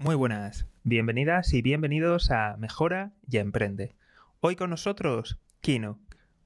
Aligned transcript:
Muy 0.00 0.14
buenas, 0.14 0.70
bienvenidas 0.84 1.52
y 1.52 1.60
bienvenidos 1.60 2.30
a 2.30 2.56
Mejora 2.56 3.10
y 3.28 3.38
Emprende. 3.38 3.94
Hoy 4.40 4.54
con 4.54 4.70
nosotros, 4.70 5.40
Kino. 5.60 5.98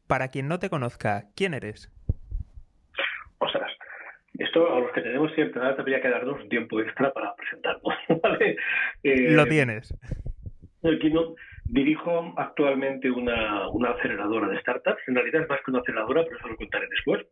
Para 0.09 0.29
quien 0.29 0.49
no 0.49 0.59
te 0.59 0.71
conozca, 0.71 1.25
¿quién 1.37 1.53
eres? 1.53 1.93
Ostras, 3.37 3.71
esto 4.39 4.75
a 4.75 4.81
los 4.81 4.91
que 4.93 5.03
tenemos 5.03 5.35
cierta 5.35 5.61
edad 5.61 5.79
habría 5.79 6.01
que 6.01 6.09
darnos 6.09 6.41
un 6.41 6.49
tiempo 6.49 6.81
extra 6.81 7.13
para 7.13 7.35
presentarnos. 7.37 7.95
¿vale? 8.23 8.57
Eh, 9.03 9.33
Lo 9.33 9.45
tienes. 9.45 9.95
Kino, 11.03 11.35
dirijo 11.67 12.33
actualmente 12.39 13.11
una, 13.11 13.69
una, 13.69 13.91
aceleradora 13.91 14.49
de 14.49 14.61
startups. 14.61 15.03
En 15.09 15.15
realidad 15.15 15.43
es 15.43 15.49
más 15.51 15.61
que 15.63 15.73
una 15.73 15.81
aceleradora, 15.81 16.25
pero 16.25 16.39
eso 16.39 16.49
lo 16.49 16.57
contaré 16.57 16.87
después. 16.89 17.27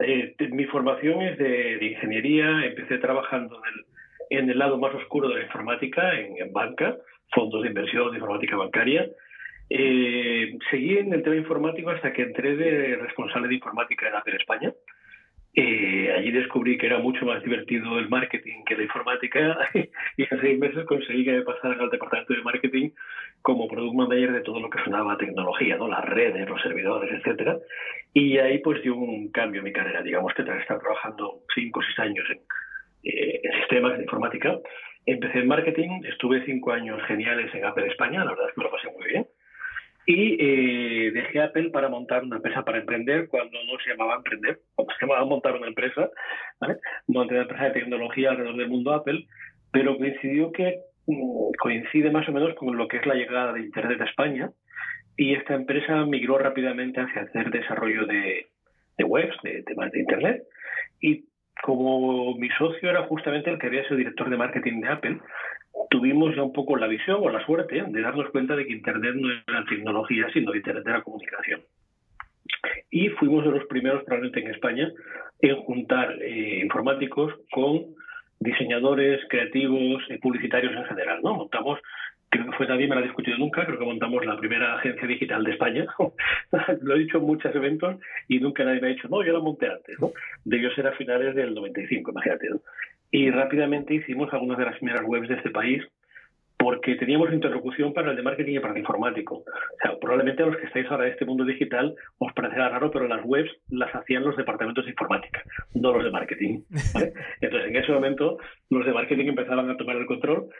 Eh, 0.00 0.34
mi 0.50 0.64
formación 0.64 1.22
es 1.22 1.38
de, 1.38 1.78
de, 1.78 1.86
ingeniería. 1.86 2.66
Empecé 2.66 2.98
trabajando 2.98 3.56
en 3.56 3.78
el 3.78 3.89
en 4.30 4.48
el 4.48 4.58
lado 4.58 4.78
más 4.78 4.94
oscuro 4.94 5.28
de 5.28 5.34
la 5.34 5.42
informática, 5.42 6.14
en, 6.14 6.52
banca, 6.52 6.96
fondos 7.32 7.62
de 7.62 7.68
inversión 7.68 8.10
de 8.10 8.18
informática 8.18 8.56
bancaria. 8.56 9.06
Eh, 9.68 10.56
seguí 10.70 10.98
en 10.98 11.12
el 11.12 11.22
tema 11.22 11.36
informático 11.36 11.90
hasta 11.90 12.12
que 12.12 12.22
entré 12.22 12.56
de 12.56 12.96
responsable 12.96 13.48
de 13.48 13.54
informática 13.54 14.08
en 14.08 14.14
Apple 14.14 14.36
España. 14.36 14.72
Eh, 15.52 16.14
allí 16.16 16.30
descubrí 16.30 16.78
que 16.78 16.86
era 16.86 16.98
mucho 16.98 17.26
más 17.26 17.42
divertido 17.42 17.98
el 17.98 18.08
marketing 18.08 18.62
que 18.64 18.76
la 18.76 18.84
informática 18.84 19.58
y 20.16 20.22
en 20.22 20.40
seis 20.40 20.56
meses 20.60 20.86
conseguí 20.86 21.24
que 21.24 21.32
me 21.32 21.42
pasaran 21.42 21.80
al 21.80 21.90
departamento 21.90 22.34
de 22.34 22.42
marketing 22.42 22.90
como 23.42 23.66
product 23.66 23.96
manager 23.96 24.32
de 24.32 24.42
todo 24.42 24.60
lo 24.60 24.70
que 24.70 24.82
sonaba 24.84 25.16
tecnología, 25.16 25.76
¿no? 25.76 25.88
las 25.88 26.04
redes, 26.04 26.48
los 26.48 26.62
servidores, 26.62 27.10
etcétera. 27.12 27.58
Y 28.14 28.38
ahí 28.38 28.58
pues 28.58 28.80
dio 28.82 28.94
un 28.94 29.32
cambio 29.32 29.58
en 29.58 29.64
mi 29.64 29.72
carrera, 29.72 30.02
digamos 30.02 30.32
que 30.34 30.44
tras 30.44 30.60
estar 30.60 30.78
trabajando 30.78 31.40
cinco 31.52 31.80
o 31.80 31.82
seis 31.82 31.98
años 31.98 32.24
en, 32.30 32.38
eh, 33.04 33.40
en 33.42 33.52
sistemas 33.60 33.96
de 33.96 34.04
informática. 34.04 34.58
Empecé 35.06 35.38
en 35.38 35.48
marketing, 35.48 36.02
estuve 36.04 36.44
cinco 36.44 36.72
años 36.72 37.00
geniales 37.06 37.54
en 37.54 37.64
Apple 37.64 37.86
España, 37.88 38.24
la 38.24 38.30
verdad 38.32 38.48
es 38.48 38.54
que 38.54 38.60
me 38.60 38.64
lo 38.64 38.70
pasé 38.70 38.88
muy 38.90 39.06
bien. 39.08 39.26
Y 40.06 40.36
eh, 40.40 41.10
dejé 41.12 41.40
Apple 41.40 41.70
para 41.70 41.88
montar 41.88 42.24
una 42.24 42.36
empresa 42.36 42.64
para 42.64 42.78
emprender 42.78 43.28
cuando 43.28 43.58
no 43.64 43.78
se 43.78 43.90
llamaba 43.90 44.16
emprender, 44.16 44.58
cuando 44.74 44.94
se 44.94 45.06
llamaba 45.06 45.24
montar 45.24 45.54
una 45.56 45.68
empresa, 45.68 46.10
¿vale? 46.60 46.76
Monté 47.06 47.34
una 47.34 47.42
empresa 47.42 47.64
de 47.64 47.80
tecnología 47.80 48.30
alrededor 48.30 48.56
del 48.56 48.68
mundo 48.68 48.92
Apple, 48.92 49.26
pero 49.72 49.96
coincidió 49.96 50.52
que 50.52 50.80
mm, 51.06 51.50
coincide 51.58 52.10
más 52.10 52.28
o 52.28 52.32
menos 52.32 52.54
con 52.54 52.76
lo 52.76 52.88
que 52.88 52.96
es 52.96 53.06
la 53.06 53.14
llegada 53.14 53.52
de 53.52 53.60
Internet 53.60 54.00
a 54.00 54.04
España 54.04 54.50
y 55.16 55.34
esta 55.34 55.54
empresa 55.54 56.06
migró 56.06 56.38
rápidamente 56.38 57.00
hacia 57.00 57.22
hacer 57.22 57.50
desarrollo 57.50 58.06
de, 58.06 58.46
de 58.96 59.04
webs, 59.04 59.36
de 59.42 59.62
temas 59.64 59.92
de 59.92 60.00
Internet 60.00 60.42
y 61.00 61.24
como 61.62 62.34
mi 62.36 62.48
socio 62.50 62.90
era 62.90 63.02
justamente 63.04 63.50
el 63.50 63.58
que 63.58 63.66
había 63.66 63.84
sido 63.84 63.96
director 63.96 64.30
de 64.30 64.36
marketing 64.36 64.80
de 64.80 64.88
Apple, 64.88 65.18
tuvimos 65.90 66.34
ya 66.34 66.42
un 66.42 66.52
poco 66.52 66.76
la 66.76 66.86
visión 66.86 67.18
o 67.20 67.30
la 67.30 67.44
suerte 67.44 67.82
de 67.86 68.00
darnos 68.00 68.30
cuenta 68.30 68.56
de 68.56 68.66
que 68.66 68.72
Internet 68.72 69.14
no 69.14 69.30
era 69.30 69.64
tecnología, 69.68 70.26
sino 70.32 70.54
Internet 70.54 70.84
era 70.86 71.02
comunicación. 71.02 71.60
Y 72.90 73.08
fuimos 73.10 73.44
de 73.44 73.50
los 73.50 73.64
primeros, 73.66 74.02
probablemente 74.04 74.40
en 74.40 74.54
España, 74.54 74.90
en 75.40 75.56
juntar 75.56 76.12
eh, 76.20 76.60
informáticos 76.62 77.32
con 77.52 77.94
diseñadores, 78.40 79.20
creativos, 79.28 80.02
y 80.08 80.18
publicitarios 80.18 80.74
en 80.74 80.84
general. 80.84 81.20
¿no? 81.22 81.34
Montamos 81.34 81.78
creo 82.30 82.46
que 82.46 82.56
fue 82.56 82.66
nadie 82.66 82.86
me 82.86 82.94
lo 82.94 83.00
ha 83.00 83.04
discutido 83.04 83.36
nunca, 83.36 83.66
creo 83.66 83.78
que 83.78 83.84
montamos 83.84 84.24
la 84.24 84.36
primera 84.36 84.76
agencia 84.76 85.06
digital 85.06 85.44
de 85.44 85.52
España. 85.52 85.86
lo 86.80 86.94
he 86.94 86.98
dicho 87.00 87.18
en 87.18 87.24
muchos 87.24 87.54
eventos 87.54 87.96
y 88.28 88.38
nunca 88.38 88.64
nadie 88.64 88.80
me 88.80 88.88
ha 88.88 88.90
dicho, 88.90 89.08
no, 89.08 89.24
yo 89.24 89.32
la 89.32 89.40
monté 89.40 89.66
antes, 89.66 89.98
¿no? 90.00 90.12
Debió 90.44 90.72
ser 90.74 90.86
a 90.86 90.92
finales 90.92 91.34
del 91.34 91.54
95, 91.54 92.12
imagínate, 92.12 92.48
¿no? 92.48 92.60
Y 93.10 93.30
rápidamente 93.30 93.94
hicimos 93.94 94.32
algunas 94.32 94.58
de 94.58 94.66
las 94.66 94.76
primeras 94.76 95.02
webs 95.04 95.28
de 95.28 95.34
este 95.34 95.50
país 95.50 95.82
porque 96.60 96.94
teníamos 96.96 97.32
interlocución 97.32 97.94
para 97.94 98.10
el 98.10 98.16
de 98.16 98.22
marketing 98.22 98.56
y 98.56 98.60
para 98.60 98.74
el 98.74 98.80
informático. 98.80 99.36
O 99.36 99.44
sea, 99.82 99.98
probablemente 99.98 100.42
a 100.42 100.46
los 100.46 100.58
que 100.58 100.66
estáis 100.66 100.86
ahora 100.90 101.06
en 101.06 101.12
este 101.12 101.24
mundo 101.24 101.42
digital 101.44 101.94
os 102.18 102.32
parecerá 102.34 102.68
raro, 102.68 102.90
pero 102.90 103.08
las 103.08 103.24
webs 103.24 103.50
las 103.70 103.92
hacían 103.94 104.24
los 104.24 104.36
departamentos 104.36 104.84
de 104.84 104.90
informática, 104.90 105.42
no 105.74 105.92
los 105.94 106.04
de 106.04 106.10
marketing. 106.10 106.60
Entonces, 107.40 107.70
en 107.70 107.76
ese 107.76 107.92
momento, 107.92 108.36
los 108.68 108.84
de 108.84 108.92
marketing 108.92 109.28
empezaban 109.28 109.70
a 109.70 109.76
tomar 109.78 109.96
el 109.96 110.04
control 110.04 110.50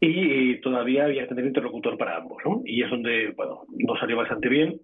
y 0.00 0.60
todavía 0.60 1.04
había 1.04 1.22
que 1.22 1.28
tener 1.28 1.46
interlocutor 1.46 1.96
para 1.96 2.16
ambos, 2.16 2.42
¿no? 2.44 2.62
Y 2.64 2.82
es 2.82 2.90
donde, 2.90 3.32
bueno, 3.36 3.62
nos 3.70 3.98
salió 3.98 4.16
bastante 4.16 4.48
bien. 4.48 4.80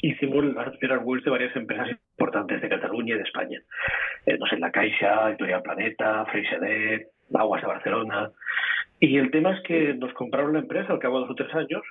Hicimos 0.00 0.44
las 0.44 0.76
primeras 0.76 1.04
webs 1.04 1.24
de 1.24 1.30
varias 1.30 1.54
empresas 1.56 1.88
importantes 1.90 2.60
de 2.60 2.68
Cataluña 2.68 3.14
y 3.14 3.18
de 3.18 3.24
España. 3.24 3.60
Eh, 4.26 4.36
no 4.38 4.46
sé, 4.46 4.58
La 4.58 4.70
Caixa, 4.70 5.28
Editorial 5.30 5.62
Planeta, 5.62 6.24
Freixenet, 6.26 7.08
Aguas 7.34 7.62
de 7.62 7.68
Barcelona. 7.68 8.30
Y 9.00 9.16
el 9.16 9.30
tema 9.30 9.54
es 9.54 9.62
que 9.62 9.94
nos 9.94 10.12
compraron 10.14 10.52
la 10.52 10.60
empresa 10.60 10.92
al 10.92 10.98
cabo 10.98 11.20
de 11.20 11.26
dos 11.26 11.30
o 11.32 11.34
tres 11.34 11.54
años, 11.54 11.82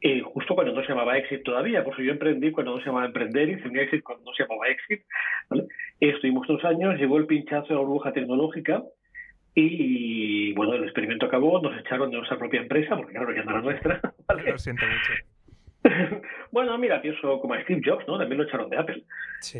eh, 0.00 0.22
justo 0.22 0.54
cuando 0.54 0.72
no 0.72 0.82
se 0.82 0.88
llamaba 0.88 1.18
Exit 1.18 1.42
todavía, 1.42 1.82
por 1.82 1.92
eso 1.92 2.02
yo 2.02 2.12
emprendí 2.12 2.52
cuando 2.52 2.72
no 2.72 2.78
se 2.78 2.86
llamaba 2.86 3.06
Emprender, 3.06 3.48
hice 3.48 3.68
un 3.68 3.76
Exit 3.76 4.04
cuando 4.04 4.24
no 4.24 4.32
se 4.32 4.44
llamaba 4.44 4.68
Exit. 4.68 5.02
¿vale? 5.50 5.64
Estuvimos 5.98 6.46
dos 6.46 6.64
años, 6.64 6.96
llegó 6.96 7.18
el 7.18 7.26
pinchazo 7.26 7.66
de 7.68 7.74
la 7.74 7.80
burbuja 7.80 8.12
tecnológica, 8.12 8.84
y 9.54 10.52
bueno, 10.52 10.74
el 10.74 10.84
experimento 10.84 11.26
acabó, 11.26 11.60
nos 11.60 11.78
echaron 11.80 12.10
de 12.10 12.16
nuestra 12.16 12.38
propia 12.38 12.60
empresa, 12.60 12.96
porque 12.96 13.12
claro, 13.12 13.34
ya 13.34 13.42
no 13.44 13.50
era 13.50 13.60
nuestra. 13.60 14.00
Lo 14.46 14.58
siento 14.58 14.84
mucho. 14.86 15.12
bueno, 16.52 16.76
mira, 16.78 17.00
pienso 17.00 17.40
como 17.40 17.54
a 17.54 17.62
Steve 17.62 17.80
Jobs, 17.84 18.06
¿no? 18.06 18.18
También 18.18 18.38
lo 18.38 18.44
echaron 18.44 18.68
de 18.68 18.76
Apple. 18.76 19.02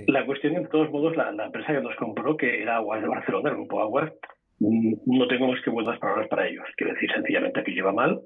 La 0.08 0.26
cuestión, 0.26 0.54
de 0.54 0.68
todos 0.68 0.90
modos, 0.90 1.16
la, 1.16 1.30
empresa 1.30 1.72
que 1.72 1.80
nos 1.80 1.94
compró, 1.96 2.36
que 2.36 2.62
era 2.62 2.76
Aguas 2.76 3.02
de 3.02 3.08
Barcelona, 3.08 3.50
el 3.50 3.56
grupo 3.56 3.80
Aguas, 3.80 4.12
mm, 4.58 4.94
no 5.06 5.28
tengo 5.28 5.48
más 5.48 5.60
que 5.62 5.70
buenas 5.70 5.98
palabras 5.98 6.28
para 6.28 6.48
ellos. 6.48 6.64
Quiero 6.76 6.94
decir, 6.94 7.10
sencillamente 7.12 7.62
que 7.62 7.72
lleva 7.72 7.92
mal 7.92 8.20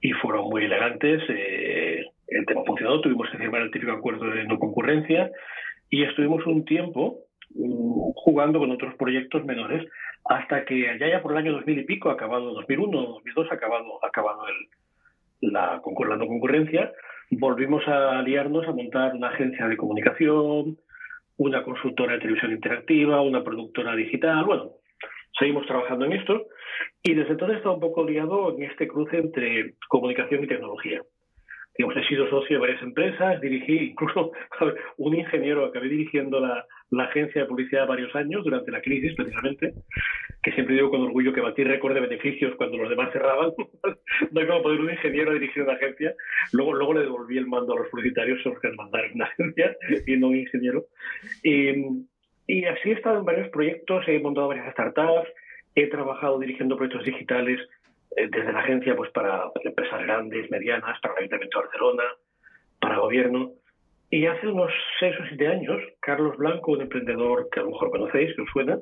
y 0.00 0.12
fueron 0.12 0.48
muy 0.48 0.64
elegantes. 0.64 1.22
Eh, 1.28 2.04
el 2.28 2.46
tema 2.46 2.64
funcionó, 2.64 3.00
tuvimos 3.00 3.30
que 3.30 3.38
firmar 3.38 3.62
el 3.62 3.70
típico 3.70 3.92
acuerdo 3.92 4.26
de 4.30 4.44
no 4.44 4.58
concurrencia 4.58 5.30
y 5.90 6.02
estuvimos 6.02 6.44
un 6.46 6.64
tiempo 6.64 7.20
jugando 7.54 8.58
con 8.58 8.70
otros 8.70 8.94
proyectos 8.94 9.44
menores 9.44 9.88
hasta 10.24 10.64
que 10.64 10.88
allá 10.88 11.08
ya 11.08 11.22
por 11.22 11.32
el 11.32 11.38
año 11.38 11.52
2000 11.52 11.78
y 11.78 11.84
pico, 11.84 12.10
acabado 12.10 12.52
2001, 12.52 13.00
2002, 13.00 13.52
acabado, 13.52 14.04
acabado 14.04 14.42
el, 14.48 15.50
la, 15.52 15.80
la 15.80 16.18
concurrencia, 16.26 16.92
volvimos 17.30 17.86
a 17.88 18.18
aliarnos 18.18 18.66
a 18.66 18.72
montar 18.72 19.14
una 19.14 19.28
agencia 19.28 19.66
de 19.66 19.76
comunicación, 19.76 20.78
una 21.36 21.62
consultora 21.62 22.14
de 22.14 22.20
televisión 22.20 22.52
interactiva, 22.52 23.22
una 23.22 23.44
productora 23.44 23.94
digital, 23.94 24.44
bueno, 24.44 24.70
seguimos 25.38 25.66
trabajando 25.66 26.04
en 26.04 26.12
esto 26.14 26.46
y 27.02 27.14
desde 27.14 27.32
entonces 27.32 27.58
estado 27.58 27.74
un 27.74 27.80
poco 27.80 28.04
liado 28.04 28.56
en 28.56 28.64
este 28.64 28.88
cruce 28.88 29.18
entre 29.18 29.74
comunicación 29.88 30.44
y 30.44 30.48
tecnología. 30.48 31.02
Digamos, 31.78 31.96
he 31.96 32.08
sido 32.08 32.28
socio 32.28 32.56
de 32.56 32.60
varias 32.60 32.82
empresas, 32.82 33.40
dirigí 33.40 33.90
incluso 33.90 34.32
un 34.96 35.14
ingeniero, 35.14 35.64
acabé 35.64 35.88
dirigiendo 35.88 36.40
la, 36.40 36.66
la 36.90 37.04
agencia 37.04 37.42
de 37.42 37.48
publicidad 37.48 37.86
varios 37.86 38.14
años 38.16 38.42
durante 38.44 38.72
la 38.72 38.80
crisis 38.80 39.14
precisamente, 39.14 39.74
que 40.42 40.52
siempre 40.52 40.74
digo 40.74 40.90
con 40.90 41.02
orgullo 41.02 41.32
que 41.32 41.40
batí 41.40 41.62
récord 41.64 41.94
de 41.94 42.00
beneficios 42.00 42.54
cuando 42.56 42.78
los 42.78 42.88
demás 42.88 43.12
cerraban. 43.12 43.52
no 44.32 44.40
hay 44.40 44.46
como 44.46 44.62
poder 44.62 44.80
un 44.80 44.90
ingeniero 44.90 45.32
dirigir 45.32 45.62
una 45.62 45.74
agencia. 45.74 46.14
Luego, 46.52 46.74
luego 46.74 46.94
le 46.94 47.00
devolví 47.00 47.38
el 47.38 47.46
mando 47.46 47.74
a 47.74 47.78
los 47.78 47.88
publicitarios, 47.88 48.42
son 48.42 48.54
los 48.54 48.60
que 48.60 48.72
mandaron 48.72 49.12
una 49.14 49.26
agencia 49.26 49.76
y 50.06 50.16
no 50.16 50.28
un 50.28 50.36
ingeniero. 50.36 50.86
Y, 51.42 51.74
y 52.46 52.64
así 52.64 52.90
he 52.90 52.94
estado 52.94 53.18
en 53.18 53.24
varios 53.24 53.48
proyectos, 53.50 54.02
he 54.08 54.18
montado 54.18 54.48
varias 54.48 54.72
startups, 54.72 55.28
he 55.74 55.86
trabajado 55.86 56.38
dirigiendo 56.38 56.76
proyectos 56.76 57.04
digitales 57.04 57.60
desde 58.16 58.52
la 58.52 58.60
agencia 58.60 58.96
pues 58.96 59.10
para 59.12 59.50
empresas 59.62 60.02
grandes, 60.02 60.50
medianas, 60.50 60.98
para 61.00 61.14
el 61.14 61.18
Ayuntamiento 61.20 61.58
de 61.58 61.64
Barcelona, 61.64 62.04
para 62.80 62.98
gobierno. 62.98 63.52
Y 64.10 64.26
hace 64.26 64.48
unos 64.48 64.72
seis 64.98 65.14
o 65.20 65.26
siete 65.28 65.48
años, 65.48 65.82
Carlos 66.00 66.36
Blanco, 66.38 66.72
un 66.72 66.82
emprendedor 66.82 67.48
que 67.50 67.60
a 67.60 67.62
lo 67.62 67.70
mejor 67.70 67.90
conocéis, 67.90 68.34
que 68.34 68.42
os 68.42 68.50
suena, 68.50 68.78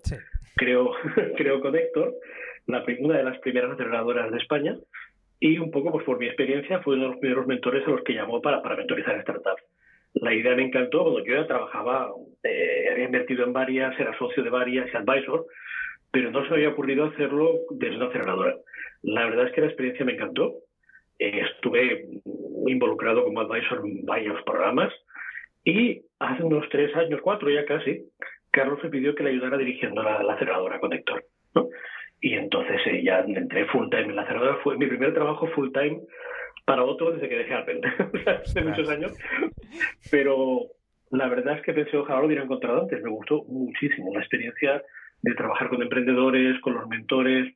creó, 0.54 0.92
creó 1.36 1.60
Connector, 1.60 2.14
la, 2.66 2.84
una 3.00 3.18
de 3.18 3.24
las 3.24 3.38
primeras 3.38 3.72
aceleradoras 3.72 4.30
de 4.30 4.38
España, 4.38 4.76
y 5.40 5.58
un 5.58 5.70
poco 5.70 5.92
pues 5.92 6.04
por 6.04 6.18
mi 6.18 6.26
experiencia 6.26 6.80
fue 6.80 6.94
uno 6.94 7.04
de 7.04 7.10
los 7.10 7.18
primeros 7.18 7.46
mentores 7.46 7.86
a 7.86 7.90
los 7.90 8.02
que 8.02 8.14
llamó 8.14 8.40
para, 8.40 8.62
para 8.62 8.76
mentorizar 8.76 9.20
startups. 9.22 9.62
La 10.14 10.32
idea 10.32 10.54
me 10.54 10.64
encantó, 10.64 11.02
cuando 11.02 11.24
yo 11.24 11.34
ya 11.34 11.46
trabajaba, 11.46 12.10
eh, 12.42 12.88
había 12.90 13.04
invertido 13.04 13.44
en 13.44 13.52
varias, 13.52 13.98
era 14.00 14.16
socio 14.16 14.42
de 14.42 14.48
varias 14.48 14.88
y 14.92 14.96
advisor, 14.96 15.46
pero 16.16 16.30
no 16.30 16.42
se 16.44 16.48
me 16.48 16.56
había 16.56 16.70
ocurrido 16.70 17.04
hacerlo 17.04 17.58
desde 17.72 17.96
una 17.96 18.06
aceleradora. 18.06 18.56
La 19.02 19.26
verdad 19.26 19.48
es 19.48 19.52
que 19.52 19.60
la 19.60 19.66
experiencia 19.66 20.06
me 20.06 20.14
encantó. 20.14 20.54
Eh, 21.18 21.42
estuve 21.44 22.06
involucrado 22.66 23.22
como 23.22 23.42
advisor 23.42 23.82
en 23.84 24.06
varios 24.06 24.42
programas, 24.44 24.90
y 25.62 26.00
hace 26.18 26.42
unos 26.42 26.66
tres 26.70 26.96
años, 26.96 27.20
cuatro 27.22 27.50
ya 27.50 27.66
casi, 27.66 28.02
Carlos 28.50 28.82
me 28.82 28.88
pidió 28.88 29.14
que 29.14 29.24
le 29.24 29.30
ayudara 29.30 29.58
dirigiendo 29.58 30.02
la, 30.02 30.20
aceleradora 30.32 30.80
Conector. 30.80 31.22
¿no? 31.54 31.68
Y 32.22 32.32
entonces 32.32 32.80
eh, 32.86 33.02
ya 33.04 33.20
entré 33.20 33.66
full 33.66 33.90
time 33.90 34.04
en 34.04 34.16
la 34.16 34.22
aceleradora. 34.22 34.56
Fue 34.62 34.78
mi 34.78 34.86
primer 34.86 35.12
trabajo 35.12 35.48
full 35.48 35.70
time 35.70 36.00
para 36.64 36.82
otro 36.82 37.12
desde 37.12 37.28
que 37.28 37.36
dejé 37.36 37.52
Apple, 37.52 37.82
hace 38.26 38.62
muchos 38.62 38.88
años. 38.88 39.12
Pero 40.10 40.60
la 41.10 41.28
verdad 41.28 41.58
es 41.58 41.62
que 41.62 41.74
pensé, 41.74 41.94
ojalá 41.94 42.20
lo 42.20 42.26
hubiera 42.26 42.44
encontrado 42.44 42.80
antes. 42.80 43.02
Me 43.02 43.10
gustó 43.10 43.44
muchísimo 43.48 44.14
la 44.14 44.20
experiencia 44.20 44.82
de 45.22 45.34
trabajar 45.34 45.68
con 45.68 45.82
emprendedores, 45.82 46.60
con 46.60 46.74
los 46.74 46.88
mentores. 46.88 47.54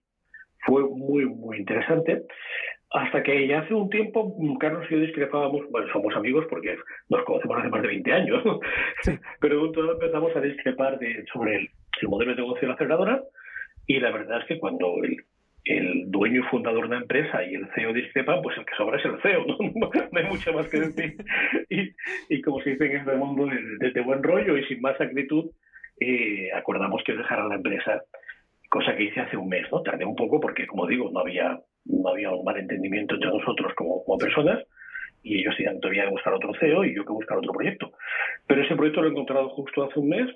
fue 0.67 0.83
muy, 0.83 1.27
muy 1.27 1.59
interesante. 1.59 2.23
Hasta 2.93 3.23
que 3.23 3.47
ya 3.47 3.61
hace 3.61 3.73
un 3.73 3.89
tiempo 3.89 4.35
Carlos 4.59 4.85
y 4.91 4.95
yo 4.95 5.01
discrepábamos, 5.01 5.71
bueno, 5.71 5.87
somos 5.93 6.15
amigos 6.17 6.47
porque 6.51 6.77
nos 7.09 7.23
conocemos 7.25 7.59
hace 7.59 7.69
más 7.69 7.83
de 7.83 7.89
20 7.89 8.12
años, 8.12 8.43
pero 9.41 9.62
un 9.62 9.73
todo 9.73 9.93
empezamos 9.93 10.35
a 10.35 10.41
discrepar 10.41 10.99
de, 10.99 11.25
sobre 11.33 11.57
el, 11.57 11.69
el, 12.03 12.09
modelo 12.09 12.33
de 12.33 12.39
negocio 12.39 12.62
de 12.62 12.67
la 12.67 12.75
aceleradora 12.75 13.23
y 13.87 14.01
la 14.01 14.11
verdad 14.11 14.41
es 14.41 14.47
que 14.47 14.59
cuando 14.59 15.05
el, 15.05 15.19
el 15.65 16.11
dueño 16.11 16.41
y 16.41 16.45
fundador 16.45 16.89
de 16.89 16.95
la 16.95 17.03
empresa 17.03 17.45
y 17.45 17.55
el 17.55 17.69
CEO 17.75 17.93
discrepan, 17.93 18.43
pues 18.43 18.56
el 18.56 18.65
que 18.65 18.75
sobra 18.77 18.99
es 18.99 19.05
el 19.05 19.21
CEO, 19.21 19.45
no, 19.47 19.56
no, 19.75 19.91
hay 20.19 20.25
mucho 20.25 20.53
más 20.53 20.69
que 20.69 20.81
decir. 20.81 21.17
Y, 21.69 21.91
y, 22.29 22.41
como 22.41 22.61
se 22.63 22.71
dice 22.71 22.87
en 22.87 22.97
este 22.97 23.17
mundo 23.17 23.47
de, 23.47 23.91
de, 23.91 24.01
buen 24.01 24.23
rollo 24.23 24.56
y 24.56 24.65
sin 24.67 24.81
más 24.81 25.01
actitud, 25.01 25.51
eh, 26.00 26.50
acordamos 26.55 27.02
que 27.05 27.12
dejara 27.12 27.47
la 27.47 27.56
empresa, 27.56 28.02
cosa 28.69 28.97
que 28.97 29.05
hice 29.05 29.20
hace 29.20 29.37
un 29.37 29.49
mes, 29.49 29.70
¿no? 29.70 29.82
Tardé 29.82 30.05
un 30.05 30.17
poco 30.17 30.41
porque, 30.41 30.67
como 30.67 30.87
digo, 30.87 31.11
no 31.12 31.20
había, 31.20 31.61
no 31.85 32.08
había 32.08 32.31
un 32.31 32.44
malentendimiento 32.44 33.14
entre 33.14 33.31
nosotros 33.31 33.75
como, 33.75 34.02
como 34.05 34.19
personas 34.19 34.64
y 35.23 35.41
ellos 35.41 35.55
tenían 35.56 35.81
todavía 35.81 36.05
que 36.05 36.11
buscar 36.11 36.32
otro 36.32 36.52
CEO 36.58 36.85
y 36.85 36.94
yo 36.94 37.05
que 37.05 37.12
buscar 37.12 37.38
otro 37.38 37.52
proyecto. 37.52 37.93
Pero 38.47 38.62
ese 38.62 38.75
proyecto 38.75 39.02
lo 39.02 39.08
he 39.08 39.11
encontrado 39.11 39.50
justo 39.50 39.85
hace 39.85 40.00
un 40.00 40.08
mes 40.08 40.31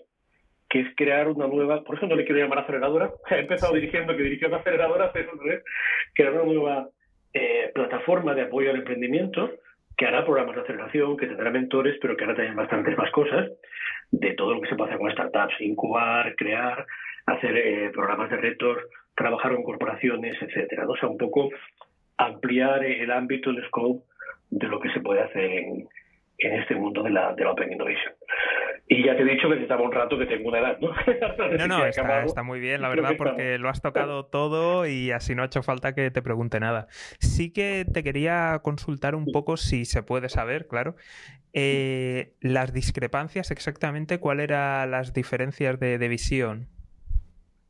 que 0.68 0.80
es 0.80 0.96
crear 0.96 1.28
una 1.28 1.46
nueva, 1.46 1.84
por 1.84 1.96
eso 1.96 2.06
no 2.06 2.16
le 2.16 2.24
quiero 2.24 2.40
llamar 2.40 2.58
aceleradora, 2.58 3.12
he 3.30 3.40
empezado 3.40 3.74
dirigiendo 3.74 4.16
que 4.16 4.22
dirigió 4.22 4.48
una 4.48 4.58
aceleradora, 4.58 5.12
pero 5.12 5.32
crear 6.14 6.32
una 6.32 6.44
nueva 6.44 6.88
eh, 7.32 7.70
plataforma 7.74 8.34
de 8.34 8.42
apoyo 8.42 8.70
al 8.70 8.76
emprendimiento 8.76 9.50
que 9.96 10.06
hará 10.06 10.24
programas 10.24 10.56
de 10.56 10.62
aceleración, 10.62 11.16
que 11.16 11.26
tendrá 11.26 11.50
mentores, 11.50 11.98
pero 12.00 12.16
que 12.16 12.24
hará 12.24 12.34
también 12.34 12.56
bastantes 12.56 12.96
más 12.96 13.10
cosas 13.10 13.50
de 14.10 14.34
todo 14.34 14.54
lo 14.54 14.60
que 14.60 14.68
se 14.68 14.76
puede 14.76 14.90
hacer 14.90 15.00
con 15.00 15.12
startups, 15.12 15.60
incubar, 15.60 16.34
crear, 16.36 16.86
hacer 17.26 17.56
eh, 17.56 17.90
programas 17.92 18.30
de 18.30 18.36
retos, 18.36 18.78
trabajar 19.14 19.54
con 19.54 19.62
corporaciones, 19.62 20.40
etcétera. 20.40 20.84
O 20.88 20.96
sea, 20.96 21.08
un 21.08 21.18
poco 21.18 21.50
ampliar 22.16 22.84
el 22.84 23.10
ámbito, 23.10 23.50
el 23.50 23.64
scope 23.66 24.04
de 24.50 24.68
lo 24.68 24.80
que 24.80 24.90
se 24.90 25.00
puede 25.00 25.20
hacer 25.20 25.44
en, 25.44 25.88
en 26.38 26.60
este 26.60 26.74
mundo 26.74 27.02
de 27.02 27.10
la, 27.10 27.34
de 27.34 27.44
la 27.44 27.52
Open 27.52 27.72
Innovation. 27.72 28.12
Y 28.86 29.02
ya 29.02 29.16
te 29.16 29.22
he 29.22 29.24
dicho 29.24 29.48
que 29.48 29.54
necesitaba 29.54 29.82
un 29.82 29.92
rato 29.92 30.18
que 30.18 30.26
tengo 30.26 30.48
una 30.50 30.58
edad, 30.58 30.78
¿no? 30.78 30.88
no, 31.58 31.66
no, 31.66 31.86
está, 31.86 32.24
está, 32.24 32.42
muy 32.42 32.60
bien, 32.60 32.82
la 32.82 32.90
verdad, 32.90 33.14
porque 33.16 33.56
lo 33.58 33.70
has 33.70 33.80
tocado 33.80 34.26
todo 34.26 34.86
y 34.86 35.10
así 35.10 35.34
no 35.34 35.42
ha 35.42 35.46
hecho 35.46 35.62
falta 35.62 35.94
que 35.94 36.10
te 36.10 36.20
pregunte 36.20 36.60
nada. 36.60 36.86
Sí 37.18 37.50
que 37.50 37.86
te 37.90 38.02
quería 38.02 38.60
consultar 38.62 39.14
un 39.14 39.26
poco, 39.32 39.56
si 39.56 39.86
se 39.86 40.02
puede 40.02 40.28
saber, 40.28 40.66
claro, 40.66 40.96
eh, 41.54 42.34
las 42.40 42.74
discrepancias 42.74 43.50
exactamente, 43.50 44.18
¿cuáles 44.18 44.44
eran 44.44 44.90
las 44.90 45.14
diferencias 45.14 45.80
de, 45.80 45.96
de, 45.96 46.08
visión? 46.08 46.66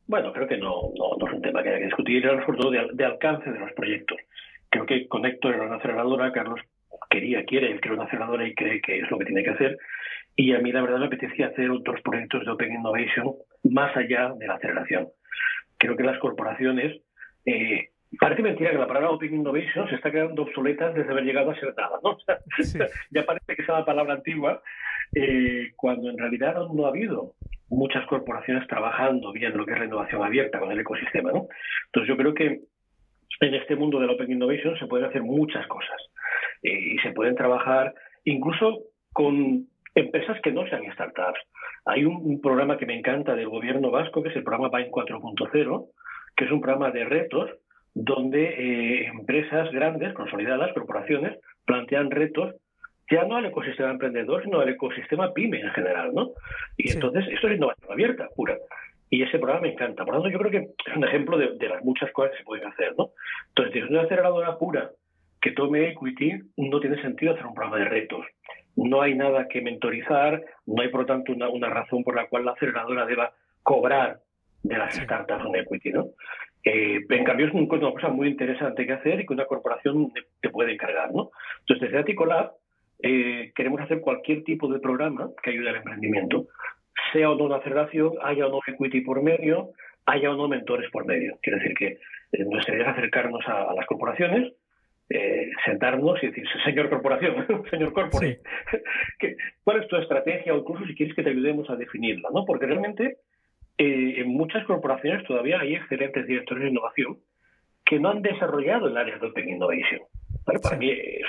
Bueno, 0.07 0.33
creo 0.33 0.47
que 0.47 0.57
no, 0.57 0.91
no, 0.97 1.15
no, 1.17 1.27
es 1.27 1.33
un 1.33 1.41
tema 1.41 1.63
que 1.63 1.69
haya 1.69 1.79
que 1.79 1.85
discutir, 1.85 2.25
era 2.25 2.45
sobre 2.45 2.57
todo 2.57 2.71
de, 2.71 2.89
de 2.91 3.05
alcance 3.05 3.49
de 3.49 3.59
los 3.59 3.71
proyectos. 3.71 4.17
Creo 4.69 4.85
que 4.85 5.07
Conector 5.07 5.53
era 5.55 5.65
una 5.65 5.77
aceleradora, 5.77 6.33
Carlos 6.33 6.59
quería, 7.15 7.45
quiere, 7.45 7.71
él 7.71 7.79
quiere 7.79 7.95
una 7.95 8.05
aceleradora 8.05 8.45
y 8.45 8.53
cree 8.53 8.81
que 8.81 8.99
es 8.99 9.09
lo 9.09 9.17
que 9.17 9.25
tiene 9.25 9.43
que 9.43 9.51
hacer. 9.51 9.77
Y 10.35 10.53
a 10.53 10.59
mí 10.59 10.71
la 10.73 10.81
verdad 10.81 10.99
me 10.99 11.05
apetecía 11.05 11.47
hacer 11.47 11.71
otros 11.71 12.01
proyectos 12.01 12.43
de 12.43 12.51
Open 12.51 12.73
Innovation 12.73 13.33
más 13.63 13.95
allá 13.95 14.33
de 14.37 14.47
la 14.47 14.55
aceleración. 14.55 15.07
Creo 15.77 15.95
que 15.95 16.03
las 16.03 16.19
corporaciones, 16.19 17.01
eh, 17.45 17.89
parece 18.19 18.41
mentira 18.41 18.71
que 18.71 18.77
la 18.77 18.87
palabra 18.87 19.11
Open 19.11 19.33
Innovation 19.33 19.87
se 19.87 19.95
está 19.95 20.11
quedando 20.11 20.43
obsoleta 20.43 20.91
desde 20.91 21.09
haber 21.09 21.23
llegado 21.23 21.51
a 21.51 21.59
ser 21.59 21.73
nada, 21.77 21.99
¿no? 22.03 22.17
ya 23.11 23.23
parece 23.23 23.55
que 23.55 23.61
es 23.61 23.69
una 23.69 23.85
palabra 23.85 24.15
antigua, 24.15 24.61
eh, 25.15 25.71
cuando 25.77 26.09
en 26.09 26.17
realidad 26.17 26.55
no 26.73 26.85
ha 26.85 26.89
habido 26.89 27.35
muchas 27.69 28.05
corporaciones 28.07 28.67
trabajando 28.67 29.31
bien 29.31 29.55
lo 29.57 29.65
que 29.65 29.73
es 29.73 29.79
la 29.79 29.85
innovación 29.85 30.21
abierta 30.21 30.59
con 30.59 30.71
el 30.71 30.79
ecosistema, 30.79 31.31
¿no? 31.31 31.47
Entonces 31.87 32.09
yo 32.09 32.17
creo 32.17 32.33
que 32.33 32.61
en 33.39 33.53
este 33.53 33.75
mundo 33.75 33.99
del 33.99 34.09
Open 34.09 34.31
Innovation 34.31 34.77
se 34.77 34.87
pueden 34.87 35.07
hacer 35.07 35.23
muchas 35.23 35.65
cosas 35.67 35.97
eh, 36.63 36.93
y 36.93 36.97
se 36.99 37.11
pueden 37.11 37.35
trabajar 37.35 37.93
incluso 38.23 38.83
con 39.13 39.67
empresas 39.93 40.39
que 40.41 40.51
no 40.51 40.67
sean 40.67 40.91
startups. 40.93 41.39
Hay 41.85 42.05
un, 42.05 42.41
programa 42.41 42.77
que 42.77 42.85
me 42.85 42.97
encanta 42.97 43.35
del 43.35 43.49
gobierno 43.49 43.91
vasco, 43.91 44.23
que 44.23 44.29
es 44.29 44.35
el 44.35 44.43
programa 44.43 44.69
Bain 44.69 44.91
4.0, 44.91 45.87
que 46.35 46.45
es 46.45 46.51
un 46.51 46.61
programa 46.61 46.91
de 46.91 47.05
retos 47.05 47.49
donde 47.93 48.43
eh, 48.43 49.05
empresas 49.07 49.71
grandes, 49.71 50.13
consolidadas, 50.13 50.73
corporaciones, 50.73 51.39
plantean 51.65 52.11
retos 52.11 52.55
ya 53.09 53.23
no 53.23 53.37
al 53.37 53.45
ecosistema 53.45 53.91
emprendedor, 53.91 54.43
sino 54.43 54.59
al 54.59 54.69
ecosistema 54.69 55.31
pyme 55.31 55.61
en 55.61 55.69
general, 55.71 56.11
¿no? 56.13 56.31
Y 56.75 56.91
entonces, 56.91 57.25
esto 57.31 57.47
es 57.47 57.55
innovación 57.55 57.91
abierta, 57.91 58.27
pura. 58.35 58.57
Y 59.15 59.23
ese 59.23 59.39
programa 59.39 59.61
me 59.61 59.71
encanta. 59.71 60.03
Por 60.03 60.13
lo 60.13 60.21
tanto, 60.21 60.33
yo 60.33 60.39
creo 60.39 60.51
que 60.51 60.89
es 60.91 60.97
un 60.97 61.05
ejemplo 61.05 61.37
de, 61.37 61.53
de 61.57 61.69
las 61.69 61.81
muchas 61.85 62.11
cosas 62.11 62.31
que 62.33 62.39
se 62.39 62.43
pueden 62.43 62.67
hacer, 62.67 62.93
¿no? 62.97 63.11
Entonces, 63.47 63.83
es 63.83 63.89
una 63.89 64.01
aceleradora 64.01 64.57
pura 64.57 64.91
que 65.41 65.51
tome 65.51 65.87
equity, 65.87 66.33
no 66.57 66.81
tiene 66.81 67.01
sentido 67.01 67.31
hacer 67.31 67.45
un 67.45 67.53
programa 67.53 67.77
de 67.77 67.85
retos. 67.85 68.25
No 68.75 69.01
hay 69.01 69.15
nada 69.15 69.47
que 69.47 69.61
mentorizar, 69.61 70.43
no 70.65 70.81
hay, 70.81 70.89
por 70.89 71.01
lo 71.01 71.05
tanto, 71.05 71.31
una, 71.31 71.47
una 71.47 71.69
razón 71.69 72.03
por 72.03 72.13
la 72.13 72.27
cual 72.27 72.43
la 72.43 72.51
aceleradora 72.51 73.05
deba 73.05 73.31
cobrar 73.63 74.19
de 74.63 74.77
las 74.77 74.93
startups 74.95 75.45
un 75.45 75.55
equity, 75.55 75.91
¿no? 75.93 76.07
Eh, 76.65 76.99
en 77.07 77.23
cambio, 77.23 77.47
es 77.47 77.53
una 77.53 77.69
cosa 77.69 78.09
muy 78.09 78.27
interesante 78.27 78.85
que 78.85 78.93
hacer 78.93 79.21
y 79.21 79.25
que 79.25 79.33
una 79.33 79.45
corporación 79.45 80.11
te 80.41 80.49
puede 80.49 80.73
encargar, 80.73 81.13
¿no? 81.13 81.29
Entonces, 81.61 81.83
desde 81.83 81.99
Aticolab 81.99 82.51
eh, 83.01 83.53
queremos 83.55 83.79
hacer 83.79 84.01
cualquier 84.01 84.43
tipo 84.43 84.67
de 84.67 84.79
programa 84.79 85.29
que 85.41 85.51
ayude 85.51 85.69
al 85.69 85.77
emprendimiento, 85.77 86.47
sea 87.11 87.29
o 87.29 87.35
no 87.35 87.45
una 87.45 87.57
aceleración, 87.57 88.13
haya 88.21 88.47
o 88.47 88.49
no 88.49 88.59
equity 88.65 89.01
por 89.01 89.21
medio, 89.21 89.69
haya 90.05 90.31
o 90.31 90.35
no 90.35 90.47
mentores 90.47 90.89
por 90.91 91.05
medio. 91.05 91.37
Quiere 91.41 91.59
decir 91.59 91.75
que 91.77 91.87
eh, 92.31 92.45
nuestra 92.45 92.75
idea 92.75 92.91
es 92.91 92.97
acercarnos 92.97 93.45
a, 93.47 93.71
a 93.71 93.73
las 93.73 93.85
corporaciones, 93.85 94.53
eh, 95.09 95.51
sentarnos 95.63 96.21
y 96.23 96.27
decir, 96.27 96.45
señor 96.63 96.89
corporación, 96.89 97.45
señor 97.69 97.93
corporate, 97.93 98.39
¿cuál 99.63 99.81
es 99.81 99.87
tu 99.87 99.97
estrategia 99.97 100.53
o 100.53 100.57
incluso 100.57 100.85
si 100.85 100.95
quieres 100.95 101.15
que 101.15 101.21
te 101.21 101.29
ayudemos 101.29 101.69
a 101.69 101.75
definirla? 101.75 102.29
¿no? 102.33 102.43
Porque 102.45 102.65
realmente 102.65 103.17
eh, 103.77 104.13
en 104.17 104.29
muchas 104.29 104.65
corporaciones 104.65 105.23
todavía 105.27 105.59
hay 105.59 105.75
excelentes 105.75 106.25
directores 106.25 106.63
de 106.63 106.69
innovación 106.69 107.19
que 107.85 107.99
no 107.99 108.09
han 108.09 108.23
desarrollado 108.23 108.87
el 108.87 108.97
área 108.97 109.19
de 109.19 109.27
Open 109.27 109.47
Innovation. 109.47 110.01
Para 110.43 110.77
mí 110.77 110.89
es 110.89 111.25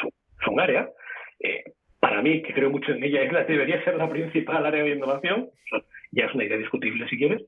un, 0.49 0.61
área, 0.61 0.89
eh, 1.41 1.65
para 2.07 2.23
mí, 2.23 2.41
que 2.41 2.55
creo 2.55 2.71
mucho 2.71 2.93
en 2.93 3.03
ella, 3.03 3.21
es 3.23 3.33
la, 3.33 3.43
debería 3.43 3.83
ser 3.83 3.97
la 3.97 4.09
principal 4.09 4.65
área 4.65 4.85
de 4.85 4.91
innovación, 4.91 5.51
ya 6.13 6.27
es 6.27 6.35
una 6.35 6.45
idea 6.45 6.57
discutible 6.57 7.05
si 7.09 7.19
quieres, 7.19 7.43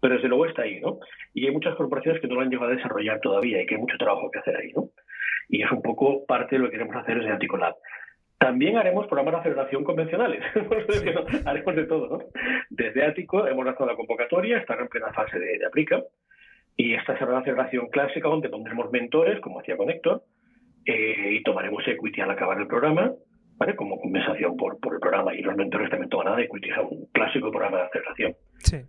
pero 0.00 0.14
desde 0.14 0.28
luego 0.28 0.46
está 0.46 0.62
ahí, 0.62 0.78
¿no? 0.78 1.00
Y 1.32 1.46
hay 1.46 1.50
muchas 1.50 1.74
corporaciones 1.74 2.20
que 2.20 2.28
no 2.28 2.36
lo 2.36 2.42
han 2.42 2.48
llegado 2.48 2.70
a 2.70 2.76
desarrollar 2.76 3.18
todavía 3.20 3.60
y 3.60 3.66
que 3.66 3.74
hay 3.74 3.80
mucho 3.80 3.98
trabajo 3.98 4.30
que 4.30 4.38
hacer 4.38 4.56
ahí, 4.56 4.70
¿no? 4.72 4.90
Y 5.48 5.62
es 5.62 5.70
un 5.72 5.82
poco 5.82 6.24
parte 6.26 6.54
de 6.54 6.60
lo 6.60 6.66
que 6.66 6.76
queremos 6.76 6.94
hacer 6.94 7.18
desde 7.18 7.32
Anticolab. 7.32 7.74
También 8.38 8.76
haremos 8.76 9.08
programas 9.08 9.34
de 9.34 9.40
aceleración 9.40 9.82
convencionales. 9.82 10.44
haremos 11.44 11.74
de 11.74 11.84
todo, 11.86 12.18
¿no? 12.18 12.24
Desde 12.70 13.04
Ático 13.04 13.48
hemos 13.48 13.64
lanzado 13.64 13.86
la 13.86 13.96
convocatoria, 13.96 14.58
está 14.58 14.74
en 14.74 14.86
plena 14.86 15.12
fase 15.12 15.40
de, 15.40 15.66
aplica. 15.66 16.04
Y 16.76 16.94
esta 16.94 17.18
será 17.18 17.32
la 17.32 17.38
aceleración 17.38 17.88
clásica 17.88 18.28
donde 18.28 18.48
pondremos 18.48 18.92
mentores, 18.92 19.40
como 19.40 19.58
hacía 19.58 19.76
Conector, 19.76 20.22
eh, 20.86 21.32
y 21.32 21.42
tomaremos 21.42 21.82
equity 21.88 22.20
al 22.20 22.30
acabar 22.30 22.60
el 22.60 22.68
programa, 22.68 23.12
¿vale? 23.56 23.76
Como 23.76 24.00
compensación 24.00 24.56
por, 24.56 24.78
por 24.80 24.94
el 24.94 25.00
programa. 25.00 25.34
Y 25.34 25.42
los 25.42 25.56
mentores 25.56 25.90
también 25.90 26.10
tomarán 26.10 26.40
equity, 26.40 26.70
es 26.70 26.78
un 26.78 27.06
clásico 27.12 27.50
programa 27.50 27.78
de 27.78 27.84
aceleración. 27.84 28.36
Sí. 28.58 28.82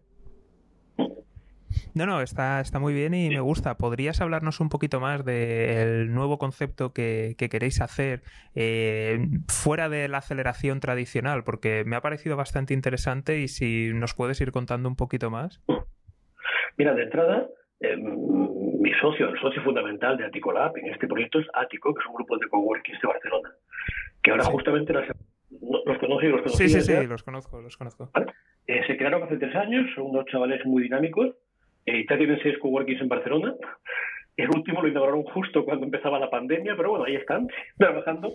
No, 1.94 2.06
no, 2.06 2.22
está, 2.22 2.60
está 2.60 2.80
muy 2.80 2.94
bien 2.94 3.14
y 3.14 3.30
me 3.30 3.40
gusta. 3.40 3.78
¿Podrías 3.78 4.20
hablarnos 4.20 4.60
un 4.60 4.68
poquito 4.68 5.00
más 5.00 5.24
del 5.24 6.14
nuevo 6.14 6.38
concepto 6.38 6.92
que, 6.94 7.36
queréis 7.38 7.80
hacer 7.80 8.22
eh, 8.54 9.18
fuera 9.48 9.88
de 9.88 10.10
la 10.10 10.18
aceleración 10.18 10.82
tradicional? 10.82 11.44
Porque 11.46 11.84
me 11.86 11.96
ha 11.96 12.02
parecido 12.02 12.36
bastante 12.36 12.74
interesante 12.74 13.40
y 13.40 13.48
si 13.48 13.92
nos 13.94 14.14
puedes 14.14 14.42
ir 14.42 14.52
contando 14.52 14.90
un 14.90 14.98
poquito 14.98 15.30
más. 15.30 15.64
Mira, 16.78 16.94
de 16.94 17.04
entrada, 17.04 17.48
eh, 17.80 17.96
mi 17.98 18.92
socio, 19.00 19.30
el 19.30 19.40
socio 19.40 19.64
fundamental 19.64 20.18
de 20.18 20.26
Aticolab 20.26 20.78
en 20.78 20.94
este 20.94 21.08
proyecto 21.08 21.40
es 21.40 21.48
Atico, 21.54 21.94
que 21.94 22.02
es 22.02 22.08
un 22.08 22.16
grupo 22.16 22.38
de 22.38 22.48
coworking 22.50 22.96
de 23.02 23.08
Barcelona, 23.08 23.50
que 24.26 24.32
ahora 24.32 24.44
justamente 24.46 24.92
los 24.94 25.98
conocí, 26.00 26.28
los 26.28 26.42
conocí. 26.42 26.68
Sí, 26.68 26.70
sí, 26.70 26.82
sí, 26.82 27.08
los 27.08 27.24
conozco, 27.24 27.62
los 27.62 27.78
conozco. 27.78 28.10
Eh, 28.68 28.82
se 28.88 28.98
crearon 28.98 29.24
hace 29.24 29.38
tres 29.38 29.56
años, 29.56 29.86
son 29.96 30.08
unos 30.08 30.26
chavales 30.26 30.66
muy 30.66 30.84
dinámicos 30.84 31.36
eh, 31.86 32.06
ya 32.10 32.18
tienen 32.18 32.40
seis 32.42 32.58
coworkings 32.58 33.02
en 33.02 33.10
Barcelona. 33.10 33.54
El 34.38 34.50
último 34.50 34.82
lo 34.82 34.88
inauguraron 34.88 35.24
justo 35.24 35.64
cuando 35.64 35.86
empezaba 35.86 36.20
la 36.20 36.30
pandemia, 36.30 36.76
pero 36.76 36.90
bueno, 36.90 37.06
ahí 37.06 37.16
están 37.16 37.48
trabajando. 37.78 38.34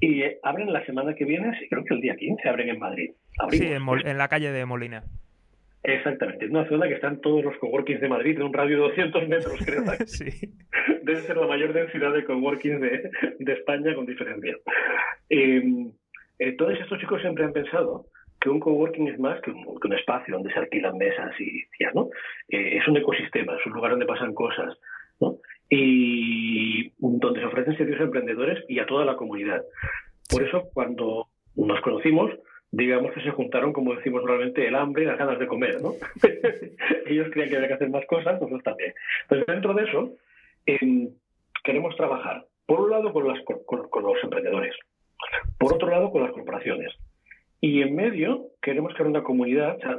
Y 0.00 0.22
eh, 0.22 0.38
abren 0.42 0.72
la 0.72 0.84
semana 0.84 1.14
que 1.14 1.24
viene, 1.24 1.56
creo 1.70 1.84
que 1.84 1.94
el 1.94 2.00
día 2.00 2.16
15 2.16 2.48
abren 2.48 2.68
en 2.68 2.78
Madrid. 2.78 3.10
sí, 3.50 3.66
en, 3.66 4.18
la 4.18 4.28
calle 4.28 4.52
de 4.52 4.66
Molina. 4.66 5.04
Exactamente, 5.84 6.44
es 6.44 6.50
una 6.50 6.68
zona 6.68 6.88
que 6.88 6.94
están 6.94 7.20
todos 7.20 7.42
los 7.44 7.56
coworkings 7.58 8.00
de 8.00 8.08
Madrid, 8.08 8.36
en 8.36 8.42
un 8.42 8.52
radio 8.52 8.76
de 8.76 8.82
200 8.88 9.28
metros, 9.28 9.54
creo. 9.64 9.84
sí. 10.06 10.52
Debe 11.02 11.20
ser 11.20 11.36
la 11.36 11.46
mayor 11.46 11.72
densidad 11.72 12.12
de 12.12 12.24
coworkings 12.24 12.80
de, 12.80 13.10
de 13.38 13.52
España 13.52 13.94
con 13.94 14.04
diferencia. 14.04 14.56
Eh, 15.38 16.52
todos 16.56 16.78
estos 16.78 16.98
chicos 16.98 17.20
siempre 17.20 17.44
han 17.44 17.52
pensado 17.52 18.06
que 18.40 18.48
un 18.48 18.60
coworking 18.60 19.08
es 19.08 19.18
más 19.18 19.40
que 19.40 19.50
un, 19.50 19.92
espacio 19.92 20.34
donde 20.34 20.52
se 20.52 20.58
alquilan 20.58 20.96
mesas 20.96 21.34
y 21.40 21.64
ya, 21.80 21.90
¿no? 21.92 22.08
Eh, 22.48 22.78
es 22.78 22.86
un 22.86 22.96
ecosistema, 22.96 23.56
es 23.56 23.66
un 23.66 23.72
lugar 23.72 23.90
donde 23.92 24.06
pasan 24.06 24.34
cosas, 24.34 24.78
¿no? 25.20 25.38
y 25.70 26.90
donde 26.98 27.40
se 27.40 27.46
ofrecen 27.46 27.76
servicios 27.76 28.00
a 28.00 28.04
emprendedores 28.04 28.64
y 28.68 28.78
a 28.78 28.86
toda 28.86 29.04
la 29.04 29.16
comunidad. 29.16 29.62
Por 30.30 30.42
eso, 30.42 30.68
cuando 30.72 31.26
nos 31.56 31.80
conocimos, 31.82 32.32
digamos 32.70 33.12
que 33.12 33.22
se 33.22 33.30
juntaron, 33.30 33.72
como 33.72 33.94
decimos 33.94 34.22
normalmente, 34.22 34.66
el 34.66 34.74
hambre 34.74 35.02
y 35.02 35.06
las 35.06 35.18
ganas 35.18 35.38
de 35.38 35.46
comer, 35.46 35.80
¿no? 35.82 35.92
Ellos 37.06 37.28
creían 37.30 37.50
que 37.50 37.56
había 37.56 37.68
que 37.68 37.74
hacer 37.74 37.90
más 37.90 38.06
cosas, 38.06 38.34
nosotros 38.34 38.62
también. 38.62 38.92
Entonces, 39.22 39.46
dentro 39.46 39.74
de 39.74 39.84
eso, 39.84 40.12
em, 40.66 41.10
queremos 41.64 41.96
trabajar, 41.96 42.44
por 42.66 42.80
un 42.80 42.90
lado, 42.90 43.12
con, 43.12 43.26
las, 43.26 43.38
con, 43.44 44.02
los 44.02 44.22
emprendedores, 44.22 44.74
por 45.58 45.74
otro 45.74 45.88
lado, 45.88 46.10
con 46.10 46.22
las 46.22 46.32
corporaciones. 46.32 46.92
Y 47.60 47.82
en 47.82 47.94
medio, 47.94 48.46
queremos 48.62 48.94
crear 48.94 49.08
una 49.08 49.22
comunidad. 49.22 49.76
O 49.76 49.80
sea, 49.80 49.98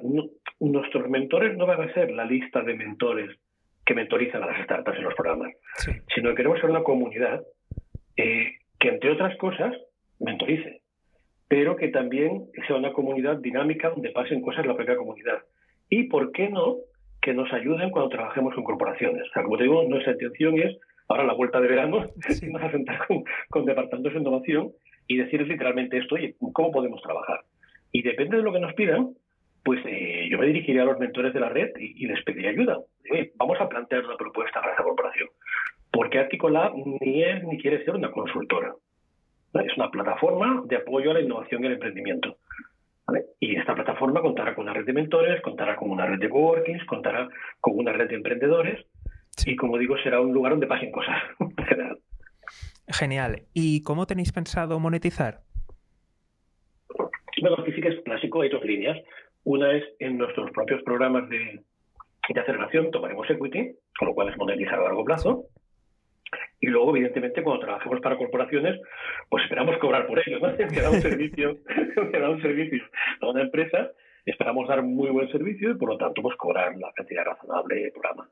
nuestros 0.59 1.09
mentores 1.09 1.57
no 1.57 1.65
van 1.65 1.81
a 1.81 1.93
ser 1.93 2.11
la 2.11 2.25
lista 2.25 2.61
de 2.61 2.73
mentores 2.73 3.37
que 3.85 3.95
mentorizan 3.95 4.43
a 4.43 4.47
las 4.47 4.63
startups 4.63 4.97
en 4.97 5.03
los 5.03 5.15
programas, 5.15 5.51
sino 6.13 6.29
que 6.29 6.35
queremos 6.35 6.59
ser 6.59 6.69
una 6.69 6.83
comunidad 6.83 7.41
eh, 8.15 8.57
que, 8.79 8.89
entre 8.89 9.11
otras 9.11 9.35
cosas, 9.37 9.75
mentorice 10.19 10.81
pero 11.49 11.75
que 11.75 11.89
también 11.89 12.45
sea 12.67 12.77
una 12.77 12.93
comunidad 12.93 13.37
dinámica 13.37 13.89
donde 13.89 14.11
pasen 14.11 14.41
cosas 14.41 14.63
en 14.63 14.69
la 14.69 14.75
propia 14.75 14.95
comunidad. 14.95 15.39
Y, 15.89 16.03
¿por 16.03 16.31
qué 16.31 16.47
no?, 16.47 16.77
que 17.21 17.33
nos 17.33 17.51
ayuden 17.51 17.89
cuando 17.89 18.09
trabajemos 18.09 18.53
con 18.53 18.63
corporaciones. 18.63 19.23
O 19.27 19.33
sea, 19.33 19.43
como 19.43 19.57
te 19.57 19.63
digo, 19.63 19.83
nuestra 19.89 20.13
intención 20.13 20.57
es, 20.59 20.77
ahora 21.09 21.25
la 21.25 21.33
vuelta 21.33 21.59
de 21.59 21.67
verano, 21.67 22.07
sí. 22.29 22.49
a 22.55 22.71
sentar 22.71 22.99
con, 23.49 23.65
departamentos 23.65 24.13
de 24.13 24.19
innovación 24.19 24.71
y 25.09 25.17
decirles 25.17 25.49
literalmente 25.49 25.97
esto, 25.97 26.15
oye, 26.15 26.35
¿cómo 26.53 26.71
podemos 26.71 27.01
trabajar? 27.01 27.41
Y 27.91 28.03
depende 28.03 28.37
de 28.37 28.43
lo 28.43 28.53
que 28.53 28.59
nos 28.59 28.73
pidan, 28.75 29.09
pues 29.63 29.83
eh, 29.85 30.27
yo 30.29 30.37
me 30.37 30.45
dirigiré 30.45 30.79
a 30.79 30.85
los 30.85 30.99
mentores 30.99 31.33
de 31.33 31.39
la 31.39 31.49
red 31.49 31.71
y, 31.77 32.05
les 32.05 32.23
pediré 32.23 32.49
ayuda. 32.49 32.77
vamos 33.35 33.59
a 33.59 33.67
plantear 33.67 34.05
una 34.05 34.15
propuesta 34.15 34.61
para 34.61 34.73
esta 34.73 34.83
corporación. 34.83 35.27
Porque 35.91 36.19
Articolab 36.19 36.73
ni 36.75 37.23
es 37.23 37.43
ni 37.43 37.57
quiere 37.57 37.83
ser 37.83 37.95
una 37.95 38.11
consultora. 38.11 38.75
Es 39.55 39.75
una 39.77 39.89
plataforma 39.89 40.61
de 40.65 40.75
apoyo 40.75 41.09
a 41.09 41.15
la 41.15 41.21
innovación 41.21 41.63
y 41.63 41.67
el 41.67 41.73
emprendimiento. 41.73 42.37
Y 43.39 43.55
esta 43.55 43.73
plataforma 43.73 44.21
contará 44.21 44.53
con 44.53 44.65
una 44.65 44.73
red 44.75 44.85
de 44.85 44.93
mentores, 44.93 45.41
contará 45.41 45.75
con 45.75 45.89
una 45.89 46.05
red 46.05 46.19
de 46.19 46.29
coworkings, 46.29 46.85
contará 46.85 47.27
con 47.59 47.79
una 47.79 47.93
red 47.93 48.09
de 48.09 48.15
emprendedores 48.15 48.85
y, 49.43 49.55
como 49.55 49.79
digo, 49.79 49.97
será 49.97 50.21
un 50.21 50.33
lugar 50.33 50.51
donde 50.51 50.67
pasen 50.67 50.91
cosas. 50.91 51.17
Genial. 52.89 53.43
¿Y 53.53 53.83
cómo 53.83 54.05
tenéis 54.05 54.31
pensado 54.31 54.79
monetizar? 54.79 55.41
Bueno, 57.41 57.57
aquí 57.59 57.71
sí 57.71 57.81
que 57.81 57.89
es 57.89 58.01
clásico, 58.03 58.41
hay 58.41 58.49
dos 58.49 58.63
líneas. 58.63 58.97
Una 59.43 59.71
es 59.73 59.83
en 59.99 60.17
nuestros 60.17 60.51
propios 60.51 60.81
programas 60.83 61.29
de, 61.29 61.63
de 62.33 62.39
aceleración, 62.41 62.91
tomaremos 62.91 63.29
equity, 63.29 63.75
con 63.97 64.09
lo 64.09 64.13
cual 64.13 64.29
es 64.29 64.37
monetizar 64.37 64.79
a 64.79 64.83
largo 64.83 65.05
plazo. 65.05 65.45
Y 66.61 66.67
luego, 66.67 66.95
evidentemente, 66.95 67.41
cuando 67.41 67.65
trabajemos 67.65 68.01
para 68.01 68.17
corporaciones, 68.17 68.79
pues 69.29 69.43
esperamos 69.43 69.77
cobrar 69.77 70.05
por 70.07 70.19
ello, 70.19 70.39
¿no? 70.39 70.55
Que 70.57 70.81
da 70.81 70.89
un 70.91 71.01
servicio, 71.01 71.57
que 72.11 72.19
da 72.19 72.29
un 72.29 72.41
servicio 72.41 72.83
a 73.21 73.29
una 73.29 73.41
empresa, 73.43 73.91
esperamos 74.25 74.67
dar 74.67 74.83
muy 74.83 75.09
buen 75.09 75.31
servicio 75.31 75.71
y, 75.71 75.75
por 75.75 75.89
lo 75.89 75.97
tanto, 75.97 76.21
pues 76.21 76.35
cobrar 76.37 76.75
la 76.77 76.91
cantidad 76.93 77.23
razonable 77.23 77.75
de 77.75 77.91
programa. 77.91 78.29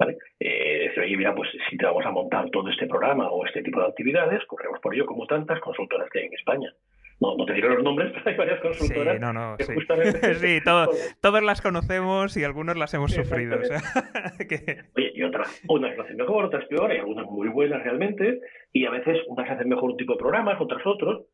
¿Vale? 0.00 0.16
Eh, 0.40 0.90
oye, 0.96 1.16
mira, 1.16 1.34
pues 1.34 1.50
si 1.68 1.76
te 1.76 1.84
vamos 1.84 2.06
a 2.06 2.10
montar 2.10 2.48
todo 2.50 2.70
este 2.70 2.86
programa 2.86 3.30
o 3.30 3.44
este 3.44 3.62
tipo 3.62 3.80
de 3.80 3.86
actividades, 3.86 4.42
corremos 4.46 4.80
por 4.80 4.94
ello 4.94 5.04
como 5.04 5.26
tantas 5.26 5.60
consultoras 5.60 6.08
que 6.10 6.20
hay 6.20 6.26
en 6.26 6.34
España. 6.34 6.72
No, 7.20 7.36
no 7.36 7.44
te 7.44 7.52
diré 7.52 7.68
los 7.68 7.82
nombres, 7.82 8.10
pero 8.14 8.30
hay 8.30 8.36
varias 8.36 8.60
consultoras. 8.60 9.14
Sí, 9.14 9.20
no, 9.20 9.32
no, 9.34 9.56
sí. 9.58 9.74
sí 10.40 10.58
todas 10.64 11.42
las 11.44 11.60
conocemos 11.60 12.34
y 12.38 12.44
algunos 12.44 12.78
las 12.78 12.94
hemos 12.94 13.12
sufrido. 13.12 13.58
O 13.60 13.64
sea, 13.64 13.80
Oye, 14.96 15.12
y 15.14 15.22
otras, 15.22 15.62
unas 15.68 15.94
lo 15.94 16.02
hacen 16.02 16.16
mejor, 16.16 16.46
otras 16.46 16.64
peor, 16.68 16.90
hay 16.90 16.98
algunas 17.00 17.26
muy 17.26 17.48
buenas 17.48 17.82
realmente, 17.82 18.40
y 18.72 18.86
a 18.86 18.90
veces 18.90 19.18
unas 19.28 19.50
hacen 19.50 19.68
mejor 19.68 19.90
un 19.90 19.96
tipo 19.98 20.14
de 20.14 20.18
programas, 20.18 20.58
otras 20.58 20.80
otros. 20.86 21.26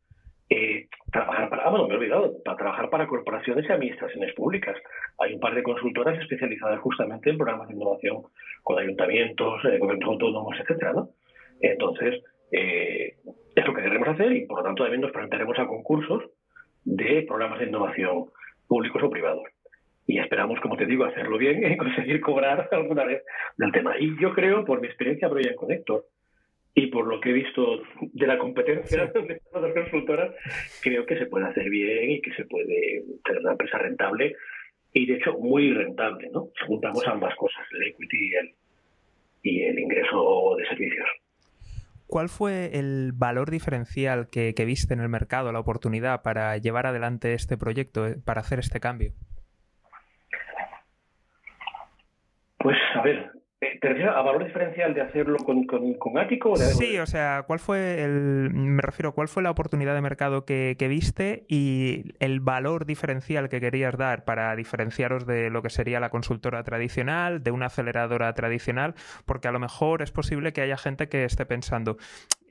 Eh, 0.48 0.88
trabajar 1.10 1.48
para, 1.48 1.64
ah, 1.64 1.70
bueno, 1.70 1.88
me 1.88 1.94
he 1.94 1.96
olvidado, 1.96 2.42
para 2.44 2.56
trabajar 2.56 2.88
para 2.88 3.06
corporaciones 3.06 3.68
y 3.68 3.72
administraciones 3.72 4.32
públicas. 4.34 4.76
Hay 5.18 5.34
un 5.34 5.40
par 5.40 5.54
de 5.54 5.62
consultoras 5.62 6.18
especializadas 6.20 6.78
justamente 6.80 7.30
en 7.30 7.36
programas 7.36 7.68
de 7.68 7.74
innovación 7.74 8.22
con 8.62 8.78
ayuntamientos, 8.78 9.64
eh, 9.64 9.78
gobiernos 9.78 10.08
autónomos, 10.08 10.56
etcétera, 10.60 10.92
¿no? 10.92 11.08
Entonces, 11.60 12.22
eh, 12.52 13.16
es 13.56 13.66
lo 13.66 13.74
que 13.74 13.82
queremos 13.82 14.08
hacer 14.08 14.32
y 14.32 14.46
por 14.46 14.58
lo 14.58 14.64
tanto 14.64 14.84
también 14.84 15.00
nos 15.00 15.10
presentaremos 15.10 15.58
a 15.58 15.66
concursos 15.66 16.22
de 16.84 17.24
programas 17.26 17.58
de 17.58 17.66
innovación 17.66 18.26
públicos 18.68 19.02
o 19.02 19.10
privados. 19.10 19.44
Y 20.06 20.18
esperamos, 20.18 20.60
como 20.60 20.76
te 20.76 20.86
digo, 20.86 21.04
hacerlo 21.04 21.38
bien 21.38 21.72
y 21.72 21.76
conseguir 21.76 22.20
cobrar 22.20 22.68
alguna 22.70 23.04
vez 23.04 23.24
del 23.56 23.72
tema. 23.72 23.98
Y 23.98 24.16
yo 24.20 24.32
creo, 24.32 24.64
por 24.64 24.80
mi 24.80 24.86
experiencia 24.86 25.28
previa 25.28 25.50
en 25.50 25.56
Connector 25.56 26.04
y 26.78 26.88
por 26.88 27.06
lo 27.06 27.18
que 27.20 27.30
he 27.30 27.32
visto 27.32 27.80
de 28.02 28.26
la 28.26 28.36
competencia 28.36 29.06
de 29.06 29.40
otras 29.50 29.72
consultoras, 29.72 30.34
creo 30.82 31.06
que 31.06 31.18
se 31.18 31.24
puede 31.24 31.46
hacer 31.46 31.70
bien 31.70 32.10
y 32.10 32.20
que 32.20 32.34
se 32.34 32.44
puede 32.44 33.02
tener 33.24 33.40
una 33.40 33.52
empresa 33.52 33.78
rentable 33.78 34.36
y, 34.92 35.06
de 35.06 35.14
hecho, 35.14 35.32
muy 35.38 35.72
rentable. 35.72 36.28
¿no? 36.34 36.50
Juntamos 36.66 37.02
ambas 37.06 37.34
cosas, 37.36 37.66
el 37.72 37.88
equity 37.88 38.16
y 38.18 38.34
el, 38.34 38.54
y 39.42 39.62
el 39.62 39.78
ingreso 39.78 40.54
de 40.58 40.68
servicios. 40.68 41.08
¿Cuál 42.06 42.28
fue 42.28 42.78
el 42.78 43.12
valor 43.14 43.50
diferencial 43.50 44.28
que, 44.30 44.52
viste 44.66 44.92
en 44.92 45.00
el 45.00 45.08
mercado, 45.08 45.52
la 45.52 45.60
oportunidad 45.60 46.20
para 46.22 46.58
llevar 46.58 46.84
adelante 46.84 47.32
este 47.32 47.56
proyecto, 47.56 48.06
eh, 48.06 48.16
para 48.22 48.42
hacer 48.42 48.58
este 48.58 48.80
cambio? 48.80 49.12
Pues 52.58 52.76
a 52.94 53.02
ver, 53.02 53.30
¿Te 53.58 53.88
refieres 53.88 54.14
a 54.14 54.20
valor 54.20 54.44
diferencial 54.44 54.92
de 54.92 55.00
hacerlo 55.00 55.38
con, 55.38 55.64
con, 55.64 56.18
Ático? 56.18 56.56
Sí, 56.56 56.98
o 56.98 57.06
sea, 57.06 57.44
¿cuál 57.46 57.58
fue 57.58 58.04
el. 58.04 58.50
Me 58.52 58.82
refiero, 58.82 59.14
¿cuál 59.14 59.28
fue 59.28 59.42
la 59.42 59.50
oportunidad 59.50 59.94
de 59.94 60.02
mercado 60.02 60.44
que, 60.44 60.76
viste 60.78 61.46
y 61.48 62.12
el 62.20 62.40
valor 62.40 62.84
diferencial 62.84 63.48
que 63.48 63.58
querías 63.58 63.96
dar 63.96 64.24
para 64.24 64.54
diferenciaros 64.56 65.26
de 65.26 65.48
lo 65.48 65.62
que 65.62 65.70
sería 65.70 66.00
la 66.00 66.10
consultora 66.10 66.62
tradicional, 66.64 67.42
de 67.42 67.50
una 67.50 67.66
aceleradora 67.66 68.30
tradicional? 68.34 68.94
Porque 69.24 69.48
a 69.48 69.52
lo 69.52 69.58
mejor 69.58 70.02
es 70.02 70.10
posible 70.10 70.52
que 70.52 70.60
haya 70.60 70.76
gente 70.76 71.08
que 71.08 71.24
esté 71.24 71.46
pensando. 71.46 71.96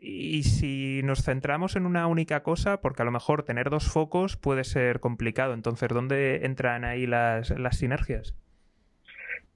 Y 0.01 0.41
si 0.41 1.01
nos 1.03 1.23
centramos 1.23 1.75
en 1.75 1.85
una 1.85 2.07
única 2.07 2.41
cosa, 2.41 2.81
porque 2.81 3.03
a 3.03 3.05
lo 3.05 3.11
mejor 3.11 3.43
tener 3.43 3.69
dos 3.69 3.91
focos 3.91 4.37
puede 4.37 4.63
ser 4.63 4.99
complicado. 5.01 5.53
Entonces, 5.53 5.87
¿dónde 5.89 6.47
entran 6.47 6.83
ahí 6.83 7.05
las, 7.05 7.51
las 7.51 7.77
sinergias? 7.77 8.35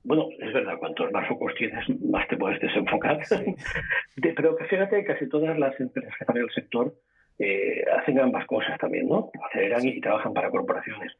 Bueno, 0.03 0.27
es 0.39 0.53
verdad, 0.53 0.77
cuantos 0.79 1.11
más 1.11 1.27
focos 1.27 1.53
tienes, 1.55 1.83
más 2.01 2.27
te 2.27 2.37
puedes 2.37 2.59
desenfocar. 2.59 3.19
pero 4.35 4.57
fíjate, 4.69 5.03
casi 5.03 5.27
todas 5.29 5.57
las 5.59 5.79
empresas 5.79 6.13
que 6.17 6.23
están 6.23 6.37
en 6.37 6.43
el 6.43 6.51
sector 6.51 6.93
eh, 7.37 7.83
hacen 7.97 8.19
ambas 8.19 8.45
cosas 8.45 8.77
también, 8.79 9.07
¿no? 9.07 9.29
Aceleran 9.49 9.85
y 9.85 10.01
trabajan 10.01 10.33
para 10.33 10.49
corporaciones. 10.49 11.13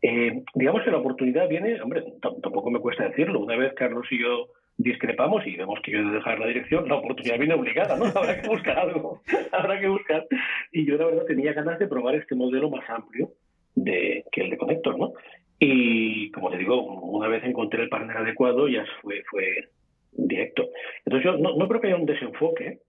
Eh, 0.00 0.42
digamos 0.54 0.82
que 0.84 0.90
la 0.90 0.98
oportunidad 0.98 1.48
viene, 1.48 1.80
hombre, 1.80 2.04
tampoco 2.20 2.70
me 2.70 2.80
cuesta 2.80 3.08
decirlo. 3.08 3.40
Una 3.40 3.56
vez 3.56 3.74
Carlos 3.74 4.06
y 4.10 4.20
yo 4.20 4.48
discrepamos 4.78 5.44
y 5.46 5.56
vemos 5.56 5.80
que 5.82 5.90
yo 5.90 6.04
de 6.04 6.14
dejar 6.14 6.38
la 6.38 6.46
dirección, 6.46 6.88
la 6.88 6.96
oportunidad 6.96 7.38
viene 7.38 7.54
obligada, 7.54 7.96
¿no? 7.96 8.04
Habrá 8.14 8.40
que 8.40 8.48
buscar 8.48 8.78
algo, 8.78 9.20
habrá 9.52 9.80
que 9.80 9.88
buscar. 9.88 10.26
Y 10.72 10.86
yo, 10.86 10.96
la 10.96 11.06
verdad, 11.06 11.24
tenía 11.26 11.52
ganas 11.52 11.78
de 11.78 11.88
probar 11.88 12.14
este 12.14 12.34
modelo 12.34 12.70
más 12.70 12.88
amplio 12.88 13.32
de, 13.74 14.24
que 14.32 14.42
el 14.42 14.50
de 14.50 14.56
Connector, 14.56 14.98
¿no? 14.98 15.12
Y 15.58 16.30
como 16.30 16.50
te 16.50 16.58
digo, 16.58 16.82
una 16.82 17.28
vez 17.28 17.42
encontré 17.44 17.82
el 17.82 17.88
partner 17.88 18.18
adecuado, 18.18 18.68
ya 18.68 18.84
fue, 19.02 19.22
fue 19.28 19.68
directo. 20.12 20.68
Entonces 21.04 21.24
yo 21.24 21.36
no, 21.38 21.56
no 21.56 21.68
creo 21.68 21.80
que 21.80 21.88
haya 21.88 21.96
un 21.96 22.06
desenfoque, 22.06 22.80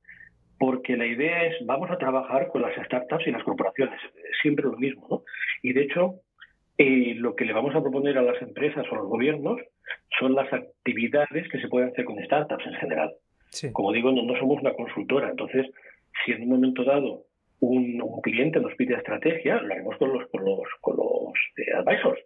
porque 0.59 0.97
la 0.97 1.07
idea 1.07 1.45
es, 1.45 1.65
vamos 1.65 1.89
a 1.89 1.97
trabajar 1.97 2.49
con 2.49 2.61
las 2.61 2.75
startups 2.85 3.25
y 3.27 3.31
las 3.31 3.43
corporaciones, 3.43 3.99
siempre 4.41 4.65
lo 4.65 4.77
mismo, 4.77 5.07
¿no? 5.09 5.23
Y 5.63 5.73
de 5.73 5.83
hecho, 5.83 6.15
eh, 6.77 7.15
lo 7.15 7.35
que 7.35 7.45
le 7.45 7.53
vamos 7.53 7.73
a 7.75 7.81
proponer 7.81 8.17
a 8.17 8.21
las 8.21 8.41
empresas 8.41 8.85
o 8.91 8.95
a 8.95 8.97
los 8.99 9.07
gobiernos 9.07 9.59
son 10.19 10.35
las 10.35 10.51
actividades 10.51 11.49
que 11.49 11.59
se 11.59 11.69
pueden 11.69 11.89
hacer 11.89 12.05
con 12.05 12.23
startups 12.23 12.65
en 12.67 12.73
general. 12.73 13.13
Como 13.73 13.91
digo, 13.93 14.11
no, 14.11 14.38
somos 14.38 14.61
una 14.61 14.73
consultora, 14.73 15.29
entonces, 15.29 15.65
si 16.23 16.33
en 16.33 16.43
un 16.43 16.49
momento 16.49 16.83
dado 16.83 17.23
un, 17.61 17.99
cliente 18.21 18.59
nos 18.59 18.75
pide 18.75 18.95
estrategia, 18.95 19.61
lo 19.61 19.73
haremos 19.73 19.97
con 19.97 20.13
los, 20.13 20.29
con 20.29 20.45
los, 20.45 20.67
con 20.81 20.97
los 20.97 21.33
eh, 21.57 21.73
advisors 21.73 22.19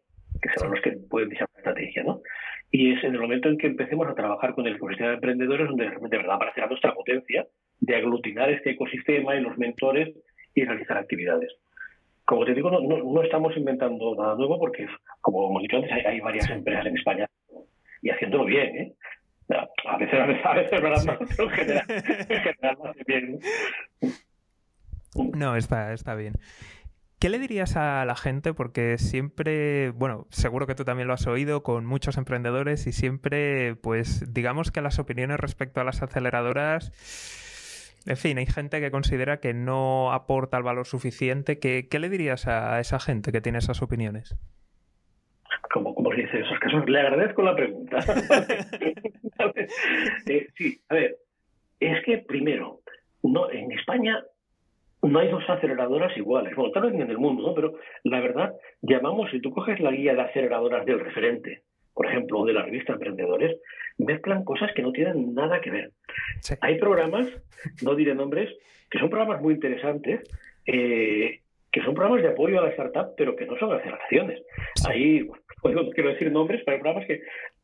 que 0.43 0.59
son 0.59 0.71
los 0.71 0.81
que 0.81 0.91
pueden 1.09 1.29
diseñar 1.29 1.49
la 1.53 1.59
estrategia, 1.59 2.03
¿no? 2.03 2.21
Y 2.69 2.93
es 2.93 3.03
en 3.03 3.13
el 3.13 3.21
momento 3.21 3.49
en 3.49 3.57
que 3.57 3.67
empecemos 3.67 4.07
a 4.07 4.15
trabajar 4.15 4.53
con 4.53 4.67
el 4.67 4.75
ecosistema 4.75 5.09
de 5.09 5.15
emprendedores 5.15 5.67
donde 5.67 5.85
de 5.85 6.17
verdad 6.17 6.35
aparecerá 6.35 6.67
nuestra 6.67 6.93
potencia 6.93 7.47
de 7.79 7.95
aglutinar 7.95 8.49
este 8.49 8.71
ecosistema 8.71 9.35
y 9.35 9.41
los 9.41 9.57
mentores 9.57 10.13
y 10.53 10.65
realizar 10.65 10.97
actividades. 10.97 11.51
Como 12.25 12.45
te 12.45 12.53
digo, 12.53 12.71
no, 12.71 12.79
no, 12.81 13.23
estamos 13.23 13.55
inventando 13.57 14.15
nada 14.15 14.35
nuevo 14.35 14.57
porque, 14.57 14.87
como 15.21 15.49
hemos 15.49 15.61
dicho 15.61 15.77
antes, 15.77 15.91
hay, 15.91 16.19
varias 16.19 16.49
empresas 16.49 16.85
en 16.85 16.97
España 16.97 17.27
y 18.01 18.09
haciéndolo 18.09 18.45
bien, 18.45 18.75
¿eh? 18.75 18.93
A 19.49 19.97
veces, 19.97 20.19
a 20.19 20.25
veces, 20.25 20.45
a 20.45 20.53
veces 20.53 20.69
pero 20.71 20.87
en 21.43 21.49
general, 21.49 21.85
en 21.89 22.41
general 22.41 22.77
bien. 23.05 23.39
No, 25.35 25.55
está, 25.55 25.93
está 25.93 26.15
bien. 26.15 26.33
¿Qué 27.23 27.29
le 27.29 27.39
dirías 27.39 27.77
a 27.77 28.03
la 28.03 28.17
gente? 28.17 28.53
Porque 28.53 28.97
siempre, 28.97 29.91
bueno, 29.91 30.27
seguro 30.29 30.67
que 30.67 30.75
tú 30.75 30.83
también 30.83 31.07
lo 31.07 31.13
has 31.13 31.25
oído 31.25 31.63
con 31.63 31.85
muchos 31.85 32.17
emprendedores 32.17 32.85
y 32.85 32.91
siempre, 32.91 33.77
pues, 33.77 34.33
digamos 34.33 34.71
que 34.73 34.81
las 34.81 34.99
opiniones 34.99 35.39
respecto 35.39 35.79
a 35.79 35.85
las 35.85 36.03
aceleradoras, 36.03 36.91
en 38.05 38.17
fin, 38.17 38.39
hay 38.39 38.45
gente 38.45 38.81
que 38.81 38.91
considera 38.91 39.39
que 39.39 39.53
no 39.53 40.11
aporta 40.11 40.57
el 40.57 40.63
valor 40.63 40.85
suficiente. 40.85 41.59
¿Qué, 41.59 41.87
qué 41.89 41.99
le 41.99 42.09
dirías 42.09 42.45
a 42.45 42.81
esa 42.81 42.99
gente 42.99 43.31
que 43.31 43.39
tiene 43.39 43.59
esas 43.59 43.81
opiniones? 43.81 44.35
Como, 45.71 45.95
como 45.95 46.11
se 46.11 46.23
dice 46.23 46.39
en 46.39 46.43
esos 46.43 46.59
casos, 46.59 46.89
le 46.89 46.99
agradezco 46.99 47.41
la 47.41 47.55
pregunta. 47.55 47.99
Eh, 50.27 50.47
sí, 50.57 50.77
a 50.89 50.95
ver, 50.95 51.15
es 51.79 52.03
que 52.05 52.17
primero, 52.17 52.81
no, 53.23 53.49
en 53.49 53.71
España 53.71 54.21
no 55.03 55.19
hay 55.19 55.29
dos 55.29 55.43
aceleradoras 55.47 56.15
iguales. 56.17 56.55
Bueno, 56.55 56.71
tal 56.71 56.83
vez 56.83 56.93
ni 56.93 57.01
en 57.01 57.09
el 57.09 57.17
mundo, 57.17 57.47
¿no? 57.47 57.53
Pero 57.53 57.73
la 58.03 58.21
verdad, 58.21 58.53
llamamos, 58.81 59.29
si 59.31 59.41
tú 59.41 59.51
coges 59.51 59.79
la 59.79 59.91
guía 59.91 60.15
de 60.15 60.21
aceleradoras 60.21 60.85
del 60.85 60.99
referente, 60.99 61.63
por 61.93 62.07
ejemplo, 62.07 62.39
o 62.39 62.45
de 62.45 62.53
la 62.53 62.63
revista 62.63 62.93
Emprendedores, 62.93 63.59
mezclan 63.97 64.43
cosas 64.43 64.71
que 64.73 64.81
no 64.81 64.91
tienen 64.91 65.33
nada 65.33 65.61
que 65.61 65.71
ver. 65.71 65.91
Hay 66.61 66.79
programas, 66.79 67.27
no 67.83 67.95
diré 67.95 68.15
nombres, 68.15 68.49
que 68.89 68.99
son 68.99 69.09
programas 69.09 69.41
muy 69.41 69.53
interesantes, 69.55 70.21
eh, 70.65 71.39
que 71.71 71.81
son 71.83 71.93
programas 71.93 72.23
de 72.23 72.29
apoyo 72.29 72.59
a 72.59 72.63
la 72.63 72.69
startup, 72.69 73.13
pero 73.17 73.35
que 73.35 73.45
no 73.45 73.57
son 73.57 73.73
aceleraciones. 73.73 74.41
Ahí, 74.87 75.27
pues, 75.61 75.75
no 75.75 75.89
quiero 75.89 76.09
decir 76.09 76.31
nombres, 76.31 76.61
pero 76.65 76.77
hay 76.77 76.81
programas 76.81 77.07
que 77.07 77.21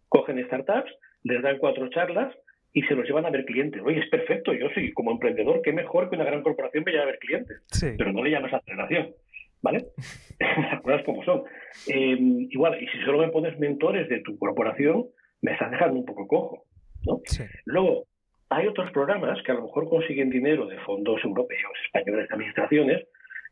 cogen 0.10 0.44
startups, 0.46 0.92
les 1.24 1.42
dan 1.42 1.58
cuatro 1.58 1.90
charlas, 1.90 2.36
y 2.74 2.82
se 2.84 2.96
los 2.96 3.06
llevan 3.06 3.26
a 3.26 3.30
ver 3.30 3.46
clientes. 3.46 3.82
Oye, 3.84 4.00
es 4.00 4.10
perfecto, 4.10 4.54
yo 4.54 4.70
soy 4.74 4.92
como 4.94 5.12
emprendedor, 5.12 5.62
qué 5.62 5.74
mejor 5.74 6.10
que 6.10 6.16
una 6.16 6.26
gran 6.26 6.44
corporación 6.44 6.84
me 6.86 6.92
lleve 6.92 7.04
a 7.04 7.08
ver 7.08 7.20
clientes, 7.20 7.62
pero 7.98 8.12
no 8.12 8.24
le 8.24 8.32
llamas 8.32 8.54
aceleración, 8.54 9.14
¿vale? 9.62 9.86
Las 10.40 10.82
cosas 10.82 11.04
como 11.04 11.24
son. 11.24 11.44
Em, 11.88 12.48
igual, 12.50 12.82
y 12.82 12.88
si 12.88 13.00
solo 13.06 13.20
me 13.20 13.30
pones 13.30 13.58
mentores 13.60 14.08
de 14.10 14.22
tu 14.22 14.38
corporación, 14.38 15.06
me 15.42 15.54
estás 15.54 15.72
dejando 15.72 16.00
un 16.00 16.06
poco 16.06 16.28
cojo, 16.28 16.66
¿no? 17.06 17.22
Luego, 17.66 18.06
hay 18.50 18.68
otros 18.68 18.92
programas 18.92 19.42
que 19.44 19.52
a 19.52 19.56
lo 19.56 19.64
mejor 19.64 19.90
consiguen 19.90 20.30
dinero 20.30 20.68
de 20.68 20.78
fondos 20.80 21.24
europeos, 21.24 21.72
españoles, 21.86 22.28
de 22.28 22.34
administraciones, 22.34 23.08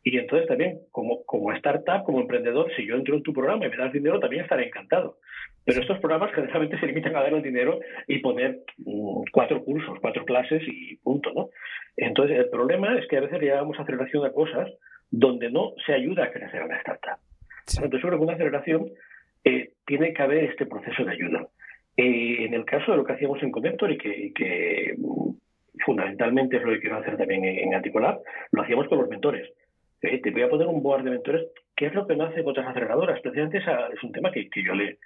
y 0.09 0.17
entonces 0.17 0.47
también, 0.47 0.79
como, 0.91 1.23
como 1.25 1.51
startup, 1.53 2.03
como 2.05 2.21
emprendedor, 2.21 2.71
si 2.75 2.85
yo 2.85 2.95
entro 2.95 3.15
en 3.15 3.23
tu 3.23 3.33
programa 3.33 3.65
y 3.65 3.69
me 3.69 3.77
das 3.77 3.91
dinero, 3.91 4.19
también 4.19 4.43
estaré 4.43 4.67
encantado. 4.67 5.17
Pero 5.65 5.81
estos 5.81 5.99
programas 5.99 6.33
generalmente 6.33 6.79
se 6.79 6.87
limitan 6.87 7.15
a 7.15 7.21
dar 7.21 7.33
el 7.33 7.41
dinero 7.41 7.79
y 8.07 8.19
poner 8.19 8.61
mm, 8.77 9.23
cuatro 9.31 9.63
cursos, 9.63 9.97
cuatro 9.99 10.23
clases 10.23 10.61
y 10.65 10.95
punto, 10.97 11.33
¿no? 11.33 11.49
Entonces, 11.97 12.37
el 12.37 12.49
problema 12.49 12.97
es 12.97 13.07
que 13.07 13.17
a 13.17 13.21
veces 13.21 13.41
llevamos 13.41 13.79
aceleración 13.79 14.25
a 14.25 14.31
cosas 14.31 14.69
donde 15.11 15.51
no 15.51 15.73
se 15.85 15.93
ayuda 15.93 16.25
a 16.25 16.31
crecer 16.31 16.61
a 16.61 16.67
la 16.67 16.77
startup. 16.77 17.19
Entonces, 17.75 18.01
sobre 18.01 18.15
una 18.15 18.33
aceleración 18.33 18.91
eh, 19.43 19.71
tiene 19.85 20.13
que 20.13 20.21
haber 20.21 20.45
este 20.45 20.65
proceso 20.65 21.03
de 21.03 21.11
ayuda. 21.11 21.47
Eh, 21.97 22.45
en 22.45 22.53
el 22.53 22.63
caso 22.63 22.91
de 22.91 22.97
lo 22.97 23.03
que 23.03 23.13
hacíamos 23.13 23.41
en 23.41 23.51
Connector 23.51 23.91
y 23.91 23.97
que, 23.97 24.95
mm, 24.97 25.31
fundamentalmente 25.83 26.57
es 26.57 26.63
lo 26.63 26.71
que 26.71 26.79
quiero 26.79 26.97
hacer 26.97 27.17
también 27.17 27.43
en, 27.45 27.73
Anticolab, 27.73 28.19
lo 28.51 28.61
hacíamos 28.61 28.87
con 28.87 28.99
los 28.99 29.09
mentores. 29.09 29.49
Eh, 30.01 30.21
te 30.21 30.31
voy 30.31 30.43
a 30.43 30.49
poner 30.49 30.67
un 30.67 30.83
board 30.83 31.03
de 31.03 31.11
mentores. 31.11 31.47
¿Qué 31.75 31.87
es 31.87 31.93
lo 31.93 32.07
que 32.07 32.15
no 32.15 32.25
hace 32.25 32.41
otras 32.41 32.67
aceleradoras? 32.67 33.19
Precisamente 33.21 33.59
es 33.59 34.03
un 34.03 34.11
tema 34.11 34.31
que, 34.31 34.49
que 34.49 34.63
yo 34.63 34.73
le, 34.73 34.97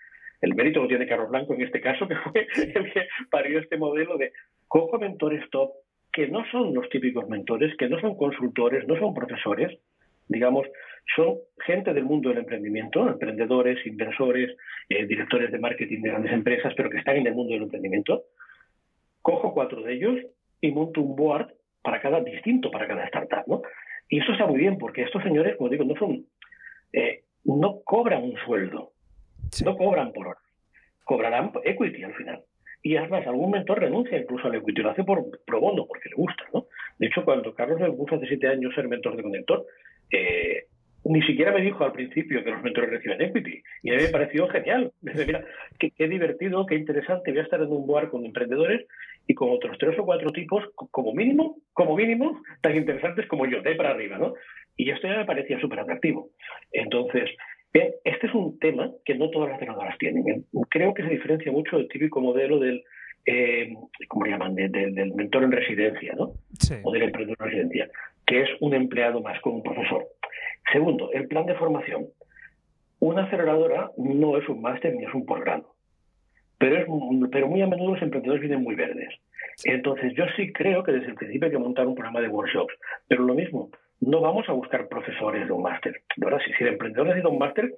el 0.41 0.55
mérito 0.55 0.81
lo 0.81 0.87
tiene 0.87 1.07
Carlos 1.07 1.29
Blanco 1.29 1.53
en 1.53 1.61
este 1.61 1.81
caso, 1.81 2.07
que 2.07 2.15
fue 2.15 2.47
el 2.55 2.91
que 2.91 3.07
parió 3.29 3.59
este 3.59 3.77
modelo 3.77 4.17
de 4.17 4.33
cojo 4.67 4.99
mentores 4.99 5.49
top, 5.49 5.71
que 6.11 6.27
no 6.27 6.43
son 6.51 6.73
los 6.73 6.89
típicos 6.89 7.27
mentores, 7.29 7.75
que 7.77 7.87
no 7.87 7.99
son 7.99 8.15
consultores, 8.15 8.87
no 8.87 8.97
son 8.97 9.13
profesores, 9.13 9.77
digamos, 10.27 10.67
son 11.15 11.37
gente 11.65 11.93
del 11.93 12.05
mundo 12.05 12.29
del 12.29 12.39
emprendimiento, 12.39 13.07
emprendedores, 13.07 13.85
inversores, 13.85 14.55
eh, 14.89 15.05
directores 15.05 15.51
de 15.51 15.59
marketing 15.59 16.01
de 16.01 16.09
grandes 16.09 16.33
empresas, 16.33 16.73
pero 16.75 16.89
que 16.89 16.97
están 16.97 17.17
en 17.17 17.27
el 17.27 17.35
mundo 17.35 17.53
del 17.53 17.63
emprendimiento. 17.63 18.23
Cojo 19.21 19.53
cuatro 19.53 19.81
de 19.83 19.93
ellos 19.93 20.15
y 20.59 20.71
monto 20.71 21.01
un 21.01 21.15
board 21.15 21.53
para 21.81 22.01
cada 22.01 22.21
distinto, 22.21 22.71
para 22.71 22.87
cada 22.87 23.05
startup, 23.05 23.43
¿no? 23.47 23.61
Y 24.11 24.19
eso 24.19 24.33
está 24.33 24.45
muy 24.45 24.59
bien, 24.59 24.77
porque 24.77 25.03
estos 25.03 25.23
señores, 25.23 25.55
como 25.55 25.69
digo, 25.69 25.85
no 25.85 25.95
son, 25.95 26.25
eh, 26.91 27.23
no 27.45 27.79
cobran 27.85 28.23
un 28.23 28.35
sueldo, 28.45 28.91
no 29.63 29.77
cobran 29.77 30.11
por 30.11 30.27
hora, 30.27 30.39
cobrarán 31.05 31.53
equity 31.63 32.03
al 32.03 32.13
final. 32.15 32.43
Y 32.83 32.97
además, 32.97 33.25
algún 33.25 33.51
mentor 33.51 33.79
renuncia 33.79 34.17
incluso 34.17 34.47
al 34.47 34.55
equity, 34.55 34.81
lo 34.81 34.89
hace 34.89 35.05
por 35.05 35.23
pro 35.45 35.61
bono, 35.61 35.85
porque 35.87 36.09
le 36.09 36.15
gusta, 36.15 36.43
¿no? 36.53 36.65
De 36.99 37.07
hecho, 37.07 37.23
cuando 37.23 37.55
Carlos 37.55 37.79
le 37.79 37.89
puso 37.93 38.15
hace 38.15 38.27
siete 38.27 38.49
años 38.49 38.75
ser 38.75 38.89
mentor 38.89 39.15
de 39.15 39.23
Conector, 39.23 39.65
eh, 40.11 40.65
ni 41.05 41.21
siquiera 41.21 41.53
me 41.53 41.61
dijo 41.61 41.85
al 41.85 41.93
principio 41.93 42.43
que 42.43 42.51
los 42.51 42.61
mentores 42.61 42.89
reciben 42.89 43.21
equity. 43.21 43.63
Y 43.81 43.91
a 43.91 43.95
mí 43.95 44.03
me 44.03 44.09
pareció 44.09 44.45
genial. 44.49 44.91
Me 45.01 45.11
dice, 45.13 45.25
mira, 45.25 45.45
qué, 45.79 45.91
qué, 45.91 46.09
divertido, 46.09 46.65
qué 46.65 46.75
interesante. 46.75 47.31
Voy 47.31 47.39
a 47.39 47.43
estar 47.43 47.61
en 47.61 47.71
un 47.71 47.87
board 47.87 48.09
con 48.09 48.25
emprendedores 48.25 48.85
y 49.27 49.33
con 49.33 49.49
otros 49.49 49.77
tres 49.77 49.97
o 49.99 50.05
cuatro 50.05 50.31
tipos, 50.31 50.63
como 50.75 51.13
mínimo, 51.13 51.57
como 51.73 51.95
mínimo, 51.95 52.41
tan 52.61 52.75
interesantes 52.75 53.27
como 53.27 53.45
yo, 53.45 53.61
de 53.61 53.75
para 53.75 53.91
arriba, 53.91 54.17
¿no? 54.17 54.33
Y 54.77 54.89
esto 54.89 55.07
ya 55.07 55.17
me 55.17 55.25
parecía 55.25 55.59
súper 55.59 55.79
atractivo. 55.79 56.29
Entonces, 56.71 57.29
Bien, 57.73 57.89
este 58.03 58.27
es 58.27 58.33
un 58.33 58.59
tema 58.59 58.91
que 59.05 59.15
no 59.15 59.29
todas 59.29 59.49
las 59.49 59.55
aceleradoras 59.57 59.97
tienen. 59.97 60.45
Creo 60.69 60.93
que 60.93 61.03
se 61.03 61.09
diferencia 61.09 61.51
mucho 61.51 61.77
del 61.77 61.87
típico 61.87 62.19
modelo 62.19 62.59
del, 62.59 62.83
eh, 63.25 63.73
¿cómo 64.09 64.25
llaman?, 64.25 64.55
del 64.55 65.13
mentor 65.15 65.43
en 65.43 65.51
residencia, 65.53 66.13
¿no? 66.13 66.33
O 66.83 66.91
del 66.91 67.03
emprendedor 67.03 67.37
en 67.39 67.45
residencia, 67.45 67.89
que 68.25 68.41
es 68.41 68.49
un 68.59 68.73
empleado 68.73 69.21
más 69.21 69.39
como 69.39 69.57
un 69.57 69.63
profesor. 69.63 70.05
Segundo, 70.71 71.11
el 71.13 71.27
plan 71.27 71.45
de 71.45 71.55
formación. 71.55 72.07
Una 72.99 73.23
aceleradora 73.23 73.91
no 73.97 74.37
es 74.37 74.47
un 74.49 74.61
máster 74.61 74.93
ni 74.93 75.05
es 75.05 75.13
un 75.13 75.25
posgrado, 75.25 75.73
pero, 76.61 76.77
es, 76.77 76.85
pero 77.31 77.47
muy 77.47 77.61
a 77.63 77.67
menudo 77.67 77.95
los 77.95 78.01
emprendedores 78.03 78.39
vienen 78.39 78.63
muy 78.63 78.75
verdes. 78.75 79.09
Entonces, 79.63 80.13
yo 80.15 80.25
sí 80.37 80.53
creo 80.53 80.83
que 80.83 80.91
desde 80.91 81.07
el 81.07 81.15
principio 81.15 81.47
hay 81.47 81.51
que 81.51 81.57
montar 81.57 81.87
un 81.87 81.95
programa 81.95 82.21
de 82.21 82.27
workshops, 82.27 82.75
pero 83.07 83.23
lo 83.23 83.33
mismo, 83.33 83.71
no 83.99 84.21
vamos 84.21 84.47
a 84.47 84.51
buscar 84.53 84.87
profesores 84.87 85.47
de 85.47 85.51
un 85.51 85.63
máster. 85.63 86.01
¿verdad? 86.17 86.37
Si, 86.45 86.53
si 86.53 86.63
el 86.63 86.73
emprendedor 86.73 87.07
necesita 87.07 87.29
un 87.29 87.39
máster, 87.39 87.73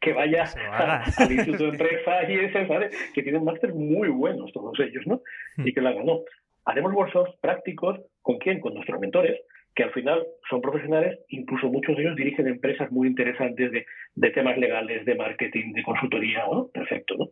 que 0.00 0.12
vaya 0.12 0.44
al 1.18 1.32
Instituto 1.32 1.64
de 1.64 1.70
Empresa 1.70 2.30
y 2.30 2.34
ese, 2.36 2.64
¿vale? 2.66 2.90
Que 3.12 3.24
tienen 3.24 3.44
máster 3.44 3.74
muy 3.74 4.08
buenos 4.08 4.52
todos 4.52 4.78
ellos, 4.78 5.04
¿no? 5.06 5.20
Hmm. 5.56 5.66
Y 5.66 5.72
que 5.72 5.80
lo 5.80 5.88
hagan. 5.88 6.06
No. 6.06 6.20
Haremos 6.64 6.92
workshops 6.92 7.34
prácticos, 7.40 8.00
¿con 8.22 8.38
quién? 8.38 8.60
Con 8.60 8.74
nuestros 8.74 9.00
mentores, 9.00 9.40
que 9.74 9.82
al 9.82 9.90
final 9.90 10.24
son 10.48 10.60
profesionales, 10.60 11.18
incluso 11.28 11.68
muchos 11.68 11.96
de 11.96 12.02
ellos 12.02 12.16
dirigen 12.16 12.46
empresas 12.46 12.90
muy 12.92 13.08
interesantes 13.08 13.72
de, 13.72 13.84
de 14.14 14.30
temas 14.30 14.58
legales, 14.58 15.04
de 15.04 15.14
marketing, 15.16 15.72
de 15.72 15.82
consultoría, 15.82 16.44
¿no? 16.50 16.68
Perfecto, 16.68 17.16
¿no? 17.16 17.30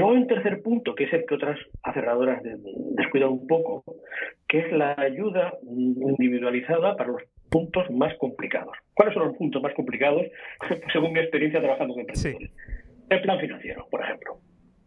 Luego 0.00 0.14
hay 0.14 0.22
un 0.22 0.28
tercer 0.28 0.62
punto, 0.62 0.94
que 0.94 1.04
es 1.04 1.12
el 1.12 1.26
que 1.26 1.34
otras 1.34 1.58
acerradoras 1.82 2.42
descuidan 2.42 3.30
un 3.30 3.46
poco, 3.46 3.84
que 4.48 4.60
es 4.60 4.72
la 4.72 4.94
ayuda 4.98 5.52
individualizada 5.62 6.96
para 6.96 7.10
los 7.10 7.22
puntos 7.50 7.90
más 7.90 8.16
complicados. 8.16 8.74
¿Cuáles 8.94 9.12
son 9.12 9.28
los 9.28 9.36
puntos 9.36 9.62
más 9.62 9.74
complicados 9.74 10.26
según 10.92 11.12
mi 11.12 11.20
experiencia 11.20 11.60
trabajando 11.60 11.94
con 11.94 12.00
emprendedores? 12.00 12.50
El 13.10 13.20
plan 13.20 13.40
financiero, 13.40 13.86
por 13.90 14.02
ejemplo. 14.02 14.38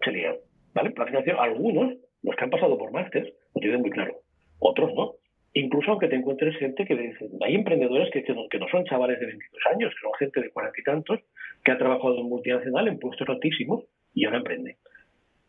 Sería, 0.03 0.33
¿vale? 0.73 0.89
El 0.89 0.95
plan 0.95 1.07
financiero, 1.07 1.41
algunos, 1.41 1.93
los 2.23 2.35
que 2.35 2.43
han 2.43 2.49
pasado 2.49 2.77
por 2.77 2.91
máster, 2.91 3.33
lo 3.53 3.61
tienen 3.61 3.81
muy 3.81 3.91
claro. 3.91 4.15
Otros 4.59 4.93
no. 4.95 5.13
Incluso 5.53 5.91
aunque 5.91 6.07
te 6.07 6.15
encuentres 6.15 6.57
gente 6.57 6.85
que 6.85 6.95
dice, 6.95 7.29
hay 7.45 7.53
emprendedores 7.53 8.09
que, 8.11 8.23
que, 8.23 8.33
no, 8.33 8.67
son 8.71 8.85
chavales 8.85 9.19
de 9.19 9.27
22 9.27 9.63
años, 9.71 9.93
que 9.93 10.01
son 10.01 10.13
gente 10.17 10.41
de 10.41 10.49
cuarenta 10.49 10.79
y 10.79 10.83
tantos, 10.83 11.19
que 11.63 11.71
ha 11.71 11.77
trabajado 11.77 12.17
en 12.17 12.29
multinacional 12.29 12.87
en 12.87 12.97
puestos 12.97 13.29
altísimos 13.29 13.83
y 14.15 14.25
ahora 14.25 14.37
emprende. 14.37 14.77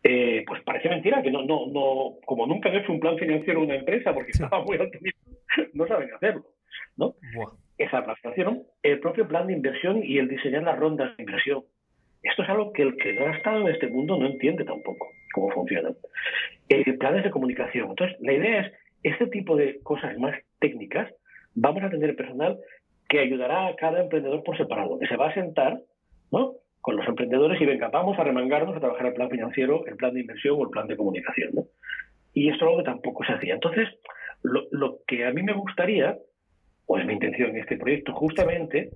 Eh, 0.07 0.45
pues 0.47 0.63
parece 0.63 0.91
mentira 0.91 1.23
que 1.23 1.31
no, 1.31 1.45
no, 1.45 1.67
no, 1.67 2.17
como 2.27 2.47
nunca 2.47 2.69
han 2.69 2.77
hecho 2.77 2.93
un 2.93 3.01
plan 3.01 3.17
financiero 3.17 3.63
una 3.63 3.77
empresa 3.77 4.13
porque 4.13 4.33
estaba 4.33 4.63
muy 4.63 4.77
alto, 4.77 4.99
no 5.73 5.87
saben 5.87 6.13
hacerlo. 6.13 6.45
¿no? 6.97 7.15
Esa 7.79 8.05
planificación, 8.05 8.65
el 8.83 9.01
propio 9.01 9.27
plan 9.27 9.47
de 9.47 9.55
inversión 9.55 10.03
y 10.05 10.19
el 10.19 10.29
diseñar 10.29 10.63
las 10.63 10.79
rondas 10.79 11.17
de 11.17 11.23
inversión. 11.23 11.65
Esto 12.23 12.43
es 12.43 12.49
algo 12.49 12.73
que 12.73 12.83
el 12.83 12.97
que 12.97 13.15
no 13.15 13.27
ha 13.27 13.37
estado 13.37 13.61
en 13.61 13.75
este 13.75 13.89
mundo 13.89 14.17
no 14.17 14.27
entiende 14.27 14.65
tampoco 14.65 15.09
cómo 15.33 15.51
funciona. 15.51 15.91
Eh, 16.69 16.93
planes 16.95 17.25
de 17.25 17.31
comunicación. 17.31 17.91
Entonces, 17.91 18.17
la 18.21 18.33
idea 18.33 18.61
es, 18.61 18.73
este 19.03 19.27
tipo 19.27 19.57
de 19.57 19.81
cosas 19.83 20.19
más 20.19 20.35
técnicas, 20.61 21.13
vamos 21.55 21.83
a 21.83 21.91
tener 21.91 22.17
personal 22.17 22.59
que 23.09 23.21
ayudará 23.21 23.67
a 23.67 23.77
cada 23.77 24.01
emprendedor 24.01 24.43
por 24.43 24.57
separado, 24.57 24.99
que 24.99 25.07
se 25.07 25.17
va 25.17 25.29
a 25.29 25.35
sentar 25.35 25.81
¿no? 26.33 26.55
Con 26.85 26.97
los 26.97 27.09
emprendedores 27.09 27.59
y 27.59 27.65
venga, 27.65 27.89
vamos 27.89 28.19
a 28.19 28.25
remangarnos 28.25 28.77
a 28.77 28.81
trabajar 28.81 29.07
el 29.07 29.15
plan 29.15 29.31
financiero, 29.31 29.87
el 29.87 29.97
plan 29.97 30.13
de 30.13 30.21
inversión 30.21 30.57
o 30.59 30.65
el 30.65 30.69
plan 30.69 30.87
de 30.87 30.99
comunicación. 30.99 31.53
Y 32.35 32.51
esto 32.51 32.57
es 32.57 32.63
algo 32.69 32.77
que 32.77 32.85
tampoco 32.85 33.25
se 33.25 33.33
hacía. 33.33 33.55
Entonces, 33.55 33.89
lo, 34.43 34.99
que 35.07 35.25
a 35.25 35.33
mí 35.33 35.43
me 35.43 35.55
gustaría 35.55 36.19
o 36.85 36.99
es 36.99 37.07
mi 37.07 37.15
intención 37.15 37.53
en 37.53 37.63
este 37.63 37.79
proyecto, 37.79 38.13
justamente 38.13 38.91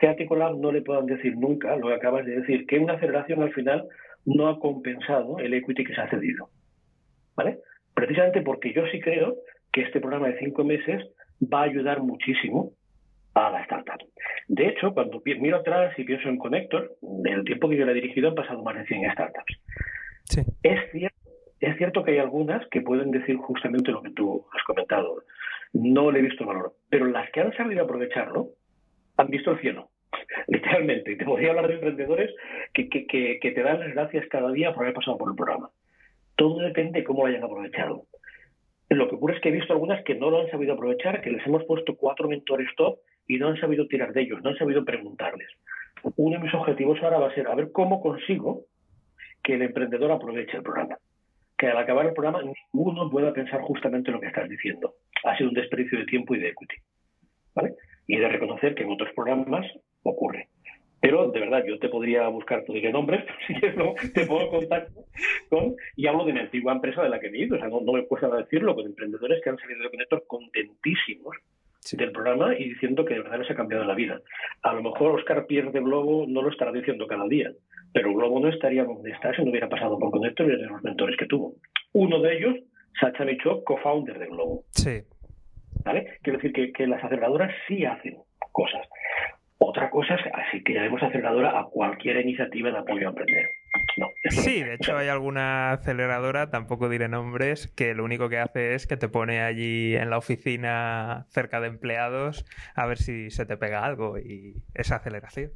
que 0.00 0.08
a 0.08 0.16
Ticolab 0.16 0.58
no 0.58 0.72
le 0.72 0.82
puedan 0.82 1.06
decir 1.06 1.36
nunca 1.36 1.76
lo 1.76 1.86
que 1.86 1.94
acabas 1.94 2.26
de 2.26 2.40
decir, 2.40 2.66
que 2.66 2.80
una 2.80 2.94
aceleración 2.94 3.40
al 3.40 3.52
final 3.52 3.86
no 4.24 4.48
ha 4.48 4.58
compensado 4.58 5.38
el 5.38 5.54
equity 5.54 5.84
que 5.84 5.94
se 5.94 6.00
ha 6.00 6.10
cedido. 6.10 6.48
¿Vale? 7.36 7.60
Precisamente 7.94 8.42
porque 8.42 8.72
yo 8.72 8.84
sí 8.88 8.98
creo 8.98 9.36
que 9.70 9.82
este 9.82 10.00
programa 10.00 10.26
de 10.26 10.40
cinco 10.40 10.64
meses 10.64 11.04
va 11.40 11.60
a 11.60 11.66
ayudar 11.66 12.02
muchísimo 12.02 12.72
a 13.34 13.48
la. 13.48 13.64
De 14.52 14.68
hecho, 14.68 14.92
cuando 14.92 15.22
miro 15.24 15.56
atrás 15.56 15.98
y 15.98 16.04
pienso 16.04 16.28
en 16.28 16.36
Connector, 16.36 16.94
en 17.24 17.32
el 17.32 17.42
tiempo 17.42 17.70
que 17.70 17.76
yo 17.78 17.86
le 17.86 17.92
he 17.92 17.94
dirigido 17.94 18.28
han 18.28 18.34
pasado 18.34 18.62
más 18.62 18.76
de 18.76 18.84
100 18.84 19.12
startups. 19.12 19.58
Sí. 20.24 20.42
Es, 20.62 20.78
cierto, 20.92 21.16
es 21.58 21.76
cierto 21.78 22.04
que 22.04 22.10
hay 22.10 22.18
algunas 22.18 22.68
que 22.68 22.82
pueden 22.82 23.10
decir 23.12 23.36
justamente 23.36 23.90
lo 23.90 24.02
que 24.02 24.10
tú 24.10 24.44
has 24.52 24.62
comentado. 24.64 25.22
No 25.72 26.10
le 26.10 26.18
he 26.18 26.22
visto 26.22 26.44
valor, 26.44 26.74
pero 26.90 27.06
las 27.06 27.30
que 27.30 27.40
han 27.40 27.56
sabido 27.56 27.84
aprovecharlo 27.84 28.50
han 29.16 29.28
visto 29.28 29.52
el 29.52 29.60
cielo 29.60 29.88
literalmente. 30.48 31.12
Y 31.12 31.16
te 31.16 31.24
podría 31.24 31.48
hablar 31.48 31.68
de 31.68 31.74
emprendedores 31.76 32.30
que, 32.74 32.90
que, 32.90 33.06
que, 33.06 33.50
te 33.52 33.62
dan 33.62 33.80
las 33.80 33.94
gracias 33.94 34.28
cada 34.28 34.52
día 34.52 34.74
por 34.74 34.82
haber 34.82 34.94
pasado 34.94 35.16
por 35.16 35.30
el 35.30 35.36
programa. 35.36 35.70
Todo 36.36 36.60
depende 36.60 36.98
de 36.98 37.04
cómo 37.06 37.22
lo 37.22 37.28
hayan 37.28 37.42
aprovechado. 37.42 38.04
Lo 38.90 39.08
que 39.08 39.14
ocurre 39.14 39.36
es 39.36 39.40
que 39.40 39.48
he 39.48 39.52
visto 39.52 39.72
algunas 39.72 40.04
que 40.04 40.14
no 40.14 40.28
lo 40.28 40.42
han 40.42 40.50
sabido 40.50 40.74
aprovechar, 40.74 41.22
que 41.22 41.30
les 41.30 41.46
hemos 41.46 41.64
puesto 41.64 41.96
cuatro 41.96 42.28
mentores 42.28 42.68
top 42.76 42.98
y 43.26 43.38
no 43.38 43.48
han 43.48 43.56
sabido 43.56 43.86
tirar 43.86 44.12
de 44.12 44.22
ellos, 44.22 44.42
no 44.42 44.50
han 44.50 44.58
sabido 44.58 44.84
preguntarles. 44.84 45.48
Uno 46.16 46.38
de 46.38 46.44
mis 46.44 46.54
objetivos 46.54 47.00
ahora 47.02 47.18
va 47.18 47.28
a 47.28 47.34
ser 47.34 47.46
a 47.48 47.54
ver 47.54 47.70
cómo 47.72 48.00
consigo 48.00 48.64
que 49.42 49.54
el 49.54 49.62
emprendedor 49.62 50.10
aproveche 50.10 50.56
el 50.56 50.62
programa. 50.62 50.96
Que 51.56 51.68
al 51.68 51.78
acabar 51.78 52.06
el 52.06 52.12
programa 52.12 52.42
ninguno 52.42 53.08
pueda 53.10 53.32
pensar 53.32 53.60
justamente 53.60 54.10
lo 54.10 54.20
que 54.20 54.26
estás 54.26 54.48
diciendo. 54.48 54.94
Ha 55.24 55.36
sido 55.36 55.50
un 55.50 55.54
desperdicio 55.54 55.98
de 55.98 56.06
tiempo 56.06 56.34
y 56.34 56.40
de 56.40 56.48
equity. 56.48 56.76
¿Vale? 57.54 57.74
Y 58.06 58.16
de 58.16 58.28
reconocer 58.28 58.74
que 58.74 58.82
en 58.82 58.90
otros 58.90 59.10
programas 59.14 59.66
ocurre. 60.02 60.48
Pero 61.02 61.32
de 61.32 61.40
verdad, 61.40 61.64
yo 61.66 61.80
te 61.80 61.88
podría 61.88 62.28
buscar, 62.28 62.64
diré 62.64 62.92
nombres, 62.92 63.24
si 63.46 63.54
quieres, 63.54 63.76
no, 63.76 63.94
te 64.14 64.22
en 64.22 64.48
contacto 64.48 65.04
con, 65.48 65.74
y 65.96 66.06
hablo 66.06 66.24
de 66.24 66.32
mi 66.32 66.38
antigua 66.38 66.72
empresa 66.72 67.02
de 67.02 67.08
la 67.08 67.18
que 67.18 67.26
he 67.26 67.38
ido, 67.38 67.56
o 67.56 67.58
sea, 67.58 67.68
no, 67.68 67.80
me 67.80 68.06
cuesta 68.06 68.28
decirlo, 68.28 68.76
con 68.76 68.86
emprendedores 68.86 69.42
que 69.42 69.50
han 69.50 69.58
salido 69.58 69.82
de 69.82 69.90
Connector 69.90 70.24
contentísimos 70.28 71.36
del 71.90 72.12
programa 72.12 72.54
y 72.56 72.70
diciendo 72.70 73.04
que 73.04 73.14
de 73.14 73.22
verdad 73.22 73.40
les 73.40 73.50
ha 73.50 73.54
cambiado 73.54 73.84
la 73.84 73.94
vida. 73.94 74.20
A 74.62 74.72
lo 74.72 74.82
mejor 74.82 75.18
Oscar 75.18 75.46
Pierre 75.46 75.72
de 75.72 75.80
Globo 75.80 76.26
no 76.28 76.42
lo 76.42 76.50
estará 76.50 76.72
diciendo 76.72 77.06
cada 77.06 77.26
día, 77.26 77.50
pero 77.92 78.14
Globo 78.14 78.40
no 78.40 78.48
estaría 78.48 78.84
donde 78.84 79.10
está 79.10 79.34
si 79.34 79.42
no 79.42 79.50
hubiera 79.50 79.68
pasado 79.68 79.98
por 79.98 80.10
Connector 80.10 80.46
y 80.46 80.56
de 80.56 80.66
los 80.66 80.82
mentores 80.82 81.16
que 81.16 81.26
tuvo. 81.26 81.54
Uno 81.92 82.20
de 82.20 82.36
ellos, 82.36 82.56
Sacha 83.00 83.24
Micho, 83.24 83.62
co-founder 83.64 84.18
de 84.18 84.26
Globo. 84.26 84.64
Sí. 84.70 85.02
¿Vale? 85.84 86.18
Quiero 86.22 86.38
decir 86.38 86.52
que, 86.52 86.72
que 86.72 86.86
las 86.86 87.02
aceleradoras 87.02 87.52
sí 87.66 87.84
hacen 87.84 88.16
cosas. 88.52 88.86
Otra 89.64 89.90
cosa 89.90 90.16
es 90.16 90.22
así 90.34 90.60
que 90.64 90.74
llamemos 90.74 91.00
aceleradora 91.04 91.56
a 91.56 91.66
cualquier 91.66 92.16
iniciativa 92.16 92.72
de 92.72 92.78
apoyo 92.78 93.06
a 93.06 93.10
emprender. 93.10 93.48
No, 93.96 94.08
sí, 94.30 94.60
de 94.60 94.74
hecho 94.74 94.96
hay 94.96 95.06
alguna 95.06 95.70
aceleradora, 95.70 96.50
tampoco 96.50 96.88
diré 96.88 97.08
nombres, 97.08 97.68
que 97.68 97.94
lo 97.94 98.02
único 98.02 98.28
que 98.28 98.38
hace 98.38 98.74
es 98.74 98.88
que 98.88 98.96
te 98.96 99.08
pone 99.08 99.40
allí 99.40 99.94
en 99.94 100.10
la 100.10 100.18
oficina 100.18 101.26
cerca 101.28 101.60
de 101.60 101.68
empleados 101.68 102.44
a 102.74 102.86
ver 102.86 102.98
si 102.98 103.30
se 103.30 103.46
te 103.46 103.56
pega 103.56 103.84
algo 103.84 104.18
y 104.18 104.56
esa 104.74 104.96
aceleración. 104.96 105.52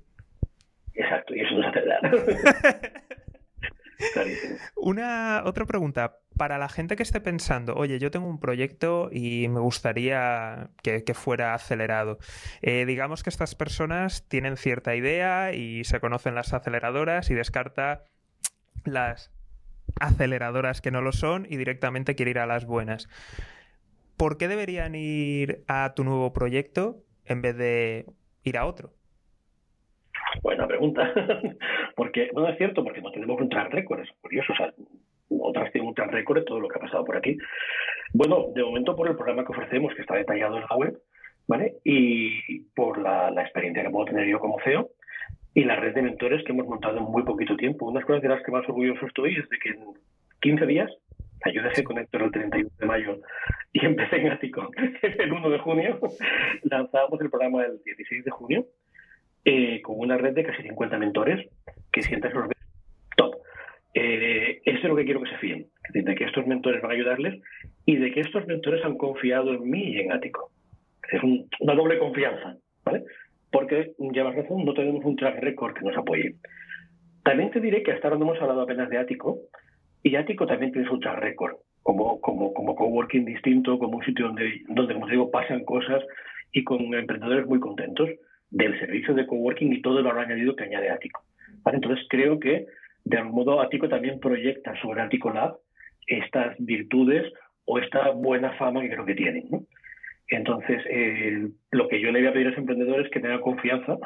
Exacto, 0.94 1.34
y 1.34 1.40
eso 1.40 1.54
no 1.54 1.62
es 1.62 1.66
acelerar. 1.66 2.12
Una 4.76 5.42
otra 5.44 5.64
pregunta. 5.64 6.20
Para 6.36 6.58
la 6.58 6.68
gente 6.68 6.96
que 6.96 7.02
esté 7.02 7.20
pensando, 7.20 7.74
oye, 7.74 7.98
yo 7.98 8.10
tengo 8.10 8.28
un 8.28 8.38
proyecto 8.38 9.08
y 9.10 9.48
me 9.48 9.60
gustaría 9.60 10.68
que, 10.82 11.14
fuera 11.14 11.54
acelerado. 11.54 12.18
Eh, 12.62 12.84
digamos 12.84 13.22
que 13.22 13.30
estas 13.30 13.54
personas 13.54 14.28
tienen 14.28 14.56
cierta 14.56 14.94
idea 14.94 15.54
y 15.54 15.84
se 15.84 15.98
conocen 16.00 16.34
las 16.34 16.52
aceleradoras 16.52 17.30
y 17.30 17.34
descarta 17.34 18.04
las 18.84 19.32
aceleradoras 19.98 20.80
que 20.80 20.90
no 20.90 21.00
lo 21.00 21.12
son 21.12 21.46
y 21.48 21.56
directamente 21.56 22.14
quiere 22.14 22.32
ir 22.32 22.38
a 22.38 22.46
las 22.46 22.66
buenas. 22.66 23.08
¿Por 24.16 24.38
qué 24.38 24.48
deberían 24.48 24.94
ir 24.94 25.64
a 25.68 25.94
tu 25.94 26.04
nuevo 26.04 26.32
proyecto 26.32 27.02
en 27.24 27.42
vez 27.42 27.56
de 27.56 28.06
ir 28.44 28.58
a 28.58 28.66
otro? 28.66 28.92
Buena 30.42 30.66
pregunta. 30.66 31.12
porque, 31.96 32.30
bueno, 32.32 32.48
es 32.48 32.58
cierto, 32.58 32.82
porque 32.84 33.00
no 33.00 33.10
tenemos 33.10 33.40
un 33.40 33.48
track 33.48 33.72
record, 33.72 34.00
es 34.00 34.10
curioso. 34.20 34.52
O 34.52 34.56
sea, 34.56 34.72
otras 35.28 35.72
tienen 35.72 35.88
un 35.88 35.94
track 35.94 36.12
record 36.12 36.38
de 36.38 36.44
todo 36.44 36.60
lo 36.60 36.68
que 36.68 36.78
ha 36.78 36.82
pasado 36.82 37.04
por 37.04 37.16
aquí. 37.16 37.36
Bueno, 38.12 38.46
de 38.54 38.62
momento 38.62 38.94
por 38.96 39.08
el 39.08 39.16
programa 39.16 39.44
que 39.44 39.52
ofrecemos, 39.52 39.94
que 39.94 40.02
está 40.02 40.14
detallado 40.14 40.56
en 40.56 40.64
la 40.68 40.76
web, 40.76 40.98
¿vale? 41.46 41.74
Y 41.84 42.60
por 42.74 42.98
la, 42.98 43.30
experiencia 43.40 43.82
que 43.82 43.90
puedo 43.90 44.06
tener 44.06 44.26
yo 44.26 44.38
como 44.38 44.58
CEO 44.64 44.90
y 45.54 45.64
la 45.64 45.76
red 45.76 45.94
de 45.94 46.02
mentores 46.02 46.44
que 46.44 46.52
hemos 46.52 46.66
montado 46.66 46.98
en 46.98 47.04
muy 47.04 47.22
poquito 47.22 47.56
tiempo. 47.56 47.86
Unas 47.86 48.04
cosas 48.04 48.22
de 48.22 48.28
las 48.28 48.42
que 48.42 48.52
más 48.52 48.68
orgulloso 48.68 49.06
estoy 49.06 49.36
es 49.36 49.48
de 49.48 49.58
que 49.58 49.70
en 49.70 49.84
15 50.40 50.66
días, 50.66 50.90
yo 51.52 51.62
dejé 51.62 51.84
con 51.84 51.98
Héctor 51.98 52.22
el 52.22 52.30
31 52.32 52.70
de 52.78 52.86
mayo 52.86 53.18
y 53.72 53.84
empecé 53.84 54.16
en 54.16 54.32
Ático 54.32 54.70
el 55.02 55.32
1 55.32 55.50
de 55.50 55.58
junio, 55.58 56.00
lanzábamos 56.64 57.20
el 57.20 57.30
programa 57.30 57.64
el 57.64 57.80
16 57.84 58.24
de 58.24 58.30
junio 58.30 58.66
eh, 59.44 59.80
con 59.80 59.98
una 59.98 60.18
red 60.18 60.34
de 60.34 60.44
casi 60.44 60.62
50 60.62 60.98
mentores 60.98 61.48
que 61.92 62.02
sientes 62.02 62.34
los. 62.34 62.55
Eh, 63.98 64.60
eso 64.66 64.78
es 64.78 64.84
lo 64.84 64.94
que 64.94 65.06
quiero 65.06 65.22
que 65.22 65.30
se 65.30 65.38
fíen, 65.38 65.68
de 65.94 66.14
que 66.14 66.24
estos 66.24 66.46
mentores 66.46 66.82
van 66.82 66.90
a 66.90 66.94
ayudarles 66.94 67.40
y 67.86 67.96
de 67.96 68.12
que 68.12 68.20
estos 68.20 68.46
mentores 68.46 68.84
han 68.84 68.98
confiado 68.98 69.54
en 69.54 69.70
mí 69.70 69.84
y 69.84 70.00
en 70.00 70.12
Ático. 70.12 70.50
Es 71.10 71.22
una 71.22 71.74
doble 71.74 71.98
confianza, 71.98 72.56
¿vale? 72.84 73.04
Porque, 73.50 73.92
llevas 74.12 74.36
razón, 74.36 74.66
no 74.66 74.74
tenemos 74.74 75.02
un 75.02 75.16
track 75.16 75.40
record 75.40 75.72
que 75.72 75.86
nos 75.86 75.96
apoye. 75.96 76.34
También 77.24 77.50
te 77.50 77.60
diré 77.60 77.82
que 77.82 77.92
hasta 77.92 78.08
ahora 78.08 78.18
no 78.18 78.26
hemos 78.26 78.42
hablado 78.42 78.60
apenas 78.60 78.90
de 78.90 78.98
Ático, 78.98 79.38
y 80.02 80.14
Ático 80.14 80.46
también 80.46 80.72
tiene 80.72 80.88
su 80.88 80.98
track 80.98 81.18
record, 81.18 81.54
como, 81.82 82.20
como, 82.20 82.52
como 82.52 82.76
coworking 82.76 83.24
distinto, 83.24 83.78
como 83.78 83.96
un 83.96 84.04
sitio 84.04 84.26
donde, 84.26 84.60
donde, 84.68 84.92
como 84.92 85.06
digo, 85.06 85.30
pasan 85.30 85.64
cosas 85.64 86.04
y 86.52 86.64
con 86.64 86.82
emprendedores 86.92 87.46
muy 87.46 87.60
contentos 87.60 88.10
del 88.50 88.78
servicio 88.78 89.14
de 89.14 89.26
coworking 89.26 89.72
y 89.72 89.80
todo 89.80 90.02
lo 90.02 90.10
añadido 90.10 90.54
que 90.54 90.64
añade 90.64 90.90
Ático. 90.90 91.22
Entonces 91.64 92.04
creo 92.10 92.38
que 92.38 92.66
de 93.06 93.18
algún 93.18 93.36
modo 93.36 93.60
Ático 93.60 93.88
también 93.88 94.18
proyecta 94.18 94.74
sobre 94.82 95.00
Ático 95.00 95.30
Lab 95.30 95.58
estas 96.08 96.56
virtudes 96.58 97.32
o 97.64 97.78
esta 97.78 98.10
buena 98.10 98.52
fama 98.54 98.80
que 98.80 98.90
creo 98.90 99.06
que 99.06 99.14
tienen. 99.14 99.48
Entonces, 100.28 100.82
lo 101.70 101.86
que 101.86 102.00
yo 102.00 102.10
le 102.10 102.18
voy 102.18 102.28
a 102.28 102.32
pedir 102.32 102.48
a 102.48 102.50
los 102.50 102.58
emprendedores 102.58 103.06
es 103.06 103.12
que 103.12 103.20
tengan 103.20 103.40
confianza 103.40 103.96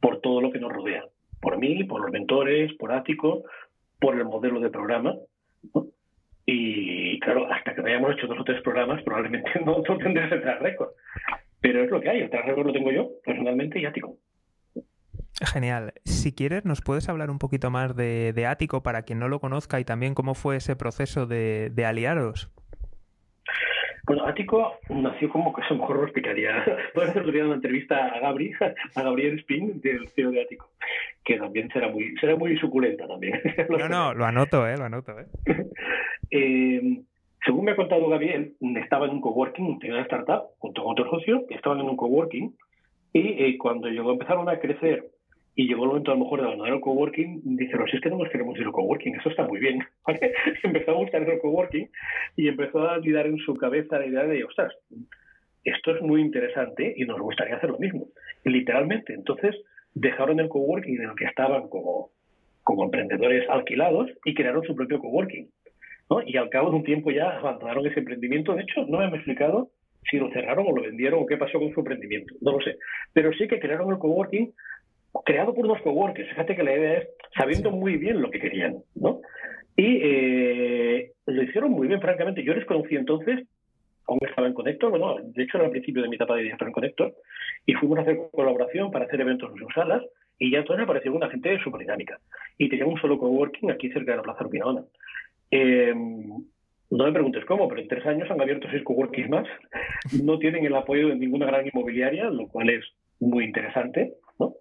por 0.00 0.20
todo 0.20 0.40
lo 0.40 0.52
que 0.52 0.60
nos 0.60 0.72
rodea, 0.72 1.04
por 1.40 1.58
mí, 1.58 1.82
por 1.82 2.00
los 2.00 2.12
mentores, 2.12 2.72
por 2.74 2.92
Ático, 2.92 3.42
por 3.98 4.14
el 4.14 4.24
modelo 4.24 4.60
de 4.60 4.70
programa. 4.70 5.16
Y 6.46 7.18
claro, 7.18 7.52
hasta 7.52 7.74
que 7.74 7.82
no 7.82 7.88
hayamos 7.88 8.12
hecho 8.12 8.28
dos 8.28 8.38
o 8.38 8.44
tres 8.44 8.62
programas, 8.62 9.02
probablemente 9.02 9.50
no, 9.64 9.82
no 9.86 9.98
tendré 9.98 10.26
ese 10.26 10.38
track. 10.38 10.78
Pero 11.60 11.82
es 11.82 11.90
lo 11.90 12.00
que 12.00 12.08
hay, 12.08 12.20
el 12.20 12.30
track 12.30 12.56
lo 12.56 12.72
tengo 12.72 12.92
yo, 12.92 13.10
personalmente, 13.24 13.80
y 13.80 13.84
Ático. 13.84 14.16
Genial. 15.40 15.92
Si 16.04 16.34
quieres, 16.34 16.64
nos 16.64 16.80
puedes 16.80 17.08
hablar 17.08 17.30
un 17.30 17.38
poquito 17.38 17.70
más 17.70 17.94
de, 17.94 18.32
de 18.32 18.46
Ático 18.46 18.82
para 18.82 19.02
quien 19.02 19.18
no 19.18 19.28
lo 19.28 19.40
conozca 19.40 19.78
y 19.78 19.84
también 19.84 20.14
cómo 20.14 20.34
fue 20.34 20.56
ese 20.56 20.74
proceso 20.74 21.26
de, 21.26 21.70
de 21.70 21.84
aliaros. 21.86 22.50
Bueno, 24.08 24.26
Ático 24.26 24.78
nació 24.88 25.28
como 25.28 25.52
que 25.52 25.60
a 25.60 25.68
lo 25.70 25.76
mejor 25.76 25.96
lo 25.96 26.02
explicaría. 26.04 26.64
Puedes 26.94 27.10
hacer 27.10 27.44
una 27.44 27.54
entrevista 27.54 28.06
a 28.06 28.20
Gabri, 28.20 28.52
a 28.94 29.02
Gabriel 29.02 29.38
Spin, 29.40 29.80
del 29.82 30.08
CEO 30.08 30.30
de 30.30 30.42
Ático, 30.42 30.70
que 31.24 31.36
también 31.38 31.68
será 31.70 31.88
muy, 31.88 32.16
será 32.18 32.34
muy 32.34 32.56
suculenta 32.58 33.06
también. 33.06 33.40
No, 33.68 33.88
no, 33.88 34.14
lo 34.14 34.24
anoto, 34.24 34.66
eh, 34.66 34.76
lo 34.76 34.84
anoto, 34.84 35.14
eh. 35.20 35.26
eh 36.30 37.02
según 37.44 37.64
me 37.64 37.72
ha 37.72 37.76
contado 37.76 38.08
Gabriel, 38.08 38.56
estaba 38.82 39.06
en 39.06 39.12
un 39.12 39.20
coworking, 39.20 39.78
tenía 39.78 39.96
una 39.96 40.04
startup 40.04 40.48
junto 40.58 40.82
con 40.82 40.92
otro 40.92 41.08
socio, 41.10 41.44
estaban 41.50 41.80
en 41.80 41.88
un 41.88 41.96
coworking 41.96 42.54
y 43.12 43.44
eh, 43.44 43.56
cuando 43.58 43.88
llegó, 43.88 44.12
empezaron 44.12 44.48
a 44.48 44.58
crecer 44.58 45.08
y 45.58 45.66
llegó 45.66 45.82
el 45.82 45.88
momento 45.88 46.12
a 46.12 46.14
lo 46.14 46.20
mejor 46.20 46.38
de 46.38 46.46
abandonar 46.46 46.74
el 46.74 46.80
coworking, 46.80 47.40
dijeron, 47.56 47.88
si 47.88 47.96
es 47.96 48.00
que 48.00 48.10
no 48.10 48.18
nos 48.18 48.28
queremos 48.28 48.56
ir 48.56 48.64
al 48.64 48.70
coworking, 48.70 49.16
eso 49.16 49.28
está 49.28 49.42
muy 49.42 49.58
bien. 49.58 49.80
empezó 50.62 50.92
a 50.92 50.94
gustar 50.94 51.28
el 51.28 51.40
coworking 51.40 51.90
y 52.36 52.46
empezó 52.46 52.88
a 52.88 52.92
olvidar 52.92 53.26
en 53.26 53.38
su 53.38 53.54
cabeza 53.54 53.98
la 53.98 54.06
idea 54.06 54.22
de, 54.22 54.44
ostras, 54.44 54.72
esto 55.64 55.96
es 55.96 56.00
muy 56.00 56.20
interesante 56.20 56.94
y 56.96 57.04
nos 57.06 57.18
gustaría 57.18 57.56
hacer 57.56 57.70
lo 57.70 57.78
mismo. 57.80 58.06
literalmente, 58.44 59.14
entonces 59.14 59.56
dejaron 59.94 60.38
el 60.38 60.48
coworking 60.48 60.94
en 60.94 61.10
el 61.10 61.16
que 61.16 61.24
estaban 61.24 61.68
como, 61.68 62.10
como 62.62 62.84
emprendedores 62.84 63.50
alquilados 63.50 64.08
y 64.24 64.34
crearon 64.34 64.62
su 64.62 64.76
propio 64.76 65.00
coworking. 65.00 65.48
Y 66.26 66.36
al 66.36 66.50
cabo 66.50 66.70
de 66.70 66.76
un 66.76 66.84
tiempo 66.84 67.10
ya 67.10 67.36
abandonaron 67.36 67.84
ese 67.84 67.98
emprendimiento. 67.98 68.54
De 68.54 68.62
hecho, 68.62 68.86
no 68.86 68.98
me 68.98 69.06
han 69.06 69.14
explicado 69.14 69.70
si 70.08 70.18
lo 70.18 70.30
cerraron 70.30 70.66
o 70.68 70.72
lo 70.72 70.82
vendieron 70.82 71.20
o 71.20 71.26
qué 71.26 71.36
pasó 71.36 71.58
con 71.58 71.72
su 71.74 71.80
emprendimiento. 71.80 72.32
No 72.40 72.52
lo 72.52 72.60
sé. 72.60 72.76
Pero 73.12 73.32
sí 73.32 73.48
que 73.48 73.58
crearon 73.58 73.90
el 73.90 73.98
coworking 73.98 74.52
creado 75.24 75.54
por 75.54 75.64
unos 75.64 75.80
coworkers. 75.82 76.28
Fíjate 76.30 76.56
que 76.56 76.62
la 76.62 76.74
idea 76.74 76.98
es 76.98 77.08
sabiendo 77.36 77.70
muy 77.70 77.96
bien 77.96 78.20
lo 78.20 78.30
que 78.30 78.40
querían, 78.40 78.76
¿no? 78.94 79.20
Y 79.76 80.00
eh, 80.02 81.12
lo 81.26 81.42
hicieron 81.42 81.70
muy 81.70 81.86
bien, 81.86 82.00
francamente. 82.00 82.42
Yo 82.42 82.54
les 82.54 82.64
conocí 82.64 82.96
entonces, 82.96 83.46
aún 84.06 84.18
estaba 84.22 84.48
en 84.48 84.54
Connector, 84.54 84.90
bueno, 84.90 85.16
de 85.22 85.42
hecho 85.42 85.56
era 85.56 85.66
al 85.66 85.70
principio 85.70 86.02
de 86.02 86.08
mi 86.08 86.16
etapa 86.16 86.34
de 86.34 86.42
director 86.42 86.66
en 86.66 86.74
Connector, 86.74 87.14
y 87.64 87.74
fuimos 87.74 87.98
a 87.98 88.02
hacer 88.02 88.18
colaboración 88.32 88.90
para 88.90 89.04
hacer 89.04 89.20
eventos 89.20 89.50
en 89.52 89.58
sus 89.58 89.72
salas, 89.72 90.02
y 90.38 90.50
ya 90.50 90.58
entonces 90.58 90.84
apareció 90.84 91.12
una 91.12 91.30
gente 91.30 91.58
súper 91.62 91.82
dinámica. 91.82 92.18
Y 92.56 92.68
tenía 92.68 92.86
un 92.86 92.98
solo 93.00 93.18
coworking 93.18 93.70
aquí 93.70 93.90
cerca 93.90 94.12
de 94.12 94.16
la 94.16 94.22
Plaza 94.22 94.44
Urquinaona. 94.44 94.82
Eh, 95.50 95.94
no 96.90 97.04
me 97.04 97.12
preguntes 97.12 97.44
cómo, 97.44 97.68
pero 97.68 97.80
en 97.80 97.88
tres 97.88 98.06
años 98.06 98.30
han 98.30 98.40
abierto 98.40 98.66
seis 98.70 98.82
coworkings 98.82 99.28
más. 99.28 99.46
No 100.24 100.38
tienen 100.38 100.64
el 100.64 100.74
apoyo 100.74 101.08
de 101.08 101.16
ninguna 101.16 101.46
gran 101.46 101.66
inmobiliaria, 101.66 102.30
lo 102.30 102.48
cual 102.48 102.70
es 102.70 102.84
muy 103.20 103.44
interesante, 103.44 104.14
¿no? 104.38 104.54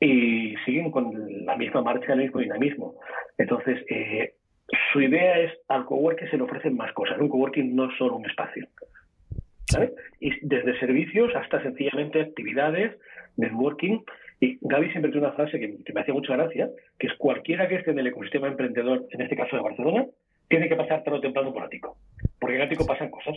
Y 0.00 0.54
siguen 0.64 0.90
con 0.90 1.12
la 1.44 1.56
misma 1.56 1.82
marcha, 1.82 2.14
el 2.14 2.20
mismo 2.20 2.40
dinamismo. 2.40 2.94
Entonces, 3.36 3.84
eh, 3.90 4.34
su 4.92 5.00
idea 5.00 5.38
es 5.40 5.52
al 5.68 5.84
coworking 5.84 6.30
se 6.30 6.36
le 6.36 6.44
ofrecen 6.44 6.76
más 6.76 6.92
cosas. 6.92 7.18
Un 7.18 7.28
coworking 7.28 7.74
no 7.74 7.90
es 7.90 7.96
solo 7.98 8.16
un 8.16 8.26
espacio. 8.26 8.66
¿sabes? 9.66 9.92
Y 10.18 10.32
desde 10.42 10.78
servicios 10.80 11.34
hasta 11.34 11.62
sencillamente 11.62 12.20
actividades, 12.20 12.96
networking. 13.36 14.00
Y 14.40 14.58
Gaby 14.62 14.90
siempre 14.90 15.12
tiene 15.12 15.26
una 15.26 15.36
frase 15.36 15.60
que, 15.60 15.92
me 15.92 16.00
hacía 16.00 16.14
mucha 16.14 16.34
gracia, 16.34 16.70
que 16.98 17.06
es 17.06 17.14
cualquiera 17.18 17.68
que 17.68 17.76
esté 17.76 17.90
en 17.90 17.98
el 17.98 18.06
ecosistema 18.06 18.48
emprendedor, 18.48 19.06
en 19.10 19.20
este 19.20 19.36
caso 19.36 19.56
de 19.56 19.62
Barcelona, 19.62 20.06
tiene 20.48 20.68
que 20.68 20.76
pasar 20.76 21.04
tarde 21.04 21.18
o 21.18 21.20
temprano 21.20 21.52
por 21.52 21.62
Ático. 21.62 21.96
Porque 22.40 22.56
en 22.56 22.62
Ático 22.62 22.86
pasan 22.86 23.10
cosas. 23.10 23.36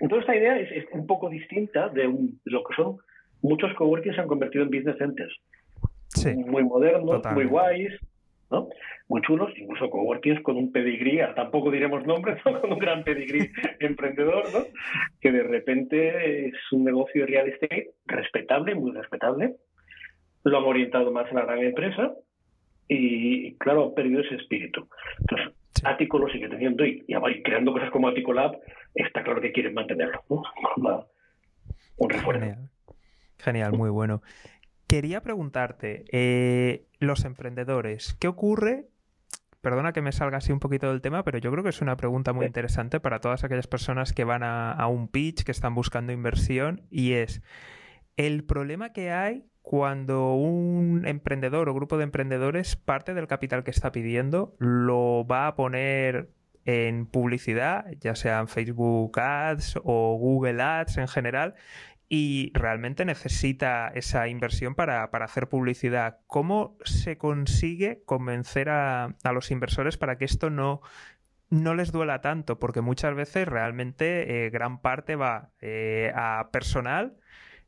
Entonces 0.00 0.28
esta 0.28 0.36
idea 0.36 0.58
es, 0.58 0.84
un 0.92 1.06
poco 1.06 1.28
distinta 1.28 1.88
de, 1.88 2.12
lo 2.44 2.64
que 2.64 2.74
son 2.74 2.98
muchos 3.46 3.72
coworkings 3.74 4.16
se 4.16 4.20
han 4.20 4.28
convertido 4.28 4.64
en 4.64 4.70
business 4.70 4.98
centers. 4.98 5.34
muy 6.46 6.64
modernos, 6.64 7.22
muy 7.32 7.44
guays, 7.44 7.92
¿no? 8.50 8.68
Muy 9.08 9.20
chulos, 9.22 9.50
incluso 9.56 9.88
coworkings 9.88 10.42
con 10.42 10.56
un 10.56 10.72
pedigrí, 10.72 11.18
tampoco 11.36 11.70
diremos 11.70 12.04
nombres, 12.04 12.42
con 12.42 12.72
un 12.72 12.78
gran 12.78 13.04
pedigrí 13.04 13.50
emprendedor, 13.80 14.44
¿no? 14.52 14.64
Que 15.20 15.32
de 15.32 15.42
repente 15.42 16.48
es 16.48 16.54
un 16.72 16.84
negocio 16.84 17.22
de 17.22 17.26
real 17.26 17.48
estate 17.48 17.90
respetable, 18.06 18.74
muy 18.74 18.92
respetable. 18.92 19.56
Lo 20.44 20.58
han 20.58 20.64
orientado 20.64 21.10
más 21.10 21.30
a 21.30 21.34
la 21.34 21.44
gran 21.44 21.60
empresa 21.60 22.12
y, 22.88 23.54
claro, 23.56 23.86
han 23.86 23.94
perdido 23.94 24.20
ese 24.20 24.36
espíritu. 24.36 24.88
Entonces, 25.20 25.54
Ático 25.84 26.18
lo 26.18 26.28
sigue 26.28 26.48
teniendo 26.48 26.84
y, 26.84 27.04
y, 27.06 27.42
creando 27.42 27.72
cosas 27.72 27.90
como 27.90 28.08
Ático 28.08 28.32
Lab, 28.32 28.58
está 28.94 29.22
claro 29.22 29.40
que 29.40 29.52
quieren 29.52 29.74
mantenerlo, 29.74 30.22
¿no? 30.28 30.42
un 31.98 32.10
refuerzo. 32.10 32.40
Genial. 32.40 32.70
Genial, 33.38 33.72
muy 33.72 33.90
bueno. 33.90 34.22
Quería 34.86 35.20
preguntarte, 35.20 36.04
eh, 36.12 36.86
los 36.98 37.24
emprendedores, 37.24 38.14
¿qué 38.20 38.28
ocurre? 38.28 38.86
Perdona 39.60 39.92
que 39.92 40.00
me 40.00 40.12
salga 40.12 40.38
así 40.38 40.52
un 40.52 40.60
poquito 40.60 40.88
del 40.88 41.00
tema, 41.00 41.24
pero 41.24 41.38
yo 41.38 41.50
creo 41.50 41.64
que 41.64 41.70
es 41.70 41.80
una 41.80 41.96
pregunta 41.96 42.32
muy 42.32 42.46
interesante 42.46 43.00
para 43.00 43.20
todas 43.20 43.42
aquellas 43.42 43.66
personas 43.66 44.12
que 44.12 44.22
van 44.22 44.44
a, 44.44 44.86
un 44.86 45.08
pitch, 45.08 45.42
que 45.42 45.50
están 45.50 45.74
buscando 45.74 46.12
inversión, 46.12 46.82
y 46.88 47.14
es 47.14 47.42
el 48.16 48.44
problema 48.44 48.92
que 48.92 49.10
hay 49.10 49.44
cuando 49.62 50.34
un 50.34 51.02
emprendedor 51.04 51.68
o 51.68 51.74
grupo 51.74 51.98
de 51.98 52.04
emprendedores 52.04 52.76
parte 52.76 53.12
del 53.12 53.26
capital 53.26 53.64
que 53.64 53.72
está 53.72 53.90
pidiendo 53.90 54.54
lo 54.58 55.26
va 55.26 55.48
a 55.48 55.56
poner 55.56 56.30
en 56.64 57.06
publicidad, 57.06 57.86
ya 57.98 58.14
sean 58.14 58.46
Facebook 58.46 59.18
Ads 59.18 59.80
o 59.82 60.16
Google 60.16 60.62
Ads 60.62 60.98
en 60.98 61.08
general, 61.08 61.54
y 62.08 62.52
realmente 62.54 63.04
necesita 63.04 63.88
esa 63.88 64.28
inversión 64.28 64.74
para, 64.74 65.04
hacer 65.04 65.48
publicidad. 65.48 66.18
¿Cómo 66.26 66.76
se 66.84 67.18
consigue 67.18 68.02
convencer 68.04 68.68
a, 68.68 69.16
los 69.32 69.50
inversores 69.50 69.96
para 69.96 70.16
que 70.16 70.24
esto 70.24 70.50
no, 70.50 70.80
no 71.50 71.74
les 71.74 71.90
duela 71.90 72.20
tanto? 72.20 72.58
Porque 72.58 72.80
muchas 72.80 73.14
veces 73.16 73.48
realmente 73.48 74.46
eh, 74.46 74.50
gran 74.50 74.80
parte 74.80 75.16
va 75.16 75.50
eh, 75.60 76.12
a 76.14 76.50
personal 76.52 77.14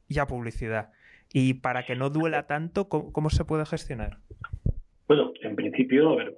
y 0.07 0.21
a 0.21 0.27
publicidad. 0.27 0.91
Y 1.33 1.55
para 1.55 1.85
que 1.85 1.97
no 1.97 2.09
duela 2.09 2.47
tanto, 2.47 2.89
¿cómo, 2.89 3.31
se 3.31 3.45
puede 3.45 3.67
gestionar? 3.67 4.19
Bueno, 5.09 5.33
en 5.43 5.57
principio, 5.57 6.11
a 6.11 6.17
ver, 6.17 6.37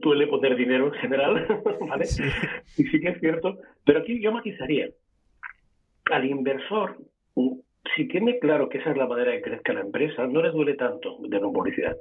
duele 0.00 0.26
poner 0.26 0.56
dinero 0.56 0.86
en 0.86 1.00
general, 1.00 1.46
¿vale? 1.88 2.04
Y 2.76 2.84
sí 2.84 3.00
que 3.00 3.08
es 3.08 3.20
cierto, 3.20 3.58
pero 3.84 4.00
aquí 4.00 4.20
yo 4.22 4.32
matizaría. 4.32 4.88
Al 6.10 6.24
inversor 6.24 6.98
si 7.94 8.08
tiene 8.08 8.38
claro 8.38 8.68
que 8.68 8.78
esa 8.78 8.90
es 8.90 8.96
la 8.96 9.06
manera 9.06 9.30
de 9.30 9.38
que 9.38 9.50
crezca 9.50 9.72
la 9.72 9.80
empresa, 9.80 10.26
no 10.26 10.42
le 10.42 10.50
duele 10.50 10.74
tanto 10.74 11.18
de 11.20 11.40
no 11.40 11.52
publicidad. 11.52 11.96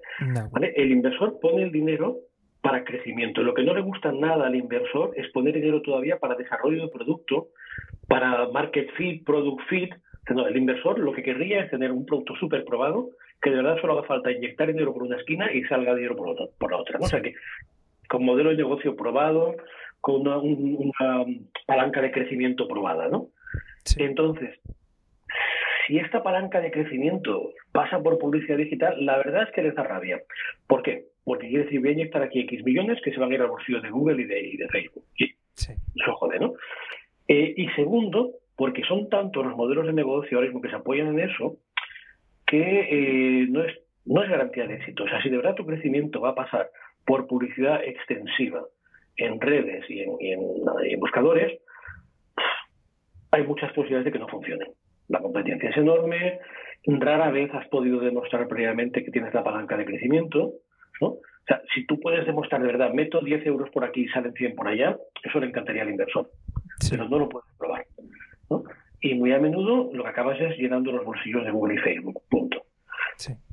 El 0.76 0.92
inversor 0.92 1.40
pone 1.40 1.64
el 1.64 1.72
dinero 1.72 2.18
para 2.62 2.84
crecimiento. 2.84 3.44
Lo 3.44 3.54
que 3.54 3.64
no 3.64 3.74
le 3.74 3.82
gusta 3.82 4.12
nada 4.12 4.48
al 4.48 4.56
inversor 4.56 5.12
es 5.16 5.32
poner 5.32 5.54
dinero 5.54 5.82
todavía 5.82 6.18
para 6.18 6.36
desarrollo 6.36 6.82
de 6.82 6.92
producto, 6.92 7.50
para 8.08 8.50
market 8.50 8.90
fit, 8.98 9.24
product 9.24 9.62
fit. 9.70 9.94
No, 10.34 10.48
el 10.48 10.58
inversor 10.58 10.98
lo 10.98 11.14
que 11.14 11.22
querría 11.22 11.62
es 11.62 11.70
tener 11.70 11.92
un 11.92 12.06
producto 12.06 12.36
súper 12.36 12.66
probado, 12.66 13.10
que 13.42 13.52
de 13.52 13.58
verdad 13.58 13.78
solo 13.80 13.94
haga 13.94 14.08
falta 14.08 14.32
inyectar 14.32 14.68
dinero 14.68 14.94
por 14.94 15.04
una 15.04 15.18
esquina 15.18 15.52
y 15.54 15.64
salga 15.66 15.94
dinero 15.94 16.16
por, 16.16 16.30
otra, 16.30 16.48
por 16.58 16.72
la 16.72 16.78
otra. 16.78 16.98
O 17.00 17.06
sea 17.06 17.22
que 17.22 17.36
con 18.10 18.26
modelo 18.26 18.50
de 18.50 18.58
negocio 18.58 18.96
probado, 18.96 19.56
con 20.02 20.22
una, 20.22 20.38
una 20.40 21.26
palanca 21.68 22.02
de 22.02 22.12
crecimiento 22.12 22.68
probada, 22.68 23.08
¿no? 23.08 23.28
Entonces, 23.98 24.60
si 25.86 25.98
esta 25.98 26.24
palanca 26.24 26.62
de 26.62 26.72
crecimiento 26.72 27.52
pasa 27.72 28.02
por 28.02 28.18
publicidad 28.18 28.58
digital, 28.58 29.06
la 29.06 29.18
verdad 29.18 29.44
es 29.44 29.52
que 29.52 29.62
les 29.62 29.76
da 29.76 29.84
rabia. 29.84 30.22
¿Por 30.68 30.82
qué? 30.82 31.06
Porque 31.24 31.48
quiere 31.48 31.66
decir, 31.66 31.80
voy 31.80 31.90
a 31.90 31.94
inyectar 31.94 32.22
aquí 32.22 32.40
X 32.42 32.64
millones 32.64 33.00
que 33.04 33.12
se 33.12 33.20
van 33.20 33.32
a 33.32 33.36
ir 33.36 33.42
al 33.42 33.50
bolsillo 33.50 33.82
de 33.82 33.90
Google 33.90 34.22
y 34.22 34.58
de, 34.58 34.68
Facebook. 34.70 35.04
Sí. 35.16 35.34
Eso 35.96 36.14
jode, 36.16 36.40
¿no? 36.40 36.54
Eh, 37.28 37.54
y 37.58 37.68
segundo, 37.70 38.32
porque 38.56 38.84
son 38.84 39.10
tantos 39.10 39.46
los 39.46 39.56
modelos 39.56 39.86
de 39.86 39.94
negocio 39.94 40.38
ahora 40.38 40.48
mismo 40.48 40.62
que 40.62 40.70
se 40.70 40.76
apoyan 40.76 41.08
en 41.08 41.30
eso, 41.30 41.58
que 42.46 42.62
eh, 42.62 43.48
no, 43.50 43.64
es, 43.64 43.76
no 44.06 44.24
es 44.24 44.30
garantía 44.30 44.68
de 44.68 44.76
éxito. 44.76 45.04
O 45.04 45.08
sea, 45.08 45.22
si 45.22 45.30
de 45.30 45.38
verdad 45.38 45.56
tu 45.56 45.66
crecimiento 45.66 46.22
va 46.22 46.30
a 46.30 46.36
pasar 46.36 46.70
por 47.06 47.28
publicidad 47.28 47.84
extensiva 47.84 48.64
en 49.18 49.40
redes 49.40 49.90
y 49.90 50.02
en 50.02 51.00
buscadores, 51.00 51.60
hay 53.32 53.44
muchas 53.44 53.72
posibilidades 53.74 54.06
de 54.06 54.12
que 54.12 54.20
no 54.20 54.28
funcionen. 54.28 54.68
La 55.08 55.20
competencia 55.20 55.70
es 55.70 55.78
enorme, 55.78 56.40
rara 56.88 57.32
vez 57.32 57.54
has 57.54 57.68
podido 57.68 58.00
demostrar 58.00 58.48
previamente 58.48 59.04
que 59.04 59.12
tienes 59.12 59.34
la 59.34 59.44
palanca 59.44 59.78
de 59.78 59.86
crecimiento, 59.86 60.54
¿no? 61.02 61.08
O 61.08 61.48
sea, 61.48 61.62
si 61.74 61.86
tú 61.86 62.00
puedes 62.00 62.26
demostrar 62.26 62.62
de 62.62 62.68
verdad, 62.68 62.92
meto 62.92 63.22
10 63.22 63.46
euros 63.46 63.70
por 63.70 63.84
aquí 63.84 64.02
y 64.02 64.08
salen 64.08 64.34
100 64.34 64.56
por 64.56 64.68
allá, 64.68 64.98
eso 65.24 65.40
le 65.40 65.48
encantaría 65.48 65.84
al 65.84 65.92
inversor. 65.92 66.28
Pero 66.90 67.08
no 67.08 67.20
lo 67.20 67.30
puedes 67.30 67.48
probar. 67.58 67.86
¿no? 68.50 68.64
Y 69.00 69.14
muy 69.14 69.32
a 69.32 69.40
menudo 69.40 69.92
lo 69.94 70.04
que 70.04 70.10
acabas 70.10 70.42
es 70.42 70.58
llenando 70.58 70.92
los 70.92 71.06
bolsillos 71.06 71.46
de 71.46 71.52
Google 71.52 71.76
y 71.76 71.78
Facebook. 71.78 72.24
Punto. 72.30 72.64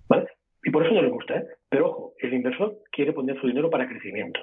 ¿Vale? 0.08 0.26
Y 0.64 0.70
por 0.70 0.86
eso 0.86 0.94
no 0.94 1.02
le 1.02 1.10
gusta, 1.10 1.36
¿eh? 1.36 1.44
Pero 1.68 1.90
ojo, 1.90 2.12
el 2.20 2.32
inversor 2.32 2.78
quiere 2.90 3.12
poner 3.12 3.38
su 3.38 3.46
dinero 3.46 3.68
para 3.68 3.86
crecimiento. 3.86 4.40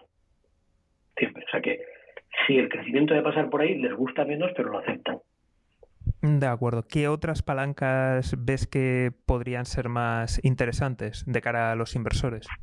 Siempre. 1.18 1.44
O 1.48 1.50
sea 1.50 1.62
que 1.62 1.80
si 2.46 2.58
el 2.58 2.70
crecimiento 2.70 3.16
debe 3.16 3.26
pasar 3.26 3.50
por 3.50 3.62
ahí, 3.62 3.76
les 3.76 3.94
gusta 3.94 4.26
menos, 4.26 4.52
pero 4.56 4.70
lo 4.70 4.78
aceptan. 4.78 5.18
De 6.22 6.48
acuerdo. 6.48 6.84
¿Qué 6.84 7.08
otras 7.08 7.42
palancas 7.42 8.36
ves 8.38 8.68
que 8.68 9.12
podrían 9.26 9.66
ser 9.66 9.90
más 9.90 10.44
interesantes 10.44 11.24
de 11.26 11.42
cara 11.42 11.72
a 11.72 11.76
los 11.76 11.96
inversores? 11.96 12.48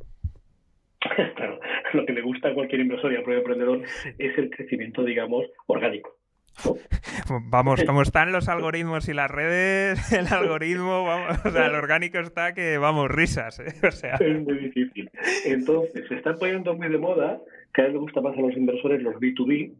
Claro, 1.35 1.59
lo 1.93 2.05
que 2.05 2.11
le 2.11 2.21
gusta 2.21 2.49
a 2.49 2.53
cualquier 2.53 2.81
inversor 2.81 3.13
y 3.13 3.15
a 3.15 3.23
cualquier 3.23 3.39
emprendedor 3.39 3.81
es 4.17 4.37
el 4.37 4.49
crecimiento, 4.49 5.03
digamos, 5.03 5.45
orgánico. 5.67 6.17
Vamos, 7.49 7.83
como 7.83 8.01
están 8.03 8.31
los 8.31 8.49
algoritmos 8.49 9.07
y 9.09 9.13
las 9.13 9.29
redes, 9.29 10.11
el 10.11 10.27
algoritmo, 10.27 11.05
vamos, 11.05 11.45
o 11.45 11.51
sea, 11.51 11.67
el 11.67 11.75
orgánico 11.75 12.19
está 12.19 12.53
que, 12.53 12.77
vamos, 12.77 13.09
risas. 13.09 13.59
¿eh? 13.59 13.73
O 13.87 13.91
sea. 13.91 14.15
Es 14.15 14.41
muy 14.41 14.57
difícil. 14.57 15.09
Entonces, 15.45 16.07
se 16.07 16.15
están 16.15 16.37
poniendo 16.37 16.73
muy 16.75 16.89
de 16.89 16.97
moda, 16.97 17.39
cada 17.71 17.87
vez 17.87 17.93
le 17.93 17.99
gusta 17.99 18.21
más 18.21 18.37
a 18.37 18.41
los 18.41 18.55
inversores 18.55 19.01
los 19.01 19.15
B2B, 19.15 19.73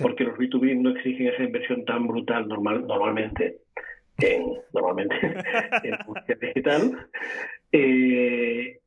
porque 0.00 0.24
los 0.24 0.36
B2B 0.38 0.80
no 0.80 0.90
exigen 0.90 1.28
esa 1.28 1.42
inversión 1.42 1.84
tan 1.84 2.06
brutal 2.06 2.48
normal, 2.48 2.86
normalmente 2.86 3.58
en, 4.18 4.52
normalmente 4.72 5.14
en 5.84 5.96
publicidad 6.04 6.40
digital. 6.40 7.08
Eh, 7.72 8.78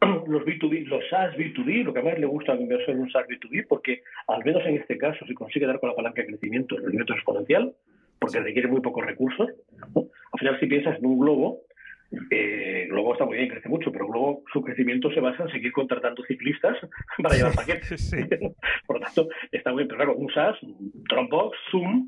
los 0.26 0.42
B2B, 0.44 0.86
los 0.86 1.08
SaaS 1.08 1.34
B2B, 1.36 1.84
lo 1.84 1.94
que 1.94 2.02
más 2.02 2.18
le 2.18 2.26
gusta 2.26 2.52
al 2.52 2.60
inversor 2.60 2.94
es 2.94 3.00
un 3.00 3.10
SaaS 3.10 3.26
B2B, 3.26 3.66
porque 3.68 4.02
al 4.28 4.44
menos 4.44 4.64
en 4.66 4.76
este 4.76 4.98
caso, 4.98 5.24
si 5.26 5.34
consigue 5.34 5.66
dar 5.66 5.80
con 5.80 5.90
la 5.90 5.96
palanca 5.96 6.22
de 6.22 6.28
crecimiento, 6.28 6.76
el 6.76 6.82
crecimiento 6.82 7.12
es 7.14 7.18
exponencial, 7.18 7.72
porque 8.18 8.40
requiere 8.40 8.68
muy 8.68 8.80
pocos 8.80 9.04
recursos. 9.04 9.48
Al 9.94 10.38
final, 10.38 10.60
si 10.60 10.66
piensas 10.66 10.98
en 10.98 11.06
un 11.06 11.18
globo, 11.18 11.60
eh, 12.30 12.86
Globo 12.88 13.12
está 13.12 13.24
muy 13.24 13.36
bien, 13.36 13.48
crece 13.48 13.68
mucho, 13.68 13.90
pero 13.90 14.06
luego 14.06 14.42
su 14.52 14.62
crecimiento 14.62 15.10
se 15.10 15.20
basa 15.20 15.44
en 15.44 15.50
seguir 15.50 15.72
contratando 15.72 16.22
ciclistas 16.24 16.76
para 17.22 17.36
llevar 17.36 17.54
paquetes. 17.54 18.10
Por 18.86 18.98
lo 18.98 19.04
tanto, 19.04 19.28
está 19.52 19.70
muy 19.70 19.82
bien. 19.82 19.88
Pero 19.88 19.98
claro, 19.98 20.16
un 20.16 20.32
SAS, 20.32 20.56
Dropbox, 20.62 21.56
Zoom, 21.70 22.06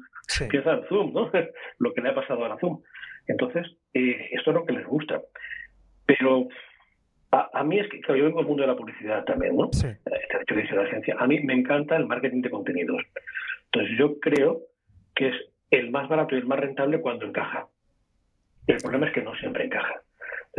piensa 0.51 0.75
en 0.75 0.85
Zoom, 0.89 1.13
¿no? 1.13 1.31
lo 1.79 1.93
que 1.93 2.01
le 2.01 2.11
ha 2.11 2.15
pasado 2.15 2.45
a 2.45 2.49
la 2.49 2.59
Zoom. 2.59 2.81
Entonces, 3.27 3.67
eh, 3.95 4.29
esto 4.33 4.51
es 4.51 4.55
lo 4.55 4.65
que 4.65 4.73
les 4.73 4.87
gusta. 4.87 5.21
Pero 6.07 6.49
a, 7.31 7.63
mí 7.65 7.79
es 7.79 7.89
que, 7.89 8.01
yo 8.07 8.25
vengo 8.25 8.39
del 8.39 8.47
mundo 8.47 8.63
de 8.63 8.69
la 8.69 8.77
publicidad 8.77 9.25
también, 9.25 9.57
¿no? 9.57 9.69
Sí. 9.73 9.87
Este 9.87 10.55
de 10.55 10.65
la 10.65 10.83
agencia. 10.83 11.17
A 11.19 11.27
mí 11.27 11.41
me 11.41 11.53
encanta 11.53 11.97
el 11.97 12.07
marketing 12.07 12.41
de 12.41 12.51
contenidos. 12.51 13.03
Entonces, 13.67 13.99
yo 13.99 14.19
creo 14.19 14.63
que 15.15 15.29
es 15.29 15.35
el 15.71 15.91
más 15.91 16.09
barato 16.09 16.35
y 16.35 16.39
el 16.39 16.47
más 16.47 16.61
rentable 16.61 17.03
cuando 17.03 17.27
encaja. 17.27 17.69
El 18.69 18.77
problema 18.77 19.07
es 19.07 19.13
que 19.13 19.23
no 19.23 19.35
siempre 19.37 19.65
encaja. 19.65 20.03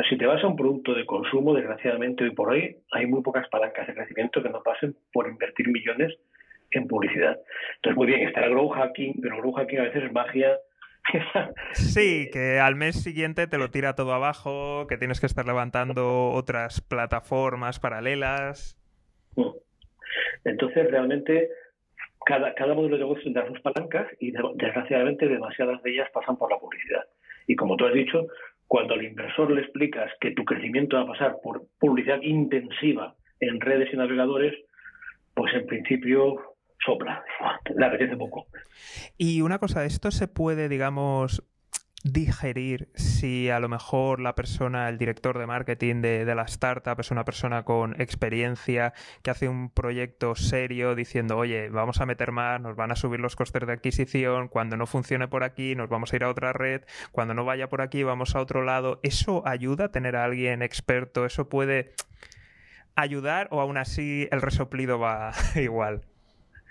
si 0.10 0.18
te 0.18 0.26
vas 0.26 0.44
a 0.44 0.48
un 0.48 0.56
producto 0.56 0.94
de 0.94 1.06
consumo, 1.06 1.54
desgraciadamente 1.54 2.24
hoy 2.24 2.32
por 2.32 2.50
hoy 2.50 2.78
hay 2.92 3.06
muy 3.06 3.22
pocas 3.22 3.48
palancas 3.50 3.88
de 3.88 3.94
crecimiento 3.94 4.42
que 4.42 4.50
no 4.50 4.64
pasen 4.64 4.96
por 5.14 5.28
invertir 5.28 5.68
millones 5.70 6.16
en 6.72 6.88
publicidad. 6.88 7.40
Entonces, 7.76 7.96
muy 7.96 8.08
bien, 8.08 8.28
está 8.28 8.42
el 8.42 8.50
grow 8.50 8.70
hacking, 8.70 9.20
pero 9.22 9.36
el 9.36 9.42
grow 9.42 9.54
hacking 9.54 9.80
a 9.80 9.84
veces 9.84 10.04
es 10.04 10.12
magia 10.12 10.58
sí, 11.74 12.30
que 12.32 12.60
al 12.60 12.76
mes 12.76 13.02
siguiente 13.02 13.48
te 13.48 13.58
lo 13.58 13.72
tira 13.72 13.96
todo 13.96 14.14
abajo, 14.14 14.86
que 14.88 14.98
tienes 14.98 15.20
que 15.20 15.26
estar 15.26 15.46
levantando 15.46 16.30
otras 16.32 16.82
plataformas 16.82 17.80
paralelas. 17.80 18.78
Entonces, 20.44 20.90
realmente, 20.90 21.50
cada, 22.26 22.54
cada 22.54 22.74
modelo 22.74 22.96
de 22.96 23.04
negocio 23.04 23.24
tendrá 23.24 23.48
sus 23.48 23.60
palancas 23.62 24.08
y 24.20 24.32
desgraciadamente 24.56 25.28
demasiadas 25.28 25.82
de 25.84 25.92
ellas 25.92 26.10
pasan 26.14 26.38
por 26.38 26.52
la 26.52 26.60
publicidad. 26.60 27.06
Y 27.50 27.56
como 27.56 27.76
tú 27.76 27.86
has 27.88 27.94
dicho, 27.94 28.28
cuando 28.68 28.94
al 28.94 29.04
inversor 29.04 29.50
le 29.50 29.62
explicas 29.62 30.12
que 30.22 30.32
tu 30.32 30.46
crecimiento 30.46 30.98
va 30.98 31.02
a 31.02 31.08
pasar 31.08 31.38
por 31.44 31.64
publicidad 31.80 32.22
intensiva 32.22 33.16
en 33.40 33.60
redes 33.60 33.90
y 33.92 33.98
navegadores, 33.98 34.54
pues 35.34 35.52
en 35.56 35.66
principio 35.66 36.56
sopla, 36.86 37.24
le 37.76 37.86
apetece 37.86 38.16
poco. 38.18 38.46
Y 39.18 39.42
una 39.42 39.58
cosa, 39.58 39.84
¿esto 39.84 40.12
se 40.12 40.28
puede, 40.28 40.70
digamos, 40.70 41.44
digerir 42.04 42.90
si 42.96 43.50
a 43.50 43.60
lo 43.60 43.68
mejor 43.68 44.22
la 44.22 44.36
persona, 44.36 44.88
el 44.90 44.98
director 44.98 45.38
de 45.38 45.46
marketing 45.46 46.02
de, 46.02 46.26
de, 46.26 46.36
la 46.36 46.44
startup 46.44 47.00
es 47.00 47.12
una 47.12 47.26
persona 47.26 47.64
con 47.64 48.00
experiencia 48.00 48.94
que 49.22 49.32
hace 49.32 49.50
un 49.50 49.70
proyecto 49.70 50.36
serio 50.36 50.96
diciendo, 50.96 51.38
oye, 51.38 51.70
vamos 51.70 52.00
a 52.00 52.06
meter 52.06 52.32
más, 52.32 52.62
nos 52.62 52.76
van 52.76 52.92
a 52.92 52.96
subir 52.96 53.20
los 53.20 53.36
costes 53.36 53.68
de 53.68 53.74
adquisición, 53.74 54.48
cuando 54.48 54.78
no 54.78 54.86
funcione 54.86 55.28
por 55.28 55.44
aquí 55.44 55.76
nos 55.76 55.90
vamos 55.90 56.14
a 56.14 56.16
ir 56.16 56.24
a 56.24 56.30
otra 56.30 56.54
red, 56.54 56.84
cuando 57.12 57.34
no 57.34 57.46
vaya 57.46 57.70
por 57.70 57.82
aquí 57.82 58.04
vamos 58.04 58.36
a 58.36 58.40
otro 58.40 58.64
lado. 58.64 59.00
¿Eso 59.04 59.46
ayuda 59.46 59.86
a 59.86 59.92
tener 59.92 60.16
a 60.16 60.24
alguien 60.24 60.62
experto? 60.62 61.26
¿Eso 61.26 61.50
puede 61.50 61.94
ayudar 62.96 63.48
o 63.52 63.62
aún 63.62 63.78
así 63.78 64.28
el 64.32 64.42
resoplido 64.42 65.00
va 65.00 65.32
igual? 65.56 66.04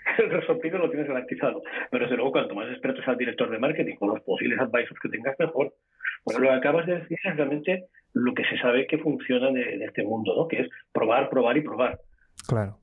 el 0.17 0.29
resoplido 0.29 0.77
lo 0.77 0.89
tienes 0.89 1.07
garantizado. 1.07 1.61
Pero 1.91 2.05
desde 2.05 2.15
luego, 2.15 2.31
cuanto 2.31 2.55
más 2.55 2.69
experto 2.69 3.01
sea 3.03 3.13
el 3.13 3.19
director 3.19 3.49
de 3.49 3.59
marketing 3.59 3.95
con 3.95 4.09
los 4.09 4.21
posibles 4.21 4.59
advisors 4.59 4.99
que 4.99 5.09
tengas, 5.09 5.37
mejor. 5.39 5.73
Bueno, 6.25 6.41
lo 6.41 6.49
que 6.49 6.55
acabas 6.55 6.85
de 6.85 6.99
decir 6.99 7.17
es 7.23 7.35
realmente 7.35 7.85
lo 8.13 8.33
que 8.33 8.43
se 8.45 8.57
sabe 8.57 8.87
que 8.87 8.97
funciona 8.97 9.51
de, 9.51 9.83
este 9.85 10.03
mundo, 10.03 10.35
¿no? 10.35 10.47
Que 10.47 10.61
es 10.61 10.69
probar, 10.91 11.29
probar 11.29 11.57
y 11.57 11.61
probar. 11.61 11.99
Claro. 12.47 12.77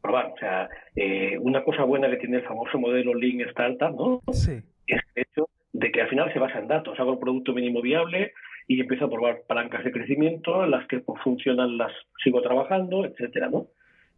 Probar. 0.00 0.32
O 0.32 0.38
sea, 0.38 0.68
eh, 0.96 1.38
una 1.38 1.62
cosa 1.64 1.84
buena 1.84 2.08
que 2.10 2.16
tiene 2.16 2.38
el 2.38 2.44
famoso 2.44 2.78
modelo 2.78 3.14
Lean 3.14 3.40
Startup, 3.48 3.94
¿no? 3.94 4.20
Sí. 4.32 4.60
Es 4.86 5.00
el 5.14 5.22
hecho 5.22 5.48
de 5.72 5.90
que 5.90 6.02
al 6.02 6.08
final 6.08 6.32
se 6.32 6.38
basa 6.38 6.58
en 6.58 6.68
datos. 6.68 6.98
Hago 6.98 7.12
el 7.12 7.18
producto 7.18 7.52
mínimo 7.52 7.82
viable 7.82 8.32
y 8.68 8.80
empiezo 8.80 9.06
a 9.06 9.10
probar 9.10 9.42
palancas 9.46 9.84
de 9.84 9.92
crecimiento, 9.92 10.64
las 10.66 10.86
que 10.86 11.00
funcionan 11.00 11.76
las 11.76 11.92
sigo 12.22 12.40
trabajando, 12.42 13.04
etcétera, 13.04 13.48
¿no? 13.50 13.66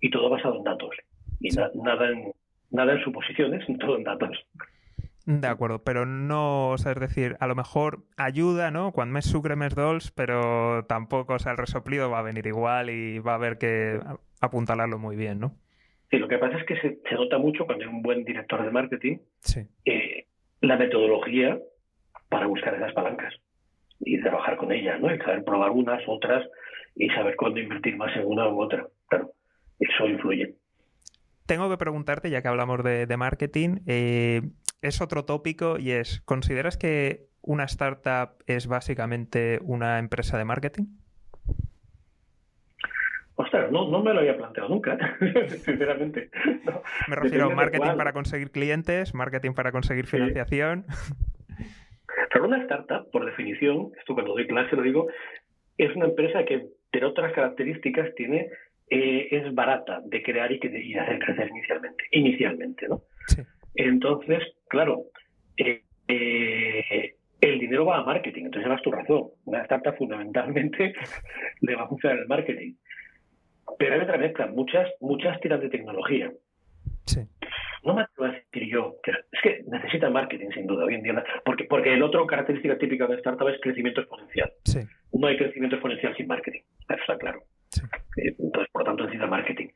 Y 0.01 0.11
todo 0.11 0.29
basado 0.29 0.57
en 0.59 0.65
datos 0.65 0.95
y 1.45 1.51
nada, 1.51 2.09
en, 2.11 2.33
nada 2.71 2.95
en 2.95 3.05
suposiciones, 3.05 3.65
todo 3.79 3.99
en 3.99 4.05
datos. 4.05 4.47
De 5.27 5.47
acuerdo, 5.47 5.83
pero 5.83 6.05
no, 6.05 6.71
o 6.71 6.79
sea, 6.79 6.93
es 6.93 7.01
decir, 7.01 7.37
a 7.41 7.47
lo 7.47 7.55
mejor 7.55 8.05
ayuda, 8.17 8.71
¿no? 8.71 8.93
Cuando 8.93 9.15
me 9.15 9.23
sucre 9.23 9.57
mes 9.57 9.75
dols, 9.75 10.11
pero 10.11 10.85
tampoco, 10.87 11.35
o 11.35 11.39
sea, 11.39 11.53
el 11.53 11.59
resoplido 11.59 12.11
va 12.11 12.19
a 12.19 12.23
venir 12.23 12.47
igual 12.47 12.91
y 12.91 13.21
va 13.21 13.33
a 13.33 13.37
haber 13.37 13.57
que 13.57 14.01
apuntalarlo 14.41 14.99
muy 14.99 15.17
bien, 15.17 15.41
¿no? 15.41 15.55
Sí, 16.11 16.19
lo 16.19 16.29
que 16.29 16.37
pasa 16.37 16.59
es 16.59 16.65
que 16.67 16.79
se, 16.79 17.15
nota 17.15 17.39
mucho 17.39 17.65
cuando 17.65 17.85
hay 17.85 17.91
un 17.91 18.03
buen 18.03 18.25
director 18.25 18.63
de 18.63 18.71
marketing 18.71 19.17
sí. 19.41 19.67
eh, 19.87 20.27
la 20.61 20.77
metodología 20.77 21.59
para 22.29 22.47
buscar 22.47 22.75
esas 22.75 22.93
palancas 22.93 23.35
y 24.01 24.21
trabajar 24.21 24.59
con 24.59 24.73
ellas, 24.73 25.01
¿no? 25.01 25.15
Y 25.15 25.19
saber 25.19 25.43
probar 25.45 25.71
unas, 25.71 26.03
otras 26.07 26.47
y 26.95 27.09
saber 27.11 27.37
cuándo 27.37 27.61
invertir 27.61 27.97
más 27.97 28.15
en 28.15 28.27
una 28.27 28.47
u 28.49 28.61
otra. 28.61 28.87
Claro, 29.09 29.33
eso 29.81 30.07
influye 30.07 30.55
tengo 31.47 31.69
que 31.71 31.77
preguntarte, 31.77 32.31
ya 32.31 32.43
que 32.43 32.49
hablamos 32.49 32.83
de, 32.83 33.17
marketing, 33.17 33.81
eh, 33.87 34.43
es 34.83 35.01
otro 35.01 35.25
tópico 35.25 35.79
y 35.79 35.93
es, 35.93 36.21
¿consideras 36.25 36.77
que 36.77 37.27
una 37.43 37.65
startup 37.65 38.43
es 38.47 38.67
básicamente 38.67 39.59
una 39.63 39.99
empresa 39.99 40.39
de 40.39 40.45
marketing? 40.45 40.85
Ostras, 43.37 43.71
no, 43.73 43.91
no 43.91 44.03
me 44.03 44.15
lo 44.15 44.21
había 44.21 44.37
planteado 44.37 44.69
nunca, 44.69 44.97
sinceramente. 45.49 46.31
me 47.09 47.17
refiero 47.17 47.47
a 47.47 47.55
marketing 47.55 47.97
para 47.97 48.13
conseguir 48.13 48.51
clientes, 48.53 49.13
marketing 49.13 49.53
para 49.53 49.73
conseguir 49.73 50.07
financiación. 50.07 50.87
Pero 52.33 52.47
una 52.47 52.63
startup, 52.63 53.11
por 53.11 53.27
definición, 53.27 53.91
esto 53.99 54.15
cuando 54.15 54.35
doy 54.35 54.47
clase 54.47 54.77
lo 54.77 54.83
digo, 54.83 55.09
es 55.79 55.95
una 55.97 56.07
empresa 56.07 56.45
que, 56.45 56.69
entre 56.93 57.07
otras 57.07 57.33
características, 57.33 58.15
tiene 58.15 58.51
eh, 58.89 59.29
es 59.31 59.55
barata 59.55 60.01
de 60.05 60.23
crear 60.23 60.51
y, 60.53 60.61
que, 60.61 60.69
de 60.69 61.01
hacer 61.01 61.19
crecer 61.19 61.49
inicialmente, 61.49 62.05
inicialmente, 62.11 62.89
¿no? 62.89 63.03
Entonces, 63.75 64.43
claro, 64.69 65.05
eh, 65.57 65.83
eh, 66.09 67.15
el 67.41 67.59
dinero 67.59 67.87
va 67.87 67.99
a 67.99 68.05
marketing, 68.05 68.47
entonces 68.47 68.69
vas 68.69 68.83
tu 68.83 68.93
razón. 68.93 69.29
Una 69.45 69.63
startup 69.63 69.97
fundamentalmente 69.97 70.95
le 71.61 71.75
va 71.75 71.85
a 71.85 71.89
funcionar 71.89 72.19
el 72.19 72.27
marketing. 72.27 72.75
Pero 73.79 73.95
hay 73.95 74.01
otra 74.01 74.19
mezcla, 74.19 74.47
muchas, 74.47 74.89
muchas 75.01 75.41
tiras 75.41 75.61
de 75.61 75.71
tecnología. 75.71 76.31
Sí. 77.07 77.21
No 77.83 77.95
me 77.95 78.03
atrevo 78.03 78.31
a 78.31 78.33
decir 78.33 78.71
yo, 78.71 78.97
que 79.03 79.11
es 79.11 79.41
que 79.43 79.63
necesita 79.67 80.09
marketing 80.09 80.49
sin 80.55 80.67
duda 80.67 80.85
hoy 80.85 80.95
en 80.95 81.03
día, 81.03 81.25
porque, 81.45 81.65
porque 81.65 81.93
el 81.93 82.03
otro 82.03 82.27
característica 82.27 82.79
típica 82.79 83.07
de 83.07 83.17
startup 83.17 83.49
es 83.49 83.61
crecimiento 83.61 84.01
exponencial. 84.01 84.53
Sí. 84.65 84.81
No 85.13 85.27
hay 85.27 85.37
crecimiento 85.37 85.77
exponencial 85.77 86.17
sin 86.17 86.27
marketing, 86.27 86.63
eso 86.89 87.01
está 87.01 87.19
claro. 87.19 87.43
Eh, 88.17 88.35
entonces, 88.39 88.71
por 88.73 88.83
lo 88.83 88.87
tanto, 88.87 89.05
necesita 89.05 89.27
marketing. 89.27 89.69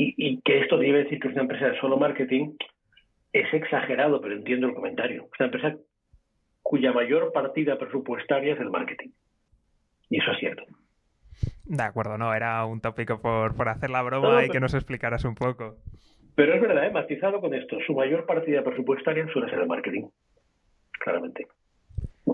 Y, 0.00 0.40
que 0.42 0.60
esto 0.60 0.78
debe 0.78 1.04
decir 1.04 1.18
que 1.18 1.26
es 1.26 1.34
una 1.34 1.42
empresa 1.42 1.66
de 1.66 1.80
solo 1.80 1.96
marketing 1.96 2.54
es 3.32 3.52
exagerado, 3.52 4.20
pero 4.20 4.36
entiendo 4.36 4.68
el 4.68 4.74
comentario. 4.74 5.24
Es 5.24 5.40
una 5.40 5.46
empresa 5.46 5.76
cuya 6.62 6.92
mayor 6.92 7.32
partida 7.32 7.76
presupuestaria 7.78 8.54
es 8.54 8.60
el 8.60 8.70
marketing. 8.70 9.08
Y 10.08 10.20
eso 10.20 10.30
es 10.30 10.38
cierto. 10.38 10.62
De 11.64 11.82
acuerdo, 11.82 12.16
no, 12.16 12.32
era 12.32 12.64
un 12.64 12.80
tópico 12.80 13.20
por, 13.20 13.56
por 13.56 13.68
hacer 13.68 13.90
la 13.90 14.02
broma 14.02 14.44
y 14.44 14.50
que 14.50 14.60
nos 14.60 14.74
explicaras 14.74 15.24
un 15.24 15.34
poco. 15.34 15.76
Pero 16.36 16.54
es 16.54 16.60
verdad, 16.60 16.86
¿eh? 16.86 16.90
matizado 16.90 17.40
con 17.40 17.52
esto, 17.52 17.76
su 17.84 17.94
mayor 17.94 18.24
partida 18.24 18.62
presupuestaria 18.62 19.26
suele 19.32 19.50
ser 19.50 19.58
el 19.58 19.66
marketing, 19.66 20.04
claramente. 21.00 21.48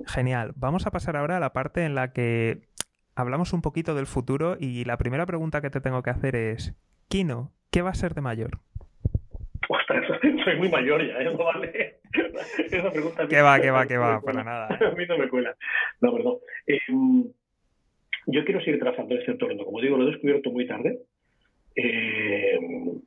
Genial. 0.06 0.52
Vamos 0.56 0.86
a 0.86 0.90
pasar 0.90 1.16
ahora 1.16 1.38
a 1.38 1.40
la 1.40 1.54
parte 1.54 1.84
en 1.84 1.94
la 1.94 2.12
que 2.12 2.68
hablamos 3.16 3.52
un 3.52 3.62
poquito 3.62 3.94
del 3.94 4.06
futuro 4.06 4.56
y 4.58 4.84
la 4.84 4.96
primera 4.96 5.26
pregunta 5.26 5.60
que 5.60 5.70
te 5.70 5.80
tengo 5.80 6.02
que 6.02 6.10
hacer 6.10 6.36
es, 6.36 6.74
Kino, 7.08 7.52
¿qué 7.70 7.82
va 7.82 7.90
a 7.90 7.94
ser 7.94 8.14
de 8.14 8.20
mayor? 8.20 8.58
Ostras, 9.68 10.04
soy 10.44 10.56
muy 10.56 10.68
mayor 10.68 11.06
ya, 11.06 11.20
¿eh? 11.20 11.24
No 11.36 11.44
vale. 11.44 12.00
Esa 12.70 12.90
pregunta... 12.90 13.26
¿Qué 13.28 13.40
va, 13.40 13.60
qué 13.60 13.70
va, 13.70 13.86
qué 13.86 13.96
va? 13.96 14.20
Para 14.20 14.44
nada. 14.44 14.68
A 14.92 14.94
mí 14.94 15.04
no 15.08 15.18
me 15.18 15.28
cuela. 15.28 15.56
No, 16.00 16.12
perdón. 16.12 16.38
Em, 16.66 17.24
yo 18.26 18.44
quiero 18.44 18.60
seguir 18.60 18.78
trabajando 18.78 19.14
en 19.14 19.20
este 19.20 19.32
entorno. 19.32 19.64
Como 19.64 19.80
digo, 19.80 19.96
lo 19.96 20.04
he 20.04 20.12
descubierto 20.12 20.50
muy 20.50 20.66
tarde. 20.66 20.98
Em, 21.76 23.00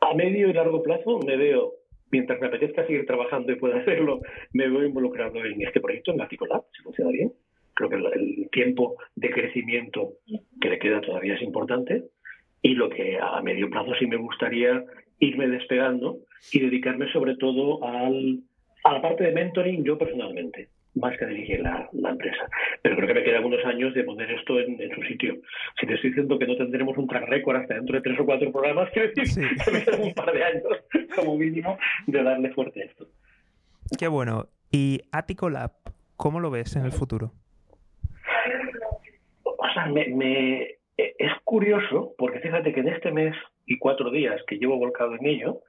a 0.00 0.14
medio 0.14 0.48
y 0.48 0.52
largo 0.52 0.82
plazo 0.82 1.18
me 1.20 1.36
veo, 1.36 1.72
mientras 2.10 2.38
me 2.40 2.48
apetezca 2.48 2.86
seguir 2.86 3.06
trabajando 3.06 3.50
y 3.50 3.56
pueda 3.56 3.78
hacerlo, 3.78 4.20
me 4.52 4.68
veo 4.68 4.84
involucrado 4.84 5.42
en 5.44 5.62
este 5.62 5.80
proyecto, 5.80 6.12
en 6.12 6.18
Lab, 6.18 6.64
si 6.76 6.82
funciona 6.82 7.10
bien 7.10 7.32
creo 7.74 7.90
que 7.90 7.96
el, 7.96 8.48
tiempo 8.50 8.96
de 9.16 9.30
crecimiento 9.30 10.14
que 10.60 10.70
le 10.70 10.78
queda 10.78 11.00
todavía 11.00 11.34
es 11.34 11.42
importante 11.42 12.04
y 12.62 12.74
lo 12.74 12.88
que 12.88 13.18
a 13.20 13.40
medio 13.42 13.68
plazo 13.68 13.92
sí 13.98 14.06
me 14.06 14.16
gustaría 14.16 14.84
irme 15.18 15.48
despegando 15.48 16.18
y 16.52 16.60
dedicarme 16.60 17.10
sobre 17.12 17.36
todo 17.36 17.84
al, 17.84 18.40
a 18.84 18.92
la 18.92 19.02
parte 19.02 19.24
de 19.24 19.32
mentoring 19.32 19.84
yo 19.84 19.98
personalmente, 19.98 20.68
más 20.94 21.16
que 21.18 21.26
dirigir 21.26 21.60
la, 21.60 21.88
empresa. 21.92 22.48
Pero 22.82 22.96
creo 22.96 23.08
que 23.08 23.14
me 23.14 23.24
quedan 23.24 23.44
unos 23.44 23.64
años 23.64 23.94
de 23.94 24.04
poner 24.04 24.30
esto 24.30 24.60
en, 24.60 24.78
su 24.94 25.02
sitio. 25.02 25.36
Si 25.80 25.86
te 25.86 25.94
estoy 25.94 26.10
diciendo 26.10 26.38
que 26.38 26.46
no 26.46 26.56
tendremos 26.56 26.96
un 26.96 27.06
track 27.06 27.28
record 27.28 27.56
hasta 27.56 27.74
dentro 27.74 27.96
de 27.96 28.02
tres 28.02 28.20
o 28.20 28.24
cuatro 28.24 28.52
programas, 28.52 28.90
quiero 28.92 29.10
decir 29.14 29.48
que 29.64 29.70
me 29.70 29.84
quedan 29.84 30.02
un 30.02 30.14
par 30.14 30.32
de 30.32 30.44
años 30.44 30.62
como 31.16 31.36
mínimo 31.36 31.76
de 32.06 32.22
darle 32.22 32.50
fuerte 32.52 32.82
a 32.82 32.84
esto. 32.84 33.06
Qué 33.98 34.08
bueno. 34.08 34.48
¿Y 34.70 35.00
Atico 35.12 35.50
Lab, 35.50 35.72
cómo 36.16 36.40
lo 36.40 36.50
ves 36.50 36.76
en 36.76 36.84
el 36.84 36.92
futuro? 36.92 37.32
Me, 39.90 40.62
eh, 40.96 41.14
es 41.18 41.32
curioso 41.44 42.14
porque 42.18 42.40
fíjate 42.40 42.72
que 42.72 42.80
en 42.80 42.88
este 42.88 43.10
mes 43.10 43.34
y 43.66 43.78
cuatro 43.78 44.10
días 44.10 44.40
que 44.46 44.56
llevo 44.56 44.78
volcado 44.78 45.14
en 45.14 45.26
ello, 45.26 45.60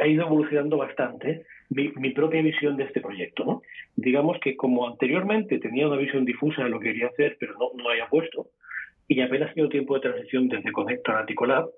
ha 0.00 0.06
ido 0.06 0.26
evolucionando 0.26 0.76
bastante 0.76 1.44
mi, 1.70 2.10
propia 2.10 2.42
visión 2.42 2.76
de 2.76 2.84
este 2.84 3.00
proyecto. 3.00 3.44
¿no? 3.44 3.62
Digamos 3.96 4.38
que 4.40 4.56
como 4.56 4.88
anteriormente 4.88 5.58
tenía 5.58 5.86
una 5.86 5.96
visión 5.96 6.24
difusa 6.24 6.64
de 6.64 6.70
lo 6.70 6.80
que 6.80 6.88
quería 6.88 7.08
hacer, 7.08 7.36
pero 7.38 7.54
no, 7.58 7.70
no 7.74 7.90
había 7.90 8.08
puesto, 8.08 8.48
y 9.08 9.20
apenas 9.20 9.52
tenido 9.54 9.68
tiempo 9.68 9.94
de 9.94 10.00
transición 10.00 10.48
desde 10.48 10.72
Connector 10.72 11.16
a 11.16 11.20
Aticolab, 11.20 11.68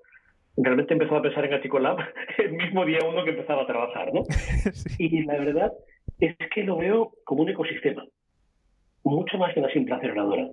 realmente 0.55 0.93
empezó 0.93 1.15
a 1.15 1.21
pensar 1.21 1.45
en 1.45 1.53
Aticolab 1.53 1.97
el 2.37 2.53
mismo 2.53 2.85
día 2.85 2.99
uno 3.07 3.23
que 3.23 3.31
empezaba 3.31 3.63
a 3.63 3.67
trabajar. 3.67 4.13
¿no? 4.13 4.23
Y 4.99 5.23
la 5.23 5.37
verdad 5.37 5.71
es 6.19 6.35
que 6.53 6.63
lo 6.63 6.77
veo 6.77 7.11
como 7.23 7.43
un 7.43 7.49
ecosistema, 7.49 8.05
mucho 9.03 9.37
más 9.37 9.53
que 9.53 9.59
una 9.59 9.69
simple 9.73 9.95
aceleradora 9.95 10.47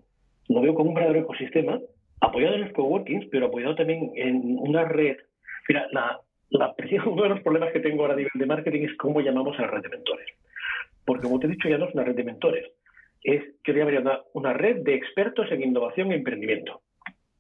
lo 0.51 0.61
veo 0.61 0.75
como 0.75 0.91
un 0.91 0.95
verdadero 0.95 1.21
ecosistema, 1.21 1.81
apoyado 2.21 2.57
en 2.57 2.63
los 2.63 2.73
coworkings, 2.73 3.27
pero 3.31 3.47
apoyado 3.47 3.77
también 3.77 4.11
en 4.17 4.59
una 4.59 4.85
red. 4.85 5.17
Mira, 5.69 5.87
la, 5.93 6.21
la 6.51 6.75
uno 7.07 7.23
de 7.23 7.29
los 7.29 7.41
problemas 7.41 7.73
que 7.73 7.79
tengo 7.79 8.03
ahora 8.03 8.15
a 8.15 8.17
nivel 8.17 8.33
de 8.35 8.47
marketing 8.47 8.83
es 8.83 8.97
cómo 8.97 9.21
llamamos 9.21 9.57
a 9.59 9.63
la 9.63 9.69
red 9.69 9.83
de 9.83 9.91
mentores. 9.91 10.27
Porque 11.05 11.23
como 11.23 11.39
te 11.39 11.47
he 11.47 11.51
dicho, 11.51 11.69
ya 11.69 11.79
no 11.79 11.87
es 11.87 11.95
una 11.95 12.03
red 12.03 12.17
de 12.17 12.25
mentores, 12.25 12.67
es, 13.23 13.45
yo 13.65 13.75
llamaría 13.75 14.01
una, 14.01 14.21
una 14.33 14.53
red 14.53 14.83
de 14.83 14.95
expertos 14.95 15.47
en 15.53 15.63
innovación 15.63 16.11
e 16.11 16.17
emprendimiento. 16.17 16.83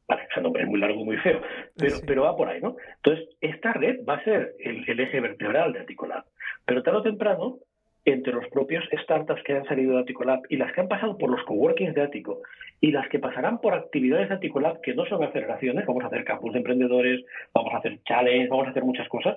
Vale, 0.07 0.29
ese 0.31 0.41
nombre 0.41 0.63
es 0.63 0.69
muy 0.69 0.79
largo, 0.79 1.05
muy 1.05 1.17
feo, 1.19 1.41
pero, 1.77 1.97
pero 2.07 2.23
va 2.23 2.37
por 2.37 2.49
ahí, 2.49 2.61
¿no? 2.61 2.77
Entonces, 2.97 3.29
esta 3.41 3.73
red 3.73 4.05
va 4.09 4.15
a 4.15 4.25
ser 4.25 4.55
el, 4.61 4.89
el 4.89 5.01
eje 5.01 5.21
vertebral 5.21 5.73
de 5.73 5.81
Articolab. 5.81 6.25
Pero 6.65 6.83
tarde 6.83 6.99
o 6.99 7.03
temprano, 7.03 7.59
entre 8.05 8.33
los 8.33 8.49
propios 8.49 8.85
startups 9.03 9.43
que 9.45 9.55
han 9.55 9.65
salido 9.67 9.95
de 9.95 10.03
Aticolab 10.03 10.41
y 10.49 10.57
las 10.57 10.73
que 10.73 10.81
han 10.81 10.89
pasado 10.89 11.19
por 11.19 11.31
los 11.31 11.43
coworkings 11.45 11.95
de 11.95 12.03
Atico 12.03 12.41
y 12.81 12.93
las 12.93 13.09
que 13.09 13.19
pasarán 13.19 13.61
por 13.61 13.75
actividades 13.75 14.29
de 14.29 14.37
Aticolab 14.37 14.81
que 14.81 14.95
no 14.95 15.05
son 15.07 15.23
aceleraciones, 15.23 15.87
vamos 15.87 16.05
a 16.05 16.07
hacer 16.07 16.25
campus 16.25 16.53
de 16.53 16.59
emprendedores, 16.59 17.25
vamos 17.55 17.75
a 17.75 17.79
hacer 17.79 18.01
challenge, 18.05 18.49
vamos 18.49 18.67
a 18.67 18.71
hacer 18.71 18.85
muchas 18.85 19.09
cosas, 19.09 19.37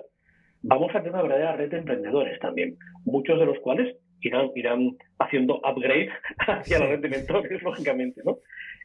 vamos 0.62 0.94
a 0.94 0.98
tener 0.98 1.12
una 1.12 1.22
verdadera 1.22 1.56
red 1.56 1.70
de 1.70 1.78
emprendedores 1.78 2.38
también, 2.40 2.76
muchos 3.04 3.38
de 3.38 3.46
los 3.46 3.58
cuales 3.58 3.96
irán, 4.22 4.50
irán 4.54 4.96
haciendo 5.18 5.56
upgrade 5.56 6.08
hacia 6.38 6.78
la 6.78 6.86
red 6.86 7.00
de 7.00 7.08
mentores, 7.08 7.62
lógicamente, 7.62 8.22
¿no? 8.24 8.38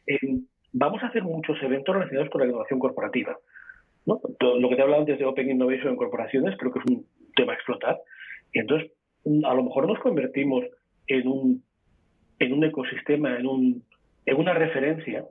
Eh, 0.06 0.18
vamos 0.72 1.02
a 1.02 1.06
hacer 1.06 1.22
muchos 1.22 1.60
eventos 1.62 1.94
relacionados 1.94 2.30
con 2.30 2.40
la 2.40 2.46
innovación 2.46 2.78
corporativa. 2.78 3.36
¿no? 4.06 4.20
Lo 4.40 4.68
que 4.68 4.74
te 4.74 4.80
he 4.80 4.84
hablado 4.84 5.02
antes 5.02 5.18
de 5.18 5.24
Open 5.24 5.50
Innovation 5.50 5.90
en 5.90 5.96
corporaciones 5.96 6.56
creo 6.58 6.72
que 6.72 6.78
es 6.78 6.84
un 6.86 7.06
tema 7.34 7.52
a 7.52 7.56
explotar. 7.56 7.98
Y 8.52 8.60
entonces, 8.60 8.90
a 9.24 9.54
lo 9.54 9.64
mejor 9.64 9.86
nos 9.86 9.98
convertimos 9.98 10.64
en 11.06 11.28
un, 11.28 11.62
en 12.38 12.52
un 12.52 12.64
ecosistema, 12.64 13.36
en, 13.36 13.46
un, 13.46 13.84
en 14.26 14.36
una 14.36 14.54
referencia 14.54 15.24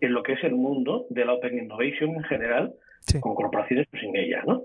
en 0.00 0.12
lo 0.12 0.22
que 0.22 0.32
es 0.32 0.44
el 0.44 0.54
mundo 0.54 1.06
de 1.10 1.24
la 1.24 1.34
Open 1.34 1.58
Innovation 1.58 2.10
en 2.10 2.24
general, 2.24 2.72
con 3.20 3.34
corporaciones 3.34 3.86
pues, 3.90 4.02
sin 4.02 4.16
ella, 4.16 4.42
¿no? 4.46 4.64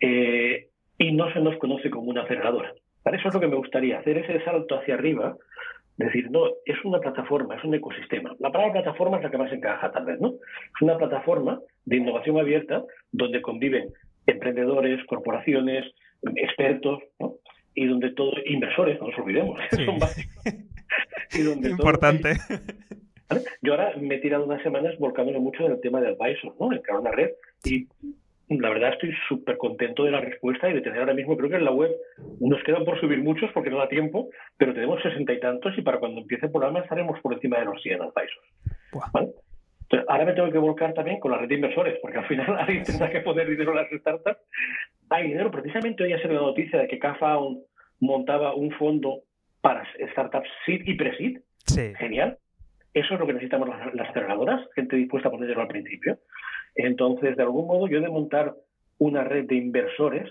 Eh, 0.00 0.68
y 0.98 1.12
no 1.12 1.32
se 1.32 1.40
nos 1.40 1.56
conoce 1.56 1.90
como 1.90 2.10
una 2.10 2.22
aceleradora. 2.22 2.72
Para 3.02 3.16
eso 3.16 3.28
es 3.28 3.34
lo 3.34 3.40
que 3.40 3.48
me 3.48 3.56
gustaría, 3.56 3.98
hacer 3.98 4.18
ese 4.18 4.42
salto 4.44 4.78
hacia 4.78 4.94
arriba, 4.94 5.36
decir, 5.96 6.30
no, 6.30 6.46
es 6.64 6.82
una 6.84 7.00
plataforma, 7.00 7.56
es 7.56 7.64
un 7.64 7.74
ecosistema. 7.74 8.34
La 8.38 8.50
palabra 8.50 8.82
plataforma 8.82 9.18
es 9.18 9.24
la 9.24 9.30
que 9.30 9.38
más 9.38 9.52
encaja, 9.52 9.92
tal 9.92 10.04
vez, 10.04 10.20
¿no? 10.20 10.28
Es 10.28 10.82
una 10.82 10.96
plataforma 10.96 11.60
de 11.84 11.96
innovación 11.96 12.38
abierta 12.38 12.82
donde 13.12 13.42
conviven 13.42 13.90
emprendedores, 14.26 15.04
corporaciones, 15.06 15.84
expertos, 16.36 17.00
¿no? 17.18 17.34
Y 17.74 17.86
donde 17.86 18.10
todos, 18.12 18.34
inversores, 18.46 19.00
no 19.00 19.08
nos 19.08 19.18
olvidemos, 19.18 19.60
son 19.84 19.98
básicos. 19.98 20.44
Importante. 21.34 22.34
Yo 23.62 23.72
ahora 23.72 23.94
me 24.00 24.16
he 24.16 24.18
tirado 24.18 24.44
unas 24.44 24.62
semanas 24.62 24.96
volcándome 24.98 25.38
mucho 25.38 25.66
en 25.66 25.72
el 25.72 25.80
tema 25.80 26.00
de 26.00 26.08
advisor, 26.08 26.54
¿no? 26.60 26.72
En 26.72 26.80
crear 26.82 27.00
una 27.00 27.10
red 27.10 27.30
y 27.64 27.88
la 28.48 28.68
verdad 28.68 28.92
estoy 28.92 29.10
súper 29.28 29.56
contento 29.56 30.04
de 30.04 30.10
la 30.10 30.20
respuesta 30.20 30.68
y 30.68 30.74
de 30.74 30.82
tener 30.82 31.00
ahora 31.00 31.14
mismo, 31.14 31.36
creo 31.36 31.48
que 31.48 31.56
en 31.56 31.64
la 31.64 31.72
web 31.72 31.90
nos 32.40 32.62
quedan 32.62 32.84
por 32.84 33.00
subir 33.00 33.22
muchos 33.22 33.50
porque 33.52 33.70
no 33.70 33.78
da 33.78 33.88
tiempo, 33.88 34.28
pero 34.58 34.74
tenemos 34.74 35.02
sesenta 35.02 35.32
y 35.32 35.40
tantos 35.40 35.76
y 35.78 35.82
para 35.82 35.98
cuando 35.98 36.20
empiece 36.20 36.46
el 36.46 36.52
programa 36.52 36.80
estaremos 36.80 37.18
por 37.20 37.32
encima 37.32 37.58
de 37.58 37.64
los 37.64 37.82
100 37.82 38.02
advisors. 38.02 39.12
¿vale? 39.12 39.30
Entonces, 39.84 40.08
ahora 40.08 40.24
me 40.24 40.32
tengo 40.32 40.50
que 40.50 40.58
volcar 40.58 40.94
también 40.94 41.20
con 41.20 41.30
la 41.30 41.38
red 41.38 41.48
de 41.48 41.54
inversores, 41.56 41.98
porque 42.00 42.18
al 42.18 42.26
final 42.26 42.56
alguien 42.58 42.84
tendrá 42.84 43.10
que 43.10 43.20
poner 43.20 43.48
dinero 43.48 43.70
en 43.72 43.76
las 43.76 44.00
startups. 44.00 44.40
Hay 45.10 45.28
dinero, 45.28 45.50
precisamente 45.50 46.02
hoy 46.02 46.12
ha 46.12 46.20
sido 46.20 46.34
la 46.34 46.40
noticia 46.40 46.78
de 46.78 46.88
que 46.88 46.98
CAFA 46.98 47.38
montaba 48.00 48.54
un 48.54 48.70
fondo 48.72 49.22
para 49.60 49.86
startups 50.12 50.48
SID 50.66 50.82
y 50.86 50.94
pre-SID. 50.94 51.38
Genial. 51.98 52.38
Eso 52.92 53.14
es 53.14 53.20
lo 53.20 53.26
que 53.26 53.32
necesitamos 53.32 53.68
las, 53.68 54.08
aceleradoras, 54.08 54.60
gente 54.74 54.96
dispuesta 54.96 55.28
a 55.28 55.32
ponerlo 55.32 55.62
al 55.62 55.68
principio. 55.68 56.18
Entonces, 56.76 57.36
de 57.36 57.42
algún 57.42 57.66
modo, 57.66 57.88
yo 57.88 57.98
he 57.98 58.00
de 58.00 58.08
montar 58.08 58.54
una 58.98 59.24
red 59.24 59.46
de 59.46 59.56
inversores 59.56 60.30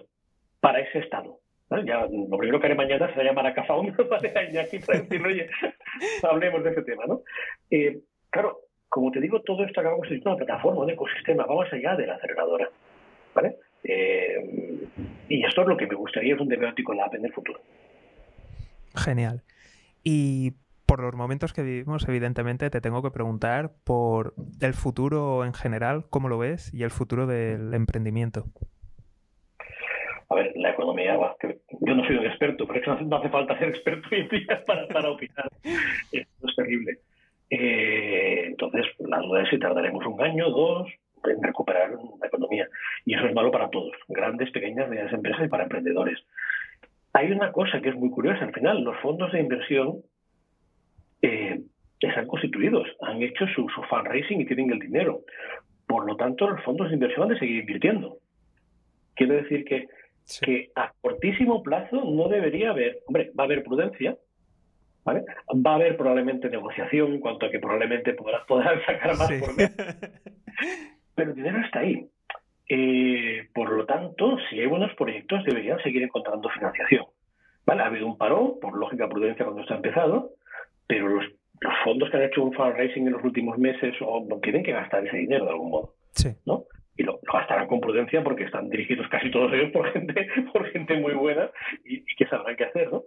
para 0.60 0.80
ese 0.80 1.00
estado. 1.00 1.40
Ya, 1.86 2.02
lo 2.06 2.38
primero 2.38 2.60
que 2.60 2.68
haré 2.68 2.76
mañana 2.76 3.12
será 3.14 3.24
llamar 3.24 3.48
a 3.48 3.54
CAFA 3.54 3.74
para 4.10 4.22
para 4.22 4.22
decirle, 4.22 5.28
oye, 5.28 5.50
hablemos 6.24 6.64
de 6.64 6.70
ese 6.70 6.84
tema. 6.84 7.06
¿no? 7.08 7.22
Eh, 7.72 8.00
claro, 8.30 8.60
como 8.94 9.10
te 9.10 9.20
digo, 9.20 9.42
todo 9.42 9.64
esto 9.64 9.80
acabamos 9.82 10.08
de 10.08 10.22
una 10.24 10.36
plataforma, 10.36 10.82
un 10.82 10.90
ecosistema, 10.92 11.48
vamos 11.48 11.66
allá 11.74 11.96
de 11.96 12.06
la 12.06 12.14
aceleradora. 12.14 12.70
¿Vale? 13.34 13.56
Eh, 13.84 14.88
y 15.30 15.44
esto 15.44 15.64
es 15.64 15.68
lo 15.68 15.76
que 15.76 15.88
me 15.88 15.96
gustaría, 15.96 16.36
es 16.36 16.40
un 16.40 16.48
con 16.84 16.98
Lab 16.98 17.16
en 17.16 17.26
el 17.26 17.34
futuro. 17.34 17.60
Genial. 18.94 19.42
Y 20.04 20.52
por 20.86 21.02
los 21.02 21.16
momentos 21.16 21.54
que 21.54 21.64
vivimos, 21.64 22.08
evidentemente, 22.08 22.70
te 22.70 22.82
tengo 22.82 23.02
que 23.02 23.10
preguntar 23.10 23.72
por 23.84 24.36
el 24.62 24.76
futuro 24.76 25.44
en 25.44 25.56
general, 25.56 26.06
¿cómo 26.12 26.30
lo 26.30 26.38
ves? 26.38 26.72
Y 26.72 26.84
el 26.84 26.92
futuro 26.92 27.26
del 27.26 27.74
emprendimiento. 27.74 28.46
A 30.30 30.36
ver, 30.36 30.54
la 30.56 30.70
economía, 30.70 31.18
yo 31.82 31.96
no 31.96 32.06
soy 32.06 32.18
un 32.18 32.28
experto, 32.28 32.68
pero 32.68 33.02
no 33.02 33.18
hace 33.18 33.30
falta 33.30 33.58
ser 33.58 33.70
experto 33.70 34.08
hoy 34.12 34.22
en 34.22 34.30
día 34.30 34.64
para, 34.68 34.88
para 34.88 35.10
opinar. 35.10 35.50
Esto 36.12 36.48
es 36.48 36.56
terrible. 36.56 37.00
Eh, 37.56 38.46
entonces, 38.48 38.84
la 38.98 39.20
duda 39.20 39.44
es 39.44 39.50
si 39.50 39.60
tardaremos 39.60 40.04
un 40.08 40.20
año, 40.20 40.50
dos, 40.50 40.92
en 41.24 41.44
recuperar 41.44 41.92
la 42.20 42.28
economía. 42.28 42.68
Y 43.06 43.14
eso 43.14 43.28
es 43.28 43.34
malo 43.36 43.52
para 43.52 43.70
todos, 43.70 43.92
grandes, 44.08 44.50
pequeñas, 44.50 44.90
medianas 44.90 45.14
empresas 45.14 45.46
y 45.46 45.50
para 45.50 45.64
emprendedores. 45.64 46.18
Hay 47.14 47.32
una 47.32 47.52
cosa 47.52 47.80
que 47.80 47.90
es 47.90 47.96
muy 47.96 48.10
curiosa. 48.10 48.44
Al 48.44 48.54
final, 48.54 48.84
los 48.84 48.98
fondos 49.02 49.32
de 49.32 49.40
inversión 49.40 50.02
eh, 51.22 51.62
están 52.00 52.26
constituidos, 52.26 52.88
han 53.02 53.22
hecho 53.22 53.46
su, 53.54 53.70
su 53.70 53.84
fundraising 53.84 54.42
y 54.42 54.46
tienen 54.46 54.72
el 54.72 54.80
dinero. 54.80 55.22
Por 55.86 56.08
lo 56.08 56.16
tanto, 56.16 56.50
los 56.50 56.64
fondos 56.64 56.88
de 56.88 56.96
inversión 56.96 57.24
han 57.24 57.36
de 57.36 57.40
seguir 57.40 57.60
invirtiendo. 57.60 58.18
Quiero 59.14 59.36
decir 59.36 59.64
que, 59.64 59.90
que 60.42 60.72
a 60.74 60.92
cortísimo 61.02 61.62
plazo 61.62 62.04
no 62.04 62.30
debería 62.30 62.72
haber, 62.72 62.98
hombre, 63.06 63.32
va 63.38 63.44
a 63.44 63.46
haber 63.46 63.64
prudencia, 63.64 64.18
¿vale? 65.04 65.24
Va 65.54 65.72
a 65.72 65.76
haber 65.76 65.98
probablemente 65.98 66.50
negociación 66.50 67.14
en 67.14 67.20
cuanto 67.20 67.46
a 67.46 67.52
que 67.52 67.60
probablemente 67.60 68.14
podrás, 68.14 68.46
poder 68.46 68.84
sacar 68.86 69.18
más 69.18 69.32
por 69.32 69.56
mes. 69.58 69.76
Pero 71.16 71.30
el 71.32 71.36
dinero 71.36 71.60
está 71.66 71.80
ahí. 71.80 72.08
Eh, 72.70 73.50
por 73.54 73.72
lo 73.72 73.86
tanto, 73.86 74.38
si 74.50 74.60
hay 74.60 74.66
buenos 74.66 74.94
proyectos, 74.96 75.44
deberían 75.44 75.82
seguir 75.84 76.04
encontrando 76.04 76.50
financiación. 76.50 77.06
¿Vale? 77.66 77.84
Ha 77.84 77.88
habido 77.88 78.08
un 78.08 78.18
parón, 78.18 78.60
por 78.62 78.78
lógica 78.78 79.08
prudencia, 79.08 79.46
cuando 79.46 79.62
está 79.62 79.76
empezado, 79.76 80.32
pero 80.88 81.08
los, 81.08 81.26
fondos 81.84 82.10
que 82.10 82.18
han 82.18 82.24
hecho 82.24 82.44
un 82.44 82.54
fundraising 82.54 83.08
en 83.08 83.14
los 83.14 83.24
últimos 83.24 83.58
meses 83.58 83.96
o, 84.02 84.28
tienen 84.42 84.64
que 84.64 84.74
gastar 84.74 85.06
ese 85.06 85.18
dinero 85.18 85.46
de 85.46 85.52
algún 85.52 85.72
modo. 85.72 85.94
¿no? 86.46 86.66
Y 86.98 87.04
lo, 87.04 87.20
gastarán 87.32 87.68
con 87.68 87.80
prudencia 87.80 88.24
porque 88.24 88.44
están 88.44 88.70
dirigidos 88.70 89.08
casi 89.10 89.32
todos 89.32 89.52
ellos 89.54 89.72
por 89.72 89.92
gente, 89.92 90.28
por 90.54 90.66
gente 90.72 90.96
muy 91.00 91.14
buena 91.14 91.50
y, 91.86 92.04
que 92.16 92.26
sabrán 92.28 92.56
qué 92.56 92.66
hacer, 92.66 92.92
¿no? 92.92 93.04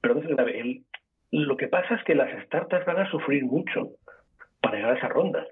Pero 0.00 0.18
el, 0.18 0.84
lo 1.32 1.56
que 1.56 1.68
pasa 1.68 1.96
es 1.96 2.04
que 2.04 2.14
las 2.14 2.30
startups 2.44 2.86
van 2.86 2.98
a 2.98 3.10
sufrir 3.10 3.44
mucho 3.44 3.90
para 4.60 4.76
llegar 4.76 4.92
a 4.92 4.98
esas 4.98 5.10
rondas 5.10 5.48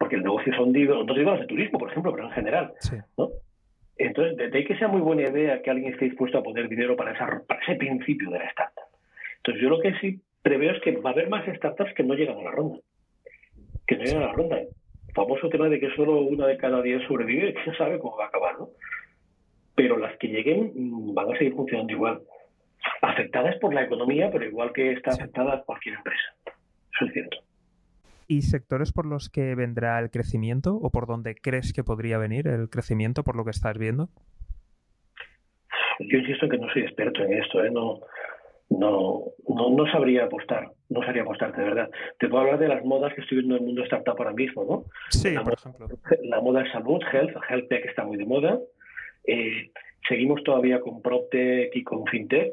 porque 0.00 0.16
el 0.16 0.22
negocio 0.22 0.50
es 0.50 0.58
hundido, 0.58 1.04
no 1.04 1.12
digo 1.12 1.30
las 1.30 1.40
de 1.40 1.46
turismo, 1.46 1.78
por 1.78 1.90
ejemplo, 1.90 2.10
pero 2.12 2.24
en 2.24 2.32
general. 2.32 2.72
¿no? 3.18 3.28
Entonces, 3.98 4.50
de, 4.50 4.58
ahí 4.58 4.64
que 4.64 4.78
sea 4.78 4.88
muy 4.88 5.02
buena 5.02 5.28
idea 5.28 5.60
que 5.60 5.70
alguien 5.70 5.92
esté 5.92 6.06
dispuesto 6.06 6.38
a 6.38 6.42
poner 6.42 6.70
dinero 6.70 6.96
para, 6.96 7.12
esa, 7.12 7.42
para 7.46 7.60
ese 7.60 7.74
principio 7.74 8.30
de 8.30 8.38
la 8.38 8.46
startup. 8.46 8.84
Entonces, 9.36 9.62
yo 9.62 9.68
lo 9.68 9.78
que 9.78 9.92
sí 10.00 10.18
preveo 10.40 10.72
es 10.72 10.80
que 10.80 10.96
va 10.96 11.10
a 11.10 11.12
haber 11.12 11.28
más 11.28 11.44
startups 11.54 11.92
que 11.92 12.02
no 12.02 12.14
llegan 12.14 12.38
a 12.38 12.44
la 12.44 12.50
ronda. 12.50 12.78
Que 13.86 13.98
no 13.98 14.04
llegan 14.04 14.22
a 14.22 14.26
la 14.28 14.32
ronda. 14.32 14.58
El 14.58 14.68
famoso 15.14 15.50
tema 15.50 15.68
de 15.68 15.78
que 15.78 15.94
solo 15.94 16.22
una 16.22 16.46
de 16.46 16.56
cada 16.56 16.80
diez 16.80 17.06
sobrevive, 17.06 17.52
quién 17.62 17.76
sabe 17.76 17.98
cómo 17.98 18.16
va 18.16 18.24
a 18.24 18.28
acabar, 18.28 18.58
¿no? 18.58 18.70
Pero 19.74 19.98
las 19.98 20.16
que 20.16 20.28
lleguen 20.28 20.72
mm, 20.74 21.12
van 21.12 21.30
a 21.30 21.36
seguir 21.36 21.52
funcionando 21.52 21.92
igual. 21.92 22.22
Afectadas 23.02 23.56
por 23.60 23.74
la 23.74 23.84
economía, 23.84 24.30
pero 24.30 24.44
igual 24.44 24.72
que 24.72 24.92
está 24.92 25.12
afectada 25.12 25.62
cualquier 25.64 25.96
empresa. 25.96 26.34
Eso 26.46 27.06
es 27.06 27.12
cierto. 27.12 27.38
¿Y 28.28 28.42
sectores 28.42 28.92
por 28.92 29.06
los 29.06 29.28
que 29.28 29.54
vendrá 29.54 29.98
el 29.98 30.10
crecimiento 30.10 30.76
o 30.76 30.90
por 30.90 31.06
donde 31.06 31.34
crees 31.34 31.72
que 31.72 31.82
podría 31.82 32.18
venir 32.18 32.46
el 32.46 32.70
crecimiento 32.70 33.24
por 33.24 33.36
lo 33.36 33.44
que 33.44 33.50
estás 33.50 33.76
viendo? 33.76 34.08
Yo 35.98 36.18
insisto 36.18 36.48
que 36.48 36.56
no 36.56 36.68
soy 36.72 36.82
experto 36.82 37.22
en 37.22 37.34
esto, 37.34 37.62
¿eh? 37.64 37.70
no, 37.70 38.00
no, 38.70 39.24
no, 39.48 39.90
sabría 39.90 40.24
apostar, 40.24 40.70
no 40.88 41.02
sabría 41.02 41.22
apostar 41.22 41.54
de 41.54 41.64
verdad. 41.64 41.90
Te 42.18 42.28
puedo 42.28 42.42
hablar 42.42 42.58
de 42.60 42.68
las 42.68 42.84
modas 42.84 43.12
que 43.14 43.20
estoy 43.20 43.38
viendo 43.38 43.56
en 43.56 43.62
el 43.62 43.66
mundo 43.66 43.82
startup 43.82 44.14
ahora 44.16 44.32
mismo, 44.32 44.64
¿no? 44.64 44.84
Sí, 45.10 45.34
la 45.34 45.42
por 45.42 45.54
ejemplo. 45.54 45.88
La 46.22 46.40
moda 46.40 46.62
de 46.62 46.70
salud, 46.70 47.00
health, 47.12 47.36
health 47.48 47.68
tech 47.68 47.84
está 47.84 48.04
muy 48.04 48.16
de 48.16 48.26
moda. 48.26 48.58
Eh, 49.24 49.72
seguimos 50.08 50.42
todavía 50.44 50.80
con 50.80 51.02
PropTech 51.02 51.74
y 51.74 51.82
con 51.82 52.06
FinTech, 52.06 52.52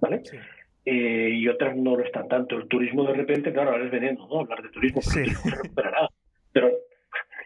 ¿vale? 0.00 0.22
Sí. 0.24 0.36
Eh, 0.84 1.30
y 1.34 1.48
otras 1.48 1.76
no 1.76 1.96
lo 1.96 2.04
están 2.04 2.28
tanto. 2.28 2.56
El 2.56 2.68
turismo 2.68 3.04
de 3.04 3.14
repente, 3.14 3.52
claro, 3.52 3.70
ahora 3.70 3.84
es 3.84 3.90
veneno, 3.90 4.26
¿no? 4.28 4.40
Hablar 4.40 4.62
de 4.62 4.70
turismo, 4.70 5.00
porque 5.02 5.30
se 5.30 5.50
recuperará. 5.50 6.08
Pero 6.52 6.70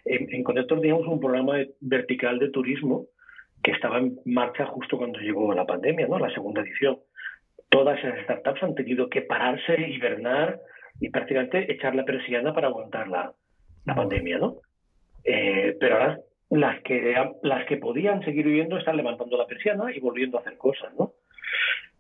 en, 0.05 0.33
en 0.33 0.45
Connector 0.45 0.81
teníamos 0.81 1.07
un 1.07 1.21
programa 1.21 1.57
vertical 1.81 2.39
de 2.39 2.51
turismo 2.51 3.07
que 3.63 3.73
estaba 3.73 3.99
en 3.99 4.19
marcha 4.27 4.67
justo 4.67 4.99
cuando 4.99 5.19
llegó 5.19 5.53
la 5.55 5.67
pandemia, 5.67 6.07
¿no? 6.07 6.19
La 6.19 6.33
segunda 6.33 6.63
edición. 6.63 6.99
Todas 7.71 7.99
esas 7.99 8.23
startups 8.23 8.63
han 8.63 8.75
tenido 8.75 9.09
que 9.09 9.23
pararse, 9.23 9.89
hibernar 9.89 10.61
y 11.01 11.11
prácticamente 11.11 11.73
echar 11.73 11.95
la 11.95 12.05
persiana 12.05 12.55
para 12.55 12.69
aguantar 12.69 13.09
la, 13.09 13.33
la 13.85 13.95
pandemia, 13.95 14.39
¿no? 14.39 14.59
Eh, 15.25 15.77
pero 15.81 15.97
ahora 15.97 16.21
las 16.51 16.83
que, 16.83 17.15
las 17.43 17.67
que 17.67 17.79
podían 17.79 18.23
seguir 18.23 18.47
viviendo 18.47 18.77
están 18.77 18.97
levantando 18.97 19.37
la 19.37 19.47
persiana 19.47 19.93
y 19.93 19.99
volviendo 19.99 20.39
a 20.39 20.43
hacer 20.43 20.57
cosas, 20.59 20.95
¿no? 20.99 21.13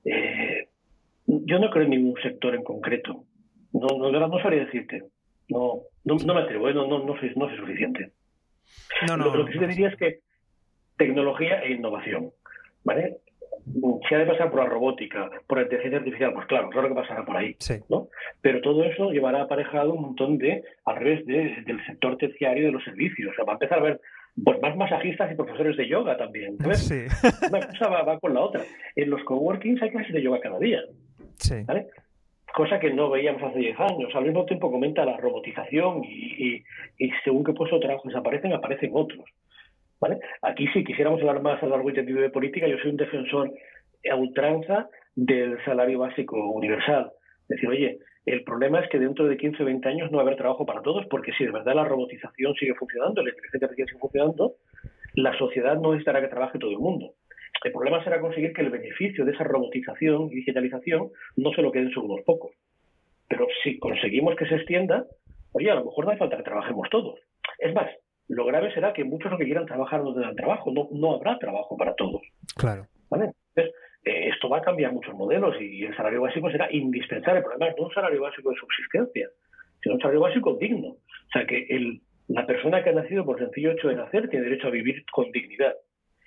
Eh, 0.04 0.68
yo 1.26 1.58
no 1.58 1.70
creo 1.70 1.84
en 1.84 1.90
ningún 1.90 2.20
sector 2.22 2.54
en 2.54 2.62
concreto. 2.62 3.24
No, 3.72 3.98
no, 3.98 4.10
no 4.10 4.38
sabría 4.40 4.64
decirte. 4.64 5.02
No, 5.48 5.82
no, 6.04 6.34
me 6.34 6.40
atrevo, 6.40 6.68
¿eh? 6.68 6.74
no, 6.74 6.86
no, 6.86 7.04
no, 7.04 7.18
soy, 7.18 7.32
no 7.36 7.48
soy 7.48 7.58
suficiente. 7.58 8.12
No, 9.08 9.16
no, 9.16 9.34
lo, 9.34 9.44
que 9.44 9.52
sí 9.52 9.58
te 9.58 9.66
diría 9.66 9.88
es 9.88 9.96
que 9.96 10.20
tecnología 10.96 11.60
e 11.62 11.72
innovación, 11.72 12.30
¿vale? 12.82 13.18
Si 14.08 14.14
ha 14.14 14.18
de 14.18 14.26
pasar 14.26 14.50
por 14.50 14.60
la 14.60 14.66
robótica, 14.66 15.30
por 15.46 15.58
la 15.58 15.64
inteligencia 15.64 15.98
artificial, 15.98 16.34
pues 16.34 16.46
claro, 16.46 16.68
claro 16.70 16.88
que 16.88 16.94
pasará 16.94 17.24
por 17.24 17.36
ahí, 17.36 17.56
¿no? 17.88 18.08
Pero 18.40 18.60
todo 18.60 18.84
eso 18.84 19.10
llevará 19.10 19.42
aparejado 19.42 19.94
un 19.94 20.02
montón 20.02 20.38
de, 20.38 20.62
al 20.84 20.96
revés 20.96 21.26
del 21.26 21.86
sector 21.86 22.16
terciario 22.18 22.66
de 22.66 22.72
los 22.72 22.84
servicios. 22.84 23.32
O 23.32 23.34
sea, 23.34 23.44
va 23.44 23.52
a 23.52 23.56
empezar 23.56 23.78
a 23.78 23.80
haber 23.80 24.00
pues 24.42 24.60
más 24.60 24.76
masajistas 24.76 25.30
y 25.30 25.36
profesores 25.36 25.76
de 25.76 25.88
yoga 25.88 26.16
también. 26.16 26.56
Sí. 26.74 27.04
Una 27.50 27.66
cosa 27.66 27.88
va, 27.88 28.18
con 28.18 28.34
la 28.34 28.40
otra. 28.40 28.62
En 28.96 29.10
los 29.10 29.22
coworkings 29.24 29.80
hay 29.82 29.90
clases 29.90 30.12
de 30.12 30.22
yoga 30.22 30.40
cada 30.40 30.58
día. 30.58 30.80
Sí. 31.36 31.62
¿vale? 31.64 31.86
Cosa 32.52 32.78
que 32.78 32.92
no 32.92 33.10
veíamos 33.10 33.42
hace 33.42 33.58
10 33.58 33.80
años. 33.80 34.14
Al 34.14 34.24
mismo 34.24 34.44
tiempo 34.44 34.70
comenta 34.70 35.04
la 35.04 35.16
robotización 35.16 36.04
y, 36.04 36.64
y, 36.98 37.10
según 37.22 37.44
qué 37.44 37.52
puestos 37.52 37.80
de 37.80 37.86
trabajo 37.86 38.08
desaparecen, 38.08 38.52
aparecen 38.52 38.90
otros. 38.94 39.24
¿vale? 40.00 40.18
Aquí 40.42 40.66
si 40.68 40.84
quisiéramos 40.84 41.20
hablar 41.20 41.40
más 41.40 41.62
a 41.62 41.66
lo 41.66 41.72
largo 41.72 41.90
y 41.90 41.94
tendido 41.94 42.20
de 42.20 42.30
política, 42.30 42.66
yo 42.66 42.78
soy 42.78 42.90
un 42.90 42.96
defensor 42.96 43.52
a 44.10 44.16
ultranza 44.16 44.88
del 45.14 45.62
salario 45.64 46.00
básico 46.00 46.36
universal. 46.50 47.12
Es 47.42 47.48
decir, 47.48 47.68
oye, 47.68 47.98
el 48.26 48.42
problema 48.44 48.80
es 48.80 48.88
que 48.88 48.98
dentro 48.98 49.26
de 49.26 49.36
15 49.36 49.62
o 49.62 49.66
20 49.66 49.88
años 49.88 50.10
no 50.10 50.16
va 50.16 50.22
a 50.22 50.26
haber 50.26 50.38
trabajo 50.38 50.64
para 50.64 50.82
todos, 50.82 51.04
porque 51.10 51.32
si 51.32 51.44
de 51.44 51.50
verdad 51.50 51.74
la 51.74 51.84
robotización 51.84 52.54
sigue 52.54 52.74
funcionando, 52.74 53.22
la 53.22 53.30
inteligencia 53.30 53.66
artificial 53.66 53.88
sigue 53.88 54.00
funcionando, 54.00 54.54
la 55.14 55.36
sociedad 55.38 55.76
no 55.76 55.90
necesitará 55.92 56.20
que 56.20 56.28
trabaje 56.28 56.58
todo 56.58 56.70
el 56.70 56.78
mundo. 56.78 57.12
El 57.62 57.72
problema 57.72 58.02
será 58.02 58.20
conseguir 58.20 58.52
que 58.52 58.62
el 58.62 58.70
beneficio 58.70 59.24
de 59.24 59.32
esa 59.32 59.44
robotización 59.44 60.28
y 60.30 60.36
digitalización 60.36 61.10
no 61.36 61.52
se 61.52 61.62
lo 61.62 61.70
queden 61.70 61.90
solo 61.90 62.06
unos 62.06 62.24
pocos. 62.24 62.52
Pero 63.28 63.46
si 63.62 63.78
conseguimos 63.78 64.36
que 64.36 64.46
se 64.46 64.56
extienda, 64.56 65.06
oye, 65.52 65.70
a 65.70 65.74
lo 65.74 65.84
mejor 65.84 66.04
no 66.04 66.10
hace 66.10 66.18
falta 66.18 66.36
que 66.36 66.42
trabajemos 66.42 66.88
todos. 66.90 67.18
Es 67.58 67.74
más, 67.74 67.90
lo 68.28 68.44
grave 68.44 68.72
será 68.72 68.92
que 68.92 69.04
muchos 69.04 69.30
lo 69.30 69.38
que 69.38 69.44
quieran 69.44 69.66
trabajar 69.66 70.02
no 70.02 70.12
tendrán 70.12 70.36
trabajo, 70.36 70.72
no, 70.72 70.88
no 70.92 71.14
habrá 71.14 71.38
trabajo 71.38 71.76
para 71.76 71.94
todos. 71.94 72.22
Claro. 72.56 72.86
¿Vale? 73.10 73.32
Esto 74.44 74.52
va 74.52 74.58
a 74.58 74.62
cambiar 74.62 74.92
muchos 74.92 75.14
modelos 75.14 75.56
y 75.58 75.86
el 75.86 75.96
salario 75.96 76.20
básico 76.20 76.50
será 76.50 76.70
indispensable. 76.70 77.38
El 77.38 77.44
problema 77.46 77.72
no 77.78 77.84
un 77.86 77.94
salario 77.94 78.20
básico 78.20 78.50
de 78.50 78.56
subsistencia, 78.56 79.26
sino 79.82 79.94
un 79.94 80.00
salario 80.02 80.20
básico 80.20 80.54
digno. 80.60 80.88
O 80.88 81.30
sea, 81.32 81.46
que 81.46 81.64
el, 81.70 82.02
la 82.28 82.44
persona 82.44 82.84
que 82.84 82.90
ha 82.90 82.92
nacido 82.92 83.24
por 83.24 83.38
sencillo 83.38 83.70
hecho 83.70 83.88
de 83.88 83.96
nacer 83.96 84.28
tiene 84.28 84.44
derecho 84.44 84.66
a 84.66 84.70
vivir 84.70 85.02
con 85.10 85.32
dignidad. 85.32 85.72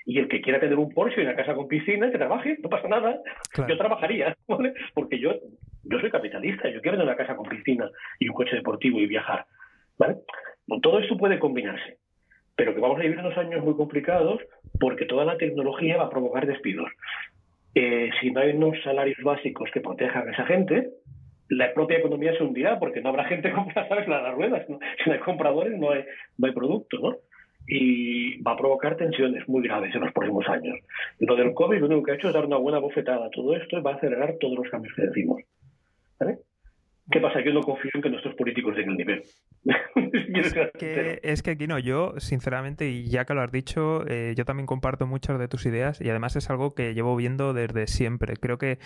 Y 0.03 0.17
el 0.17 0.27
que 0.29 0.41
quiera 0.41 0.59
tener 0.59 0.79
un 0.79 0.91
Porsche 0.91 1.21
y 1.21 1.25
una 1.25 1.35
casa 1.35 1.53
con 1.53 1.67
piscina, 1.67 2.09
que 2.09 2.17
trabaje, 2.17 2.57
no 2.63 2.69
pasa 2.69 2.87
nada. 2.87 3.21
Yo 3.69 3.77
trabajaría, 3.77 4.35
¿vale? 4.47 4.73
Porque 4.95 5.19
yo, 5.19 5.35
yo 5.83 5.99
soy 5.99 6.09
capitalista, 6.09 6.69
yo 6.69 6.81
quiero 6.81 6.97
tener 6.97 7.05
una 7.05 7.17
casa 7.17 7.35
con 7.35 7.47
piscina 7.47 7.87
y 8.17 8.29
un 8.29 8.33
coche 8.33 8.55
deportivo 8.55 8.99
y 8.99 9.05
viajar. 9.05 9.45
¿vale? 9.99 10.15
Todo 10.81 10.97
esto 10.97 11.15
puede 11.17 11.37
combinarse 11.37 11.99
pero 12.57 12.73
que 12.73 12.81
vamos 12.81 12.97
a 12.97 13.03
vivir 13.03 13.19
unos 13.19 13.37
años 13.37 13.63
muy 13.63 13.75
complicados 13.75 14.41
porque 14.79 15.05
toda 15.05 15.23
la 15.25 15.37
tecnología 15.37 15.95
va 15.97 16.05
a 16.05 16.09
provocar 16.09 16.47
despidos. 16.47 16.89
Eh, 17.79 18.09
si 18.19 18.31
no 18.31 18.39
hay 18.39 18.55
unos 18.55 18.81
salarios 18.81 19.19
básicos 19.21 19.69
que 19.71 19.81
protejan 19.81 20.27
a 20.27 20.31
esa 20.31 20.47
gente, 20.47 20.89
la 21.49 21.71
propia 21.75 21.99
economía 21.99 22.35
se 22.35 22.43
hundirá 22.43 22.79
porque 22.79 23.01
no 23.01 23.09
habrá 23.09 23.25
gente 23.31 23.51
comprar 23.51 24.09
las 24.09 24.33
ruedas. 24.33 24.65
Si 24.65 25.07
no 25.07 25.13
hay 25.13 25.19
compradores, 25.19 25.77
no 25.77 25.91
hay, 25.91 26.03
no 26.39 26.47
hay 26.47 26.53
producto, 26.53 26.97
¿no? 26.97 27.17
Y 27.67 28.41
va 28.41 28.53
a 28.53 28.57
provocar 28.57 28.97
tensiones 28.97 29.47
muy 29.47 29.61
graves 29.61 29.93
en 29.93 30.01
los 30.01 30.11
próximos 30.11 30.49
años. 30.49 30.79
Lo 31.19 31.35
del 31.35 31.53
COVID 31.53 31.77
lo 31.77 31.85
único 31.85 32.01
que 32.01 32.11
ha 32.13 32.15
hecho 32.15 32.29
es 32.29 32.33
dar 32.33 32.45
una 32.45 32.57
buena 32.57 32.79
bofetada 32.79 33.27
a 33.27 33.29
todo 33.29 33.55
esto 33.55 33.77
y 33.77 33.81
va 33.81 33.91
a 33.91 33.95
acelerar 33.97 34.37
todos 34.39 34.57
los 34.57 34.69
cambios 34.69 34.95
que 34.95 35.03
decimos. 35.03 35.43
¿Vale? 36.19 36.39
¿Qué 37.09 37.21
pasa? 37.21 37.39
Yo 37.43 37.53
no 37.53 37.61
confío 37.61 37.89
en 37.93 38.01
que 38.01 38.09
nuestros 38.09 38.35
políticos 38.35 38.75
den 38.75 38.89
el 38.89 38.97
nivel. 38.97 39.23
es, 41.23 41.41
que, 41.41 41.51
aquí 41.51 41.65
no, 41.65 41.79
yo 41.79 42.13
sinceramente, 42.17 42.89
y 42.89 43.09
ya 43.09 43.23
que 43.23 43.33
lo 43.33 43.41
has 43.41 43.51
dicho, 43.51 44.05
eh, 44.07 44.33
yo 44.35 44.43
también 44.43 44.65
comparto 44.65 45.07
muchas 45.07 45.39
de 45.39 45.47
tus 45.47 45.65
ideas 45.65 46.01
y 46.01 46.09
además 46.09 46.35
es 46.35 46.49
algo 46.49 46.75
que 46.75 46.93
llevo 46.93 47.15
viendo 47.15 47.53
desde 47.53 47.87
siempre. 47.87 48.35
Creo 48.35 48.57
que 48.57 48.79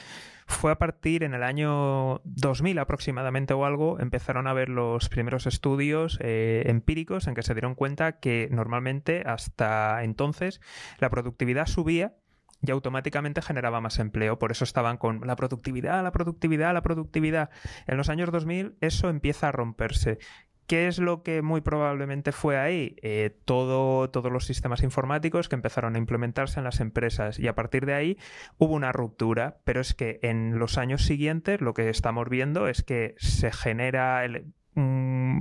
fue 0.46 0.72
a 0.72 0.78
partir 0.78 1.24
en 1.24 1.34
el 1.34 1.42
año 1.42 2.22
2000 2.26 2.78
aproximadamente 2.78 3.56
o 3.56 3.66
algo, 3.66 4.00
empezaron 4.00 4.46
a 4.46 4.54
ver 4.54 4.70
los 4.70 5.10
primeros 5.10 5.48
estudios 5.48 6.20
eh, 6.22 6.64
empíricos 6.68 7.28
en 7.28 7.34
que 7.34 7.42
se 7.42 7.56
dieron 7.56 7.74
cuenta 7.74 8.20
que 8.20 8.50
normalmente 8.52 9.24
hasta 9.26 10.04
entonces 10.04 10.62
la 11.00 11.10
productividad 11.10 11.66
subía 11.66 12.14
y 12.62 12.72
automáticamente 12.72 13.42
generaba 13.42 13.82
más 13.82 14.00
empleo. 14.00 14.40
Por 14.40 14.52
eso 14.52 14.64
estaban 14.64 14.98
con 14.98 15.22
la 15.26 15.36
productividad, 15.36 16.04
la 16.04 16.12
productividad, 16.12 16.74
la 16.74 16.82
productividad. 16.82 17.50
En 17.88 17.98
los 17.98 18.10
años 18.10 18.32
2000 18.32 18.78
eso 18.82 19.10
empieza 19.10 19.50
a 19.50 19.52
romperse. 19.52 20.20
¿Qué 20.68 20.88
es 20.88 21.00
lo 21.00 21.22
que 21.22 21.42
muy 21.42 21.60
probablemente 21.60 22.32
fue 22.32 22.58
ahí? 22.58 22.96
Eh, 23.02 23.36
todo, 23.44 24.10
todos 24.10 24.32
los 24.32 24.46
sistemas 24.46 24.84
informáticos 24.84 25.50
que 25.50 25.56
empezaron 25.56 25.96
a 25.96 25.98
implementarse 25.98 26.62
en 26.62 26.64
las 26.64 26.80
empresas 26.80 27.40
y 27.40 27.50
a 27.50 27.56
partir 27.56 27.86
de 27.86 27.94
ahí 27.94 28.18
hubo 28.58 28.74
una 28.74 28.94
ruptura, 28.94 29.58
pero 29.66 29.82
es 29.82 29.94
que 29.94 30.20
en 30.22 30.60
los 30.60 30.78
años 30.78 31.04
siguientes 31.04 31.60
lo 31.60 31.74
que 31.74 31.90
estamos 31.90 32.30
viendo 32.30 32.70
es 32.70 32.84
que 32.84 33.16
se 33.18 33.52
genera, 33.52 34.24
el, 34.24 34.54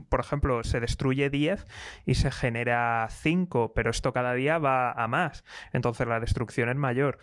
por 0.09 0.21
ejemplo, 0.21 0.63
se 0.65 0.81
destruye 0.81 1.31
10 1.31 1.67
y 2.07 2.15
se 2.15 2.31
genera 2.31 3.07
5, 3.11 3.73
pero 3.75 3.91
esto 3.91 4.13
cada 4.13 4.35
día 4.35 4.59
va 4.59 4.93
a 4.93 5.09
más. 5.09 5.45
Entonces 5.73 6.07
la 6.07 6.21
destrucción 6.21 6.69
es 6.69 6.77
mayor. 6.77 7.19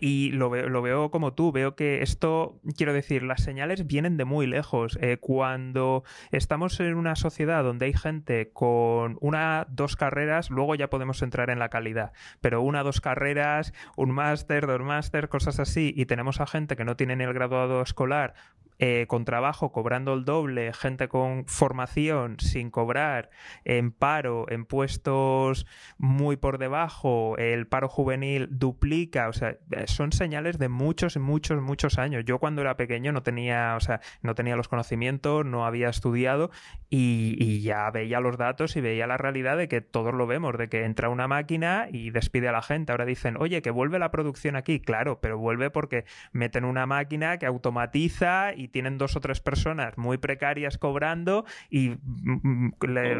Y 0.00 0.30
lo 0.32 0.48
lo 0.68 0.82
veo, 0.82 1.10
como 1.10 1.32
tú, 1.32 1.52
veo 1.52 1.74
que 1.74 2.02
esto, 2.02 2.60
quiero 2.76 2.92
decir, 2.92 3.22
las 3.22 3.42
señales 3.42 3.86
vienen 3.86 4.16
de 4.16 4.24
muy 4.24 4.46
lejos. 4.46 4.98
Eh, 5.00 5.18
cuando 5.18 6.04
estamos 6.30 6.78
en 6.80 6.94
una 6.94 7.16
sociedad 7.16 7.64
donde 7.64 7.86
hay 7.86 7.92
gente 7.94 8.50
con 8.52 9.18
una, 9.20 9.66
dos 9.70 9.96
carreras, 9.96 10.50
luego 10.50 10.74
ya 10.74 10.90
podemos 10.90 11.22
entrar 11.22 11.50
en 11.50 11.58
la 11.58 11.70
calidad, 11.70 12.12
pero 12.40 12.62
una, 12.62 12.82
dos 12.82 13.00
carreras, 13.00 13.72
un 13.96 14.10
máster, 14.10 14.66
dos 14.66 14.80
máster, 14.80 15.28
cosas 15.28 15.58
así, 15.58 15.92
y 15.96 16.06
tenemos 16.06 16.40
a 16.40 16.46
gente 16.46 16.76
que 16.76 16.84
no 16.84 16.96
tiene 16.96 17.16
ni 17.16 17.24
el 17.24 17.32
graduado 17.32 17.82
escolar 17.82 18.34
eh, 18.80 19.06
con 19.08 19.24
trabajo 19.24 19.72
cobrando 19.72 20.14
el 20.14 20.24
doble, 20.24 20.72
gente 20.72 21.08
con 21.08 21.46
formación 21.46 22.38
sin 22.38 22.70
cobrar, 22.70 23.28
en 23.64 23.90
paro, 23.90 24.46
en 24.50 24.64
puestos 24.66 25.66
muy 25.96 26.36
por 26.36 26.58
debajo, 26.58 27.36
el 27.38 27.66
paro 27.66 27.88
juvenil 27.88 28.46
duplica, 28.52 29.28
o 29.28 29.32
sea, 29.32 29.56
son 29.86 30.12
señales 30.12 30.58
de 30.58 30.68
muchos, 30.68 31.16
muchos, 31.16 31.60
muchos 31.62 31.98
años. 31.98 32.24
Yo 32.24 32.38
cuando 32.38 32.62
era 32.62 32.76
pequeño 32.76 33.12
no 33.12 33.22
tenía, 33.22 33.74
o 33.76 33.80
sea, 33.80 34.00
no 34.22 34.34
tenía 34.34 34.56
los 34.56 34.68
conocimientos, 34.68 35.44
no 35.44 35.66
había 35.66 35.88
estudiado 35.88 36.50
y, 36.90 37.36
y 37.38 37.62
ya 37.62 37.90
veía 37.90 38.20
los 38.20 38.36
datos 38.36 38.76
y 38.76 38.80
veía 38.80 39.06
la 39.06 39.16
realidad 39.16 39.56
de 39.56 39.68
que 39.68 39.80
todos 39.80 40.14
lo 40.14 40.26
vemos, 40.26 40.56
de 40.58 40.68
que 40.68 40.84
entra 40.84 41.08
una 41.08 41.28
máquina 41.28 41.88
y 41.90 42.10
despide 42.10 42.48
a 42.48 42.52
la 42.52 42.62
gente. 42.62 42.92
Ahora 42.92 43.04
dicen, 43.04 43.36
oye, 43.38 43.62
que 43.62 43.70
vuelve 43.70 43.98
la 43.98 44.10
producción 44.10 44.56
aquí. 44.56 44.80
Claro, 44.80 45.20
pero 45.20 45.38
vuelve 45.38 45.70
porque 45.70 46.04
meten 46.32 46.64
una 46.64 46.86
máquina 46.86 47.38
que 47.38 47.46
automatiza 47.46 48.54
y 48.54 48.68
tienen 48.68 48.98
dos 48.98 49.16
o 49.16 49.20
tres 49.20 49.40
personas 49.40 49.96
muy 49.98 50.18
precarias 50.18 50.78
cobrando 50.78 51.44
y 51.70 51.90
mm, 51.90 52.40
mm, 52.42 52.72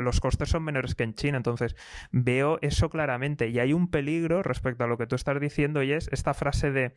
los 0.02 0.20
costes 0.20 0.48
son 0.48 0.64
menores 0.64 0.94
que 0.94 1.04
en 1.04 1.14
China. 1.14 1.36
Entonces, 1.36 1.76
veo 2.10 2.58
eso 2.62 2.90
claramente. 2.90 3.48
Y 3.48 3.58
hay 3.58 3.72
un 3.72 3.88
peligro 3.88 4.42
respecto 4.42 4.84
a 4.84 4.86
lo 4.86 4.98
que 4.98 5.06
tú 5.06 5.14
estás 5.14 5.38
diciendo 5.40 5.82
y 5.82 5.92
es 5.92 6.08
esta 6.12 6.34
frase 6.34 6.47
de 6.52 6.94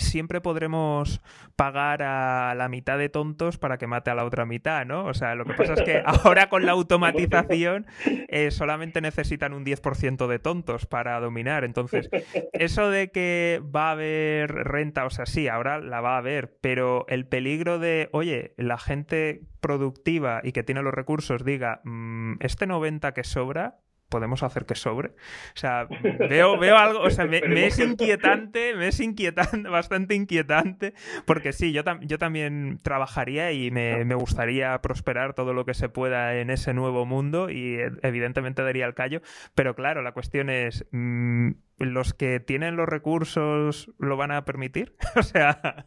siempre 0.00 0.40
podremos 0.40 1.20
pagar 1.56 2.02
a 2.02 2.54
la 2.54 2.68
mitad 2.68 2.98
de 2.98 3.08
tontos 3.08 3.58
para 3.58 3.78
que 3.78 3.86
mate 3.86 4.10
a 4.10 4.14
la 4.14 4.24
otra 4.24 4.44
mitad, 4.44 4.84
¿no? 4.84 5.04
O 5.06 5.14
sea, 5.14 5.34
lo 5.34 5.44
que 5.44 5.54
pasa 5.54 5.74
es 5.74 5.82
que 5.82 6.02
ahora 6.04 6.48
con 6.48 6.66
la 6.66 6.72
automatización 6.72 7.86
eh, 8.28 8.50
solamente 8.50 9.00
necesitan 9.00 9.52
un 9.52 9.64
10% 9.64 10.26
de 10.26 10.38
tontos 10.38 10.86
para 10.86 11.18
dominar. 11.20 11.64
Entonces, 11.64 12.08
eso 12.52 12.90
de 12.90 13.10
que 13.10 13.62
va 13.74 13.88
a 13.88 13.92
haber 13.92 14.52
renta, 14.52 15.04
o 15.04 15.10
sea, 15.10 15.26
sí, 15.26 15.48
ahora 15.48 15.78
la 15.80 16.00
va 16.00 16.14
a 16.14 16.18
haber, 16.18 16.56
pero 16.60 17.06
el 17.08 17.26
peligro 17.26 17.78
de, 17.78 18.08
oye, 18.12 18.54
la 18.56 18.78
gente 18.78 19.42
productiva 19.60 20.40
y 20.42 20.52
que 20.52 20.62
tiene 20.62 20.82
los 20.82 20.94
recursos 20.94 21.44
diga, 21.44 21.80
mm, 21.84 22.34
este 22.40 22.66
90 22.66 23.14
que 23.14 23.24
sobra, 23.24 23.78
podemos 24.14 24.44
hacer 24.44 24.64
que 24.64 24.76
sobre. 24.76 25.08
O 25.08 25.56
sea, 25.56 25.88
veo, 26.28 26.56
veo 26.56 26.76
algo, 26.76 27.00
o 27.00 27.10
sea, 27.10 27.24
me, 27.26 27.38
es 27.66 27.80
inquietante, 27.80 28.72
me 28.76 28.86
es 28.86 29.00
inquietante, 29.00 29.68
bastante 29.68 30.14
inquietante, 30.14 30.94
porque 31.26 31.52
sí, 31.52 31.72
yo, 31.72 31.82
yo 32.02 32.16
también 32.16 32.78
trabajaría 32.80 33.50
y 33.50 33.72
me, 33.72 34.04
me, 34.04 34.14
gustaría 34.14 34.80
prosperar 34.82 35.34
todo 35.34 35.52
lo 35.52 35.64
que 35.64 35.74
se 35.74 35.88
pueda 35.88 36.36
en 36.36 36.50
ese 36.50 36.74
nuevo 36.74 37.06
mundo 37.06 37.50
y 37.50 37.78
evidentemente 38.02 38.62
daría 38.62 38.86
el 38.86 38.94
callo, 38.94 39.20
pero 39.56 39.74
claro, 39.74 40.00
la 40.02 40.12
cuestión 40.12 40.48
es, 40.48 40.86
mm, 40.92 41.50
¿los 41.80 42.14
que 42.14 42.38
tienen 42.38 42.76
los 42.76 42.88
recursos 42.88 43.92
lo 43.98 44.16
van 44.16 44.30
a 44.30 44.44
permitir? 44.44 44.94
o 45.16 45.24
sea... 45.24 45.86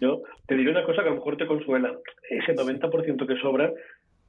Yo 0.00 0.22
te 0.46 0.56
diré 0.56 0.70
una 0.70 0.84
cosa 0.84 1.02
que 1.02 1.08
a 1.08 1.10
lo 1.10 1.18
mejor 1.18 1.36
te 1.36 1.46
consuela. 1.46 1.92
Ese 2.30 2.54
90% 2.54 3.26
que 3.26 3.36
sobra 3.42 3.70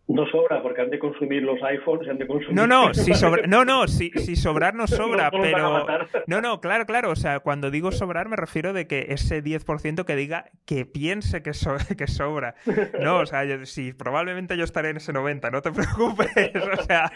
No 0.06 0.28
sobra, 0.28 0.62
porque 0.62 0.82
han 0.82 0.90
de 0.90 1.00
consumir 1.00 1.44
los 1.44 1.64
iPhones, 1.64 2.10
han 2.10 2.18
de 2.18 2.28
consumir... 2.28 2.56
No, 2.56 2.68
no, 2.68 2.94
si 2.94 3.14
sobra... 3.14 3.48
no, 3.48 3.64
no, 3.64 3.88
si, 3.88 4.10
si 4.12 4.36
sobrar 4.36 4.76
no 4.76 4.86
sobra, 4.88 5.32
pero... 5.32 5.88
No, 6.28 6.42
no, 6.42 6.60
claro, 6.60 6.86
claro, 6.86 7.10
o 7.12 7.16
sea, 7.16 7.40
cuando 7.40 7.72
digo 7.72 7.90
sobrar 7.94 8.28
me 8.28 8.36
refiero 8.36 8.74
de 8.74 8.86
que 8.86 9.08
ese 9.10 9.42
10% 9.42 10.04
que 10.04 10.16
diga 10.18 10.52
que 10.66 10.86
piense 10.86 11.42
que, 11.42 11.52
que 11.98 12.08
sobra. 12.08 12.56
No, 13.00 13.20
o 13.20 13.26
sea, 13.26 13.66
si 13.66 13.94
probablemente 13.94 14.58
yo 14.58 14.66
estaré 14.66 14.90
en 14.90 14.98
ese 14.98 15.14
90, 15.14 15.52
no 15.52 15.62
te 15.62 15.72
preocupes, 15.72 16.52
o 16.54 16.84
sea, 16.84 17.10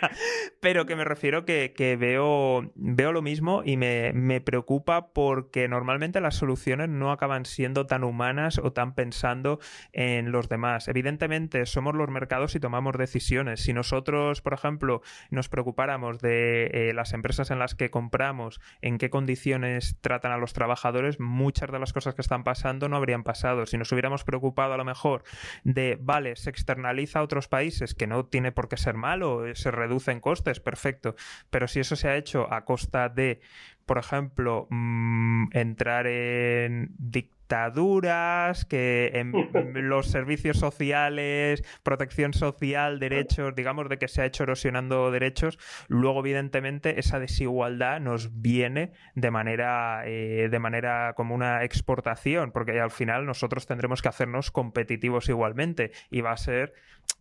pero 0.62 0.86
que 0.86 0.96
me 0.96 1.04
refiero 1.04 1.44
que, 1.44 1.74
que 1.76 1.98
veo, 1.98 2.72
veo 2.76 3.12
lo 3.12 3.22
mismo 3.22 3.64
y 3.66 3.76
me, 3.76 4.14
me 4.14 4.40
preocupa 4.40 5.12
porque 5.12 5.68
normalmente 5.68 6.22
las 6.22 6.36
soluciones 6.36 6.88
no 6.88 7.12
acaban 7.12 7.44
siendo 7.44 7.86
tan 7.86 8.06
humanas 8.06 8.62
o 8.64 8.72
tan 8.72 8.96
pensando 8.96 9.60
en 9.92 10.32
los 10.32 10.48
demás. 10.48 10.88
Evidentemente, 10.88 11.66
somos 11.66 11.94
los 11.94 12.10
mercados 12.10 12.56
y 12.56 12.62
tomamos 12.62 12.77
decisiones. 12.98 13.62
Si 13.62 13.74
nosotros, 13.74 14.42
por 14.42 14.54
ejemplo, 14.54 15.02
nos 15.30 15.50
preocupáramos 15.50 16.20
de 16.20 16.66
eh, 16.68 16.94
las 16.94 17.14
empresas 17.14 17.52
en 17.52 17.60
las 17.60 17.76
que 17.76 17.90
compramos, 17.90 18.60
en 18.82 18.98
qué 18.98 19.10
condiciones 19.10 19.98
tratan 20.02 20.32
a 20.32 20.38
los 20.38 20.54
trabajadores, 20.54 21.20
muchas 21.20 21.72
de 21.72 21.80
las 21.80 21.94
cosas 21.94 22.16
que 22.16 22.22
están 22.22 22.44
pasando 22.44 22.90
no 22.90 22.96
habrían 22.96 23.24
pasado. 23.24 23.66
Si 23.66 23.78
nos 23.78 23.92
hubiéramos 23.92 24.24
preocupado 24.24 24.74
a 24.74 24.78
lo 24.78 24.86
mejor 24.86 25.24
de, 25.64 25.98
vale, 26.00 26.36
se 26.36 26.50
externaliza 26.50 27.20
a 27.20 27.24
otros 27.24 27.48
países, 27.48 27.94
que 27.94 28.08
no 28.08 28.26
tiene 28.26 28.52
por 28.52 28.70
qué 28.70 28.78
ser 28.78 28.96
malo, 28.96 29.44
se 29.56 29.72
reducen 29.72 30.20
costes, 30.20 30.60
perfecto. 30.60 31.16
Pero 31.50 31.68
si 31.68 31.80
eso 31.80 31.96
se 31.96 32.08
ha 32.08 32.16
hecho 32.16 32.52
a 32.52 32.66
costa 32.66 33.10
de, 33.10 33.42
por 33.88 33.98
ejemplo, 33.98 34.68
mm, 34.70 35.48
entrar 35.54 36.08
en 36.08 36.92
dictaduras, 37.00 38.66
que 38.66 39.12
en 39.14 39.32
los 39.90 40.08
servicios 40.08 40.58
sociales, 40.58 41.64
protección 41.84 42.34
social, 42.34 43.00
derechos, 43.00 43.56
digamos, 43.56 43.88
de 43.88 43.98
que 43.98 44.10
se 44.10 44.22
ha 44.22 44.26
hecho 44.26 44.44
erosionando 44.44 45.10
derechos, 45.10 45.58
luego 45.88 46.20
evidentemente 46.20 47.00
esa 47.00 47.20
desigualdad 47.20 48.02
nos 48.02 48.42
viene 48.42 48.92
de 49.16 49.32
manera, 49.32 50.04
eh, 50.06 50.50
de 50.52 50.60
manera 50.60 51.14
como 51.16 51.34
una 51.34 51.64
exportación, 51.64 52.52
porque 52.52 52.80
al 52.82 52.92
final 52.92 53.26
nosotros 53.26 53.68
tendremos 53.68 54.02
que 54.02 54.10
hacernos 54.10 54.52
competitivos 54.52 55.30
igualmente 55.30 55.92
y 56.12 56.20
va 56.20 56.34
a 56.34 56.38
ser 56.38 56.74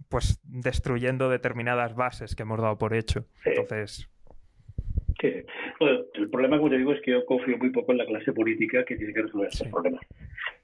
pues 0.08 0.40
destruyendo 0.42 1.30
determinadas 1.30 1.94
bases 1.94 2.34
que 2.34 2.42
hemos 2.42 2.60
dado 2.60 2.76
por 2.76 2.92
hecho. 2.92 3.24
Entonces, 3.44 4.10
el 5.80 6.30
problema, 6.30 6.58
como 6.58 6.70
te 6.70 6.78
digo, 6.78 6.92
es 6.92 7.00
que 7.02 7.12
yo 7.12 7.24
confío 7.26 7.58
muy 7.58 7.70
poco 7.70 7.92
en 7.92 7.98
la 7.98 8.06
clase 8.06 8.32
política 8.32 8.84
que 8.84 8.96
tiene 8.96 9.12
que 9.12 9.22
resolver 9.22 9.48
estos 9.48 9.68
problemas. 9.68 10.04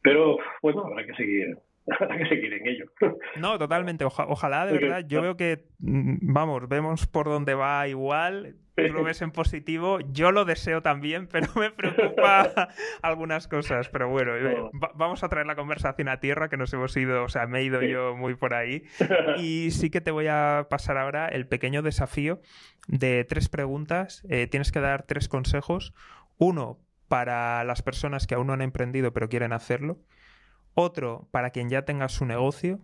Pero, 0.02 0.38
bueno, 0.62 0.84
habrá 0.84 1.06
que 1.06 1.14
seguir 1.14 1.56
Habrá 2.00 2.16
que 2.16 2.26
seguir 2.26 2.52
en 2.52 2.66
ello. 2.66 2.84
No, 3.40 3.58
totalmente. 3.58 4.04
ojalá, 4.04 4.66
de 4.66 4.78
verdad. 4.78 5.04
Yo 5.06 5.22
veo 5.22 5.36
que, 5.36 5.64
mm, 5.80 6.32
vamos, 6.32 6.68
vemos 6.68 7.06
por 7.06 7.26
dónde 7.26 7.54
va 7.54 7.88
igual. 7.88 8.56
Tú 8.74 8.92
lo 8.92 9.04
ves 9.04 9.22
en 9.22 9.30
positivo. 9.30 9.98
Yo 10.12 10.32
lo 10.32 10.44
deseo 10.44 10.82
también, 10.82 11.26
pero 11.26 11.48
me 11.56 11.70
preocupa 11.70 12.68
algunas 13.02 13.48
cosas. 13.48 13.88
Pero 13.88 14.08
bueno, 14.08 14.36
eh, 14.36 14.70
vamos 14.94 15.22
a 15.22 15.28
traer 15.28 15.46
la 15.46 15.56
conversación 15.56 16.08
a 16.08 16.20
tierra, 16.20 16.48
que 16.48 16.56
nos 16.56 16.72
hemos 16.72 16.96
ido, 16.96 17.24
o 17.24 17.28
sea, 17.28 17.46
me 17.46 17.60
he 17.60 17.64
ido 17.64 17.82
yo 17.82 18.16
muy 18.16 18.34
por 18.34 18.54
ahí. 18.54 18.84
Y 19.38 19.70
sí 19.70 19.90
que 19.90 20.00
te 20.00 20.10
voy 20.10 20.26
a 20.28 20.66
pasar 20.68 20.98
ahora 20.98 21.28
el 21.28 21.46
pequeño 21.46 21.82
desafío 21.82 22.40
de 22.86 23.24
tres 23.24 23.48
preguntas. 23.48 24.24
Eh, 24.28 24.46
tienes 24.46 24.72
que 24.72 24.80
dar 24.80 25.04
tres 25.04 25.28
consejos. 25.28 25.94
Uno 26.38 26.78
para 27.08 27.64
las 27.64 27.82
personas 27.82 28.26
que 28.26 28.34
aún 28.34 28.46
no 28.46 28.52
han 28.54 28.62
emprendido 28.62 29.12
pero 29.12 29.28
quieren 29.28 29.52
hacerlo 29.52 29.98
otro 30.74 31.28
para 31.30 31.50
quien 31.50 31.68
ya 31.68 31.84
tenga 31.84 32.08
su 32.08 32.24
negocio 32.24 32.80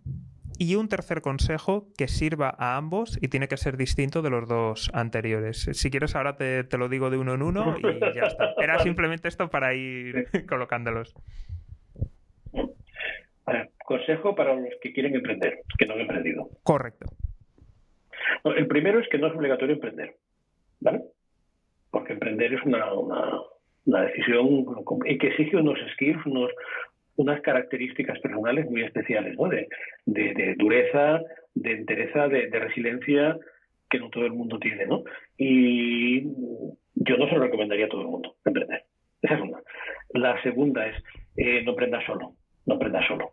y 0.58 0.74
un 0.74 0.88
tercer 0.88 1.20
consejo 1.20 1.86
que 1.96 2.08
sirva 2.08 2.54
a 2.58 2.76
ambos 2.76 3.18
y 3.22 3.28
tiene 3.28 3.48
que 3.48 3.56
ser 3.56 3.76
distinto 3.76 4.22
de 4.22 4.30
los 4.30 4.48
dos 4.48 4.90
anteriores. 4.92 5.68
Si 5.72 5.90
quieres 5.90 6.16
ahora 6.16 6.36
te, 6.36 6.66
lo 6.76 6.88
digo 6.88 7.10
de 7.10 7.16
uno 7.16 7.34
en 7.34 7.42
uno 7.42 7.76
y 7.78 8.00
ya 8.14 8.24
está. 8.26 8.54
Era 8.58 8.78
simplemente 8.80 9.28
esto 9.28 9.48
para 9.48 9.74
ir 9.74 10.26
colocándolos. 10.48 11.14
consejo 13.84 14.34
para 14.34 14.54
los 14.54 14.74
que 14.82 14.92
quieren 14.92 15.14
emprender, 15.14 15.60
que 15.78 15.86
no 15.86 15.94
han 15.94 16.00
emprendido. 16.00 16.50
Correcto. 16.62 17.06
el 18.44 18.66
primero 18.66 19.00
es 19.00 19.08
que 19.08 19.18
no 19.18 19.28
es 19.28 19.34
obligatorio 19.34 19.76
emprender, 19.76 20.16
¿vale? 20.80 21.02
Porque 21.90 22.12
emprender 22.12 22.52
es 22.52 22.62
una, 22.64 22.84
una 23.88 24.02
decisión 24.02 24.66
y 25.06 25.16
que 25.16 25.28
exige 25.28 25.56
unos 25.56 25.78
skills, 25.94 26.26
unos, 26.26 26.50
unas 27.18 27.40
características 27.42 28.20
personales 28.20 28.70
muy 28.70 28.82
especiales, 28.82 29.36
¿no? 29.36 29.48
De, 29.48 29.68
de, 30.06 30.54
dureza, 30.56 31.20
de 31.54 31.72
entereza, 31.72 32.28
de, 32.28 32.48
resiliencia 32.48 33.36
que 33.90 33.98
no 33.98 34.08
todo 34.08 34.24
el 34.24 34.32
mundo 34.32 34.58
tiene, 34.60 34.86
¿no? 34.86 35.02
Y 35.36 36.22
yo 36.94 37.16
no 37.18 37.28
se 37.28 37.34
lo 37.34 37.40
recomendaría 37.40 37.86
a 37.86 37.88
todo 37.88 38.02
el 38.02 38.06
mundo 38.08 38.36
emprender. 38.44 38.84
Esa 39.20 39.34
es 39.34 39.40
una. 39.40 39.58
La 40.10 40.40
segunda 40.42 40.86
es 40.86 41.02
eh, 41.36 41.62
no 41.64 41.72
emprendas 41.72 42.04
solo, 42.06 42.34
no 42.66 42.74
emprendas 42.74 43.04
solo. 43.08 43.32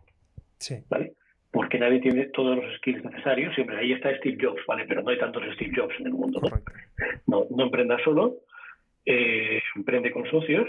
Sí. 0.58 0.74
¿Vale? 0.88 1.12
Porque 1.52 1.78
nadie 1.78 2.00
tiene 2.00 2.26
todos 2.26 2.56
los 2.56 2.74
skills 2.78 3.04
necesarios. 3.04 3.54
Siempre 3.54 3.76
ahí 3.76 3.92
está 3.92 4.16
Steve 4.16 4.38
Jobs, 4.40 4.62
¿vale? 4.66 4.84
Pero 4.88 5.02
no 5.02 5.10
hay 5.10 5.18
tantos 5.18 5.44
Steve 5.54 5.72
Jobs 5.76 5.94
en 6.00 6.06
el 6.06 6.12
mundo, 6.12 6.40
¿no? 6.40 6.48
No, 7.28 7.46
no 7.54 7.64
emprendas 7.64 8.02
solo, 8.02 8.38
eh, 9.04 9.60
emprende 9.76 10.10
con 10.10 10.28
socios 10.28 10.68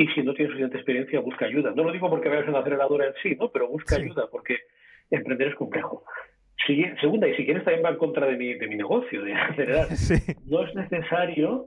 y 0.00 0.06
si 0.14 0.22
no 0.22 0.32
tienes 0.32 0.52
suficiente 0.52 0.76
experiencia, 0.76 1.18
busca 1.18 1.46
ayuda. 1.46 1.72
No 1.74 1.82
lo 1.82 1.90
digo 1.90 2.08
porque 2.08 2.28
vayas 2.28 2.46
a 2.46 2.50
una 2.50 2.60
aceleradora 2.60 3.06
en 3.06 3.14
sí, 3.20 3.34
¿no? 3.34 3.50
Pero 3.50 3.66
busca 3.66 3.96
ayuda 3.96 4.28
porque 4.30 4.56
emprender 5.10 5.48
es 5.48 5.56
complejo. 5.56 6.04
segunda, 7.00 7.26
y 7.26 7.34
si 7.34 7.44
quieres 7.44 7.64
también 7.64 7.84
va 7.84 7.90
en 7.90 7.96
contra 7.96 8.26
de 8.28 8.36
mi, 8.36 8.54
de 8.54 8.68
mi 8.68 8.76
negocio, 8.76 9.24
de 9.24 9.34
acelerar. 9.34 9.88
No 10.46 10.64
es 10.64 10.72
necesario 10.76 11.66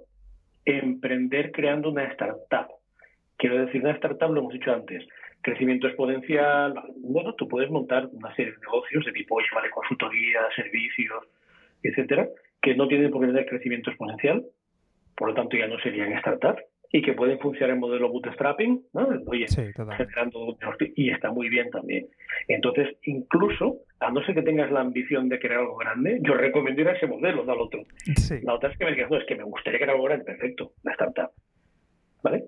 emprender 0.63 1.51
creando 1.51 1.89
una 1.89 2.05
startup. 2.05 2.67
Quiero 3.35 3.65
decir, 3.65 3.81
una 3.81 3.91
startup, 3.95 4.31
lo 4.31 4.39
hemos 4.39 4.53
dicho 4.53 4.71
antes, 4.71 5.05
crecimiento 5.41 5.87
exponencial. 5.87 6.73
Bueno, 7.01 7.35
tú 7.35 7.49
puedes 7.49 7.69
montar 7.69 8.07
una 8.13 8.33
serie 8.35 8.53
de 8.53 8.59
negocios 8.59 9.03
de 9.03 9.11
tipo, 9.11 9.39
vale, 9.53 9.69
consultoría, 9.71 10.39
servicios, 10.55 11.25
etcétera, 11.83 12.29
que 12.61 12.75
no 12.75 12.87
tienen 12.87 13.11
por 13.11 13.19
qué 13.19 13.27
tener 13.27 13.45
crecimiento 13.45 13.89
exponencial, 13.89 14.45
por 15.17 15.27
lo 15.27 15.33
tanto 15.33 15.57
ya 15.57 15.67
no 15.67 15.77
serían 15.79 16.17
startups 16.19 16.63
y 16.91 17.01
que 17.01 17.13
pueden 17.13 17.39
funcionar 17.39 17.71
en 17.71 17.79
modelo 17.79 18.09
bootstrapping, 18.09 18.83
¿no? 18.93 19.07
Oye, 19.27 19.45
generando 19.47 20.57
y 20.95 21.09
está 21.09 21.31
muy 21.31 21.47
bien 21.47 21.69
también. 21.69 22.07
Entonces, 22.47 22.97
incluso, 23.03 23.77
a 23.99 24.11
no 24.11 24.21
ser 24.25 24.35
que 24.35 24.41
tengas 24.41 24.71
la 24.71 24.81
ambición 24.81 25.29
de 25.29 25.39
crear 25.39 25.61
algo 25.61 25.77
grande, 25.77 26.19
yo 26.21 26.33
recomiendo 26.33 26.81
ir 26.81 26.89
a 26.89 26.93
ese 26.93 27.07
modelo, 27.07 27.45
no 27.45 27.53
al 27.53 27.61
otro. 27.61 27.83
La 28.43 28.55
otra 28.55 28.71
es 28.71 28.77
que 28.77 28.85
me 28.85 28.91
digas, 28.91 29.09
no, 29.09 29.17
es 29.17 29.25
que 29.25 29.35
me 29.35 29.43
gustaría 29.43 29.79
crear 29.79 29.91
algo 29.91 30.03
grande, 30.03 30.25
perfecto, 30.25 30.73
la 30.83 30.91
startup. 30.91 31.31
¿Vale? 32.23 32.43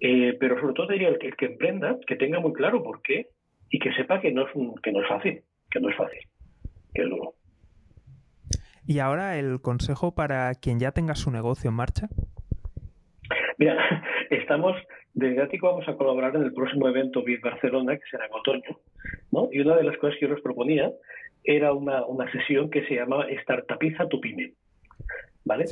Eh, 0.00 0.36
pero 0.38 0.60
sobre 0.60 0.74
todo 0.74 0.88
diría 0.88 1.08
el 1.08 1.18
que, 1.18 1.28
el 1.28 1.36
que 1.36 1.46
emprenda, 1.46 1.98
que 2.06 2.16
tenga 2.16 2.40
muy 2.40 2.52
claro 2.52 2.82
por 2.82 3.00
qué 3.02 3.28
y 3.70 3.78
que 3.78 3.92
sepa 3.92 4.20
que 4.20 4.32
no 4.32 4.46
es, 4.46 4.52
que 4.82 4.92
no 4.92 5.02
es 5.02 5.08
fácil, 5.08 5.42
que 5.70 5.80
no 5.80 5.88
es 5.88 5.96
fácil, 5.96 6.20
que 6.94 7.02
es 7.02 7.08
duro. 7.08 7.34
Y 8.84 9.00
ahora 9.00 9.38
el 9.38 9.60
consejo 9.60 10.14
para 10.14 10.52
quien 10.54 10.80
ya 10.80 10.92
tenga 10.92 11.14
su 11.14 11.30
negocio 11.30 11.70
en 11.70 11.76
marcha. 11.76 12.08
Mira, 13.58 13.76
estamos, 14.30 14.76
desde 15.14 15.42
Ático 15.42 15.68
vamos 15.68 15.88
a 15.88 15.96
colaborar 15.96 16.34
en 16.36 16.44
el 16.44 16.54
próximo 16.54 16.88
evento 16.88 17.22
BIT 17.22 17.42
Barcelona, 17.42 17.96
que 17.96 18.10
será 18.10 18.26
en 18.26 18.32
otoño, 18.32 18.78
¿no? 19.32 19.48
Y 19.52 19.60
una 19.60 19.76
de 19.76 19.84
las 19.84 19.96
cosas 19.98 20.16
que 20.18 20.26
yo 20.26 20.34
les 20.34 20.42
proponía 20.42 20.90
era 21.44 21.72
una, 21.72 22.06
una 22.06 22.30
sesión 22.30 22.70
que 22.70 22.86
se 22.86 22.94
llama 22.94 23.26
Startupiza 23.42 24.08
tu 24.08 24.20
pyme, 24.20 24.52
¿vale? 25.44 25.66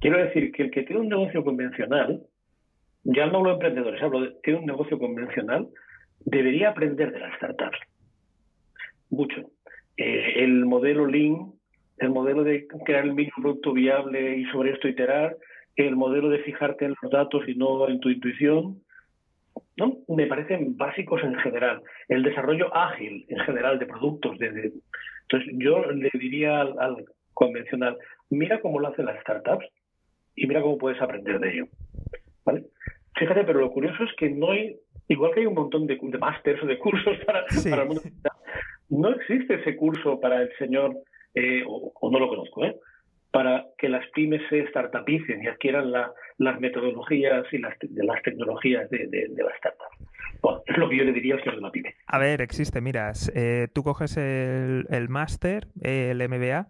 Quiero 0.00 0.18
decir 0.18 0.52
que 0.52 0.64
el 0.64 0.70
que 0.70 0.82
tiene 0.82 1.02
un 1.02 1.08
negocio 1.08 1.44
convencional, 1.44 2.22
ya 3.04 3.26
no 3.26 3.38
hablo 3.38 3.50
de 3.50 3.54
emprendedores, 3.54 4.02
hablo 4.02 4.20
de 4.20 4.32
tiene 4.42 4.60
un 4.60 4.66
negocio 4.66 4.98
convencional, 4.98 5.68
debería 6.20 6.70
aprender 6.70 7.12
de 7.12 7.20
las 7.20 7.34
startups. 7.36 7.78
Mucho. 9.10 9.50
Eh, 9.96 10.44
el 10.44 10.64
modelo 10.66 11.06
Lean, 11.06 11.52
el 11.98 12.10
modelo 12.10 12.44
de 12.44 12.66
crear 12.84 13.04
el 13.04 13.14
mínimo 13.14 13.36
producto 13.40 13.72
viable 13.72 14.38
y 14.38 14.44
sobre 14.46 14.72
esto 14.72 14.88
iterar, 14.88 15.36
el 15.76 15.96
modelo 15.96 16.28
de 16.28 16.40
fijarte 16.40 16.84
en 16.84 16.94
los 17.00 17.10
datos 17.10 17.48
y 17.48 17.54
no 17.54 17.88
en 17.88 18.00
tu 18.00 18.10
intuición, 18.10 18.82
¿no? 19.76 19.98
Me 20.08 20.26
parecen 20.26 20.76
básicos 20.76 21.22
en 21.22 21.34
general. 21.36 21.82
El 22.08 22.22
desarrollo 22.22 22.74
ágil 22.74 23.24
en 23.28 23.38
general 23.40 23.78
de 23.78 23.86
productos. 23.86 24.38
De, 24.38 24.72
Entonces, 25.22 25.54
yo 25.58 25.90
le 25.92 26.10
diría 26.14 26.60
al, 26.60 27.04
convencional, 27.32 27.96
mira 28.28 28.60
cómo 28.60 28.78
lo 28.80 28.88
hacen 28.88 29.06
las 29.06 29.20
startups 29.22 29.66
y 30.36 30.46
mira 30.46 30.60
cómo 30.60 30.78
puedes 30.78 31.00
aprender 31.00 31.40
de 31.40 31.52
ello. 31.52 31.66
¿Vale? 32.44 32.64
Fíjate, 33.16 33.44
pero 33.44 33.60
lo 33.60 33.70
curioso 33.70 34.04
es 34.04 34.10
que 34.16 34.30
no 34.30 34.50
hay, 34.50 34.76
igual 35.08 35.32
que 35.32 35.40
hay 35.40 35.46
un 35.46 35.54
montón 35.54 35.86
de, 35.86 35.98
de 36.00 36.18
másters 36.18 36.62
o 36.62 36.66
de 36.66 36.78
cursos 36.78 37.16
para, 37.26 37.44
para 37.68 37.82
el 37.82 37.88
mundo, 37.88 38.02
no 38.90 39.10
existe 39.10 39.54
ese 39.54 39.76
curso 39.76 40.20
para 40.20 40.42
el 40.42 40.50
señor, 40.58 40.96
eh, 41.34 41.62
o, 41.66 41.92
o, 41.98 42.10
no 42.10 42.18
lo 42.18 42.28
conozco, 42.28 42.64
¿eh? 42.64 42.76
Para 43.30 43.66
que 43.78 43.88
las 43.88 44.06
pymes 44.10 44.42
se 44.48 44.66
startupicen 44.68 45.42
y 45.42 45.46
adquieran 45.46 45.92
las 45.92 46.60
metodologías 46.60 47.44
y 47.52 47.58
las, 47.58 47.74
de 47.80 48.04
las 48.04 48.20
tecnologías 48.22 48.90
de, 48.90 49.06
de, 49.06 49.42
las 49.42 49.56
startups. 49.58 50.64
es 50.66 50.76
lo 50.76 50.88
que 50.88 50.96
yo 50.96 51.04
le 51.04 51.12
diría 51.12 51.34
al 51.34 51.40
señor 51.40 51.56
de 51.56 51.62
la 51.62 51.70
PyME. 51.70 51.94
A 52.06 52.18
ver, 52.18 52.40
existe, 52.40 52.80
mira, 52.80 53.12
eh, 53.34 53.68
tú 53.72 53.84
coges 53.84 54.16
el, 54.16 54.86
el 54.90 55.08
máster, 55.08 55.68
el 55.82 56.28
MBA, 56.28 56.68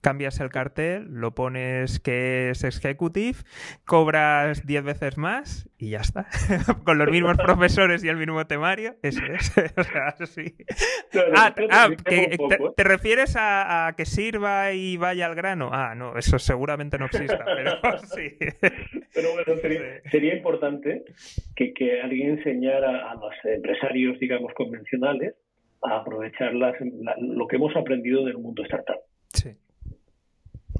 cambias 0.00 0.40
el 0.40 0.50
cartel, 0.50 1.06
lo 1.10 1.34
pones 1.34 2.00
que 2.00 2.50
es 2.50 2.64
executive, 2.64 3.38
cobras 3.84 4.66
10 4.66 4.84
veces 4.84 5.18
más 5.18 5.68
y 5.78 5.90
ya 5.90 6.00
está. 6.00 6.26
Con 6.84 6.98
los 6.98 7.10
mismos 7.10 7.36
profesores 7.44 8.02
y 8.04 8.08
el 8.08 8.16
mismo 8.16 8.46
temario, 8.46 8.96
eso 9.02 9.22
es. 9.24 9.52
o 9.76 9.84
sea, 9.84 10.14
sí. 10.26 10.54
ah, 11.34 11.54
ah 11.70 11.88
¿eh? 12.06 12.36
te, 12.76 12.84
refieres 12.84 13.36
a, 13.38 13.92
que 13.96 14.06
sirva 14.06 14.72
y 14.72 14.96
vaya 14.96 15.26
al 15.26 15.34
grano? 15.34 15.70
Ah, 15.72 15.94
no, 15.94 16.16
eso 16.16 16.38
seguramente 16.38 16.98
no 16.98 17.06
exista, 17.06 17.44
pero 17.44 17.98
sí. 17.98 18.36
Pero 19.12 19.32
bueno, 19.32 19.60
sería, 20.10 20.34
importante 20.34 21.04
que, 21.56 21.72
que, 21.74 22.00
alguien 22.00 22.38
enseñara 22.38 23.10
a 23.10 23.14
los 23.14 23.34
empresarios, 23.44 24.18
digamos, 24.18 24.52
convencionales 24.54 25.34
a 25.82 25.96
aprovechar 25.96 26.52
lo 26.54 27.46
que 27.46 27.56
hemos 27.56 27.74
aprendido 27.76 28.24
del 28.24 28.38
mundo 28.38 28.62
startup. 28.64 29.00
Sí. 29.32 29.56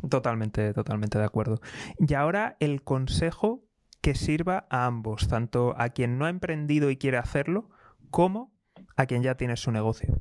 Totalmente, 0.08 0.72
totalmente 0.72 1.18
de 1.18 1.24
acuerdo. 1.24 1.60
Y 1.98 2.14
ahora 2.14 2.56
el 2.60 2.82
consejo 2.82 3.64
que 4.02 4.14
sirva 4.14 4.66
a 4.70 4.86
ambos, 4.86 5.28
tanto 5.28 5.74
a 5.76 5.90
quien 5.90 6.18
no 6.18 6.24
ha 6.24 6.30
emprendido 6.30 6.90
y 6.90 6.96
quiere 6.96 7.18
hacerlo, 7.18 7.68
como 8.10 8.52
a 8.96 9.06
quien 9.06 9.22
ya 9.22 9.36
tiene 9.36 9.56
su 9.56 9.70
negocio. 9.72 10.20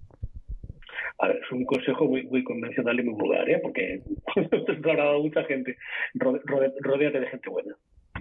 A 1.20 1.28
ver, 1.28 1.38
es 1.38 1.51
un 1.51 1.65
consejo 1.65 2.05
muy, 2.05 2.24
muy 2.28 2.43
convencional 2.43 2.99
y 2.99 3.03
muy 3.03 3.13
vulgar, 3.13 3.49
¿eh? 3.49 3.59
porque 3.61 4.01
ha 4.88 4.91
hablado 4.91 5.22
mucha 5.22 5.43
gente. 5.43 5.78
Rodéate 6.15 7.20
de 7.20 7.28
gente 7.28 7.49
buena. 7.49 7.76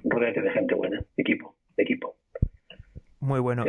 Rodéate 0.05 0.42
de 0.42 0.51
gente 0.51 0.74
buena. 0.74 1.05
Equipo, 1.16 1.57
equipo. 1.76 2.16
Muy 3.20 3.40
bueno. 3.40 3.64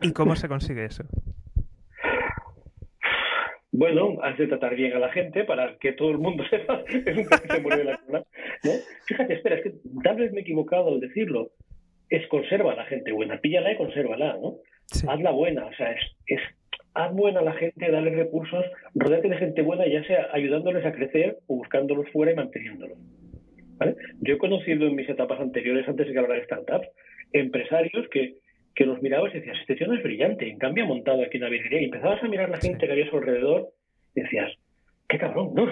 ¿Y 0.00 0.12
cómo 0.12 0.36
se 0.36 0.48
consigue 0.48 0.84
eso? 0.84 1.04
Bueno, 3.72 4.18
has 4.22 4.36
de 4.36 4.46
tratar 4.48 4.76
bien 4.76 4.92
a 4.92 4.98
la 4.98 5.10
gente 5.10 5.44
para 5.44 5.76
que 5.78 5.92
todo 5.92 6.10
el 6.10 6.18
mundo 6.18 6.44
sepa 6.50 6.84
es 6.86 7.16
un 7.16 7.24
que 7.24 7.54
se 7.54 7.60
mueve 7.60 7.84
la 7.84 7.96
cola. 7.96 8.24
¿no? 8.64 8.70
Fíjate, 9.06 9.34
espera, 9.34 9.56
es 9.56 9.62
que 9.62 9.72
tal 10.04 10.16
vez 10.16 10.30
me 10.32 10.40
he 10.40 10.42
equivocado 10.42 10.88
al 10.88 11.00
decirlo. 11.00 11.50
Es 12.10 12.26
conserva 12.28 12.72
a 12.72 12.76
la 12.76 12.84
gente 12.84 13.10
buena, 13.12 13.40
píllala 13.40 13.72
y 13.72 13.76
consérvala, 13.76 14.36
¿no? 14.36 14.56
Hazla 15.08 15.30
buena, 15.30 15.64
o 15.64 15.72
sea, 15.72 15.92
es, 15.92 16.02
es 16.26 16.40
haz 16.92 17.14
buena 17.14 17.40
a 17.40 17.44
la 17.44 17.54
gente, 17.54 17.90
dale 17.90 18.10
recursos, 18.10 18.66
rodeate 18.94 19.30
de 19.30 19.38
gente 19.38 19.62
buena, 19.62 19.86
ya 19.86 20.04
sea 20.04 20.28
ayudándoles 20.32 20.84
a 20.84 20.92
crecer 20.92 21.38
o 21.46 21.56
buscándolos 21.56 22.10
fuera 22.10 22.32
y 22.32 22.34
manteniéndolos. 22.34 22.98
¿vale? 23.78 23.96
Yo 24.20 24.34
he 24.34 24.38
conocido 24.38 24.86
en 24.86 24.94
mis 24.94 25.08
etapas 25.08 25.40
anteriores, 25.40 25.88
antes 25.88 26.06
de 26.06 26.12
que 26.12 26.18
hablara 26.18 26.38
de 26.38 26.44
startups, 26.44 26.88
empresarios 27.32 28.06
que 28.10 28.36
que 28.74 28.86
los 28.86 29.02
mirabas 29.02 29.34
y 29.34 29.38
decías, 29.38 29.58
este 29.60 29.76
tío 29.76 29.86
no 29.86 29.94
es 29.94 30.02
brillante, 30.02 30.48
en 30.48 30.58
cambio 30.58 30.84
ha 30.84 30.88
montado 30.88 31.22
aquí 31.22 31.38
una 31.38 31.48
virguería 31.48 31.82
y 31.82 31.84
empezabas 31.84 32.22
a 32.22 32.28
mirar 32.28 32.48
la 32.48 32.58
gente 32.58 32.86
que 32.86 32.92
había 32.92 33.04
a 33.04 33.10
su 33.10 33.16
alrededor 33.16 33.70
y 34.14 34.22
decías, 34.22 34.52
qué 35.08 35.18
cabrón, 35.18 35.52
¿no? 35.54 35.66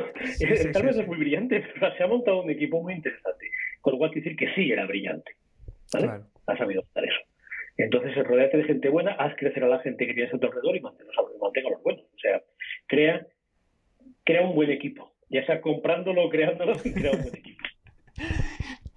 Tal 0.73 0.83
vez 0.83 0.97
es 0.97 1.07
muy 1.07 1.19
brillante, 1.19 1.65
pero 1.75 1.97
se 1.97 2.03
ha 2.03 2.07
montado 2.07 2.43
un 2.43 2.51
equipo 2.51 2.83
muy 2.83 2.95
interesante. 2.95 3.47
Con 3.81 3.95
lo 3.95 3.99
cual 3.99 4.11
decir 4.11 4.37
que 4.37 4.53
sí 4.55 4.71
era 4.71 4.87
brillante. 4.87 5.33
¿vale? 5.93 6.25
Ha 6.47 6.57
sabido 6.57 6.83
hacer 6.83 7.05
eso. 7.05 7.21
Entonces, 7.79 8.15
rodeate 8.27 8.59
de 8.59 8.65
gente 8.65 8.89
buena, 8.91 9.13
haz 9.13 9.35
crecer 9.37 9.65
a 9.65 9.69
la 9.69 9.79
gente 9.79 10.07
que 10.07 10.13
tienes 10.13 10.35
a 10.35 10.39
tu 10.39 10.47
alrededor 10.47 10.77
y 10.77 10.81
manténlos, 10.81 11.17
mantenga 11.41 11.71
los 11.71 11.83
buenos. 11.83 12.05
O 12.05 12.19
sea, 12.19 12.43
crea, 12.87 13.27
crea 14.25 14.43
un 14.43 14.55
buen 14.55 14.71
equipo. 14.71 15.15
Ya 15.31 15.47
sea 15.47 15.63
comprándolo 15.63 16.25
o 16.25 16.29
creándolo, 16.29 16.75
crea 16.83 17.13
un 17.13 17.23
buen 17.23 17.35
equipo. 17.35 17.65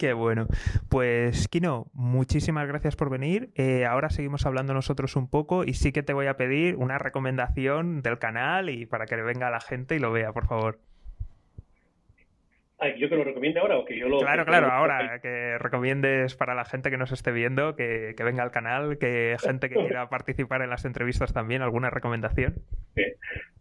Qué 0.04 0.12
bueno. 0.12 0.48
Pues, 0.90 1.48
Kino, 1.48 1.86
muchísimas 1.94 2.68
gracias 2.68 2.98
por 2.98 3.10
venir. 3.10 3.52
Eh, 3.56 3.86
ahora 3.86 4.10
seguimos 4.10 4.46
hablando 4.46 4.74
nosotros 4.74 5.16
un 5.16 5.30
poco 5.30 5.64
y 5.64 5.76
sí 5.76 5.94
que 5.94 6.04
te 6.04 6.12
voy 6.12 6.28
a 6.28 6.36
pedir 6.36 6.76
una 6.76 6.98
recomendación 6.98 8.02
del 8.02 8.20
canal 8.20 8.70
y 8.70 8.86
para 8.86 9.06
que 9.06 9.16
le 9.16 9.24
venga 9.24 9.48
a 9.48 9.50
la 9.50 9.62
gente 9.62 9.96
y 9.96 10.00
lo 10.00 10.12
vea, 10.12 10.34
por 10.34 10.46
favor. 10.46 10.80
¿Yo 12.98 13.08
que 13.08 13.16
lo 13.16 13.24
recomiende 13.24 13.62
ahora 13.62 13.78
o 13.78 13.86
que 13.86 13.98
yo 13.98 14.10
lo.? 14.10 14.20
Claro, 14.20 14.44
claro, 14.44 14.68
ahora 14.74 15.22
que 15.22 15.58
recomiendes 15.58 16.36
para 16.36 16.54
la 16.54 16.66
gente 16.66 16.92
que 16.92 16.98
nos 16.98 17.14
esté 17.14 17.32
viendo 17.32 17.78
que, 17.78 18.14
venga 18.26 18.44
al 18.44 18.52
canal, 18.52 18.98
que 18.98 19.38
gente 19.42 19.70
que 19.70 19.76
quiera 19.76 20.10
participar 20.10 20.64
en 20.64 20.70
las 20.70 20.84
entrevistas 20.84 21.32
también, 21.32 21.62
¿alguna 21.62 21.90
recomendación? 21.90 22.56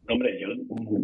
hombre, 0.09 0.41
yo 0.41 0.49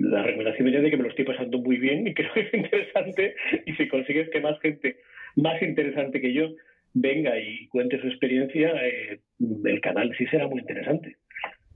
la 0.00 0.24
recomendación 0.24 0.64
viene 0.64 0.82
de 0.82 0.90
que 0.90 0.96
me 0.96 1.04
lo 1.04 1.10
estoy 1.10 1.24
pasando 1.24 1.58
muy 1.58 1.76
bien 1.76 2.08
y 2.08 2.14
creo 2.14 2.34
que 2.34 2.40
es 2.40 2.54
interesante 2.54 3.36
y 3.66 3.72
si 3.74 3.86
consigues 3.86 4.28
que 4.30 4.40
más 4.40 4.58
gente 4.58 4.96
más 5.38 5.62
interesante 5.62 6.20
que 6.20 6.32
yo 6.32 6.48
venga 6.94 7.38
y 7.38 7.68
cuente 7.68 8.00
su 8.00 8.08
experiencia, 8.08 8.72
eh, 8.84 9.20
el 9.64 9.80
canal 9.80 10.14
sí 10.18 10.26
será 10.26 10.46
muy 10.48 10.60
interesante. 10.60 11.16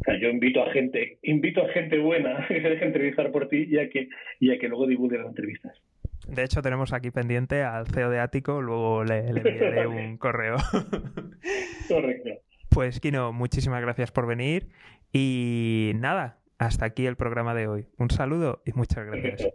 O 0.01 0.05
sea, 0.05 0.19
yo 0.19 0.29
invito 0.29 0.63
a 0.65 0.73
gente, 0.73 1.19
invito 1.23 1.65
a 1.65 1.69
gente 1.69 1.99
buena 1.99 2.45
que 2.49 2.61
se 2.61 2.69
deje 2.69 2.85
entrevistar 2.85 3.31
por 3.31 3.49
ti 3.49 3.69
y 3.69 3.79
a 3.79 3.89
que, 3.89 4.09
y 4.41 4.59
que 4.59 4.69
luego 4.69 4.87
divulgue 4.87 5.19
las 5.19 5.29
entrevistas. 5.29 5.81
De 6.27 6.45
hecho, 6.45 6.63
tenemos 6.63 6.93
aquí 6.93 7.11
pendiente 7.11 7.63
al 7.63 7.87
CEO 7.87 8.11
de 8.11 8.21
Ático, 8.21 8.63
luego 8.63 9.05
le, 9.05 9.19
enviaré 9.29 9.87
un 9.89 10.17
correo. 10.19 10.57
Correcto. 11.89 12.31
Pues, 12.71 13.01
Kino, 13.01 13.33
muchísimas 13.33 13.83
gracias 13.83 14.13
por 14.13 14.27
venir 14.27 14.69
y 15.13 15.93
nada, 15.97 16.39
hasta 16.59 16.87
aquí 16.87 17.07
el 17.07 17.17
programa 17.17 17.55
de 17.55 17.67
hoy. 17.67 17.87
Un 17.99 18.11
saludo 18.11 18.63
y 18.65 18.73
muchas 18.73 19.05
gracias. 19.05 19.49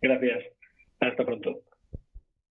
Gracias. 0.00 0.44
Hasta 1.00 1.24
pronto. 1.24 1.62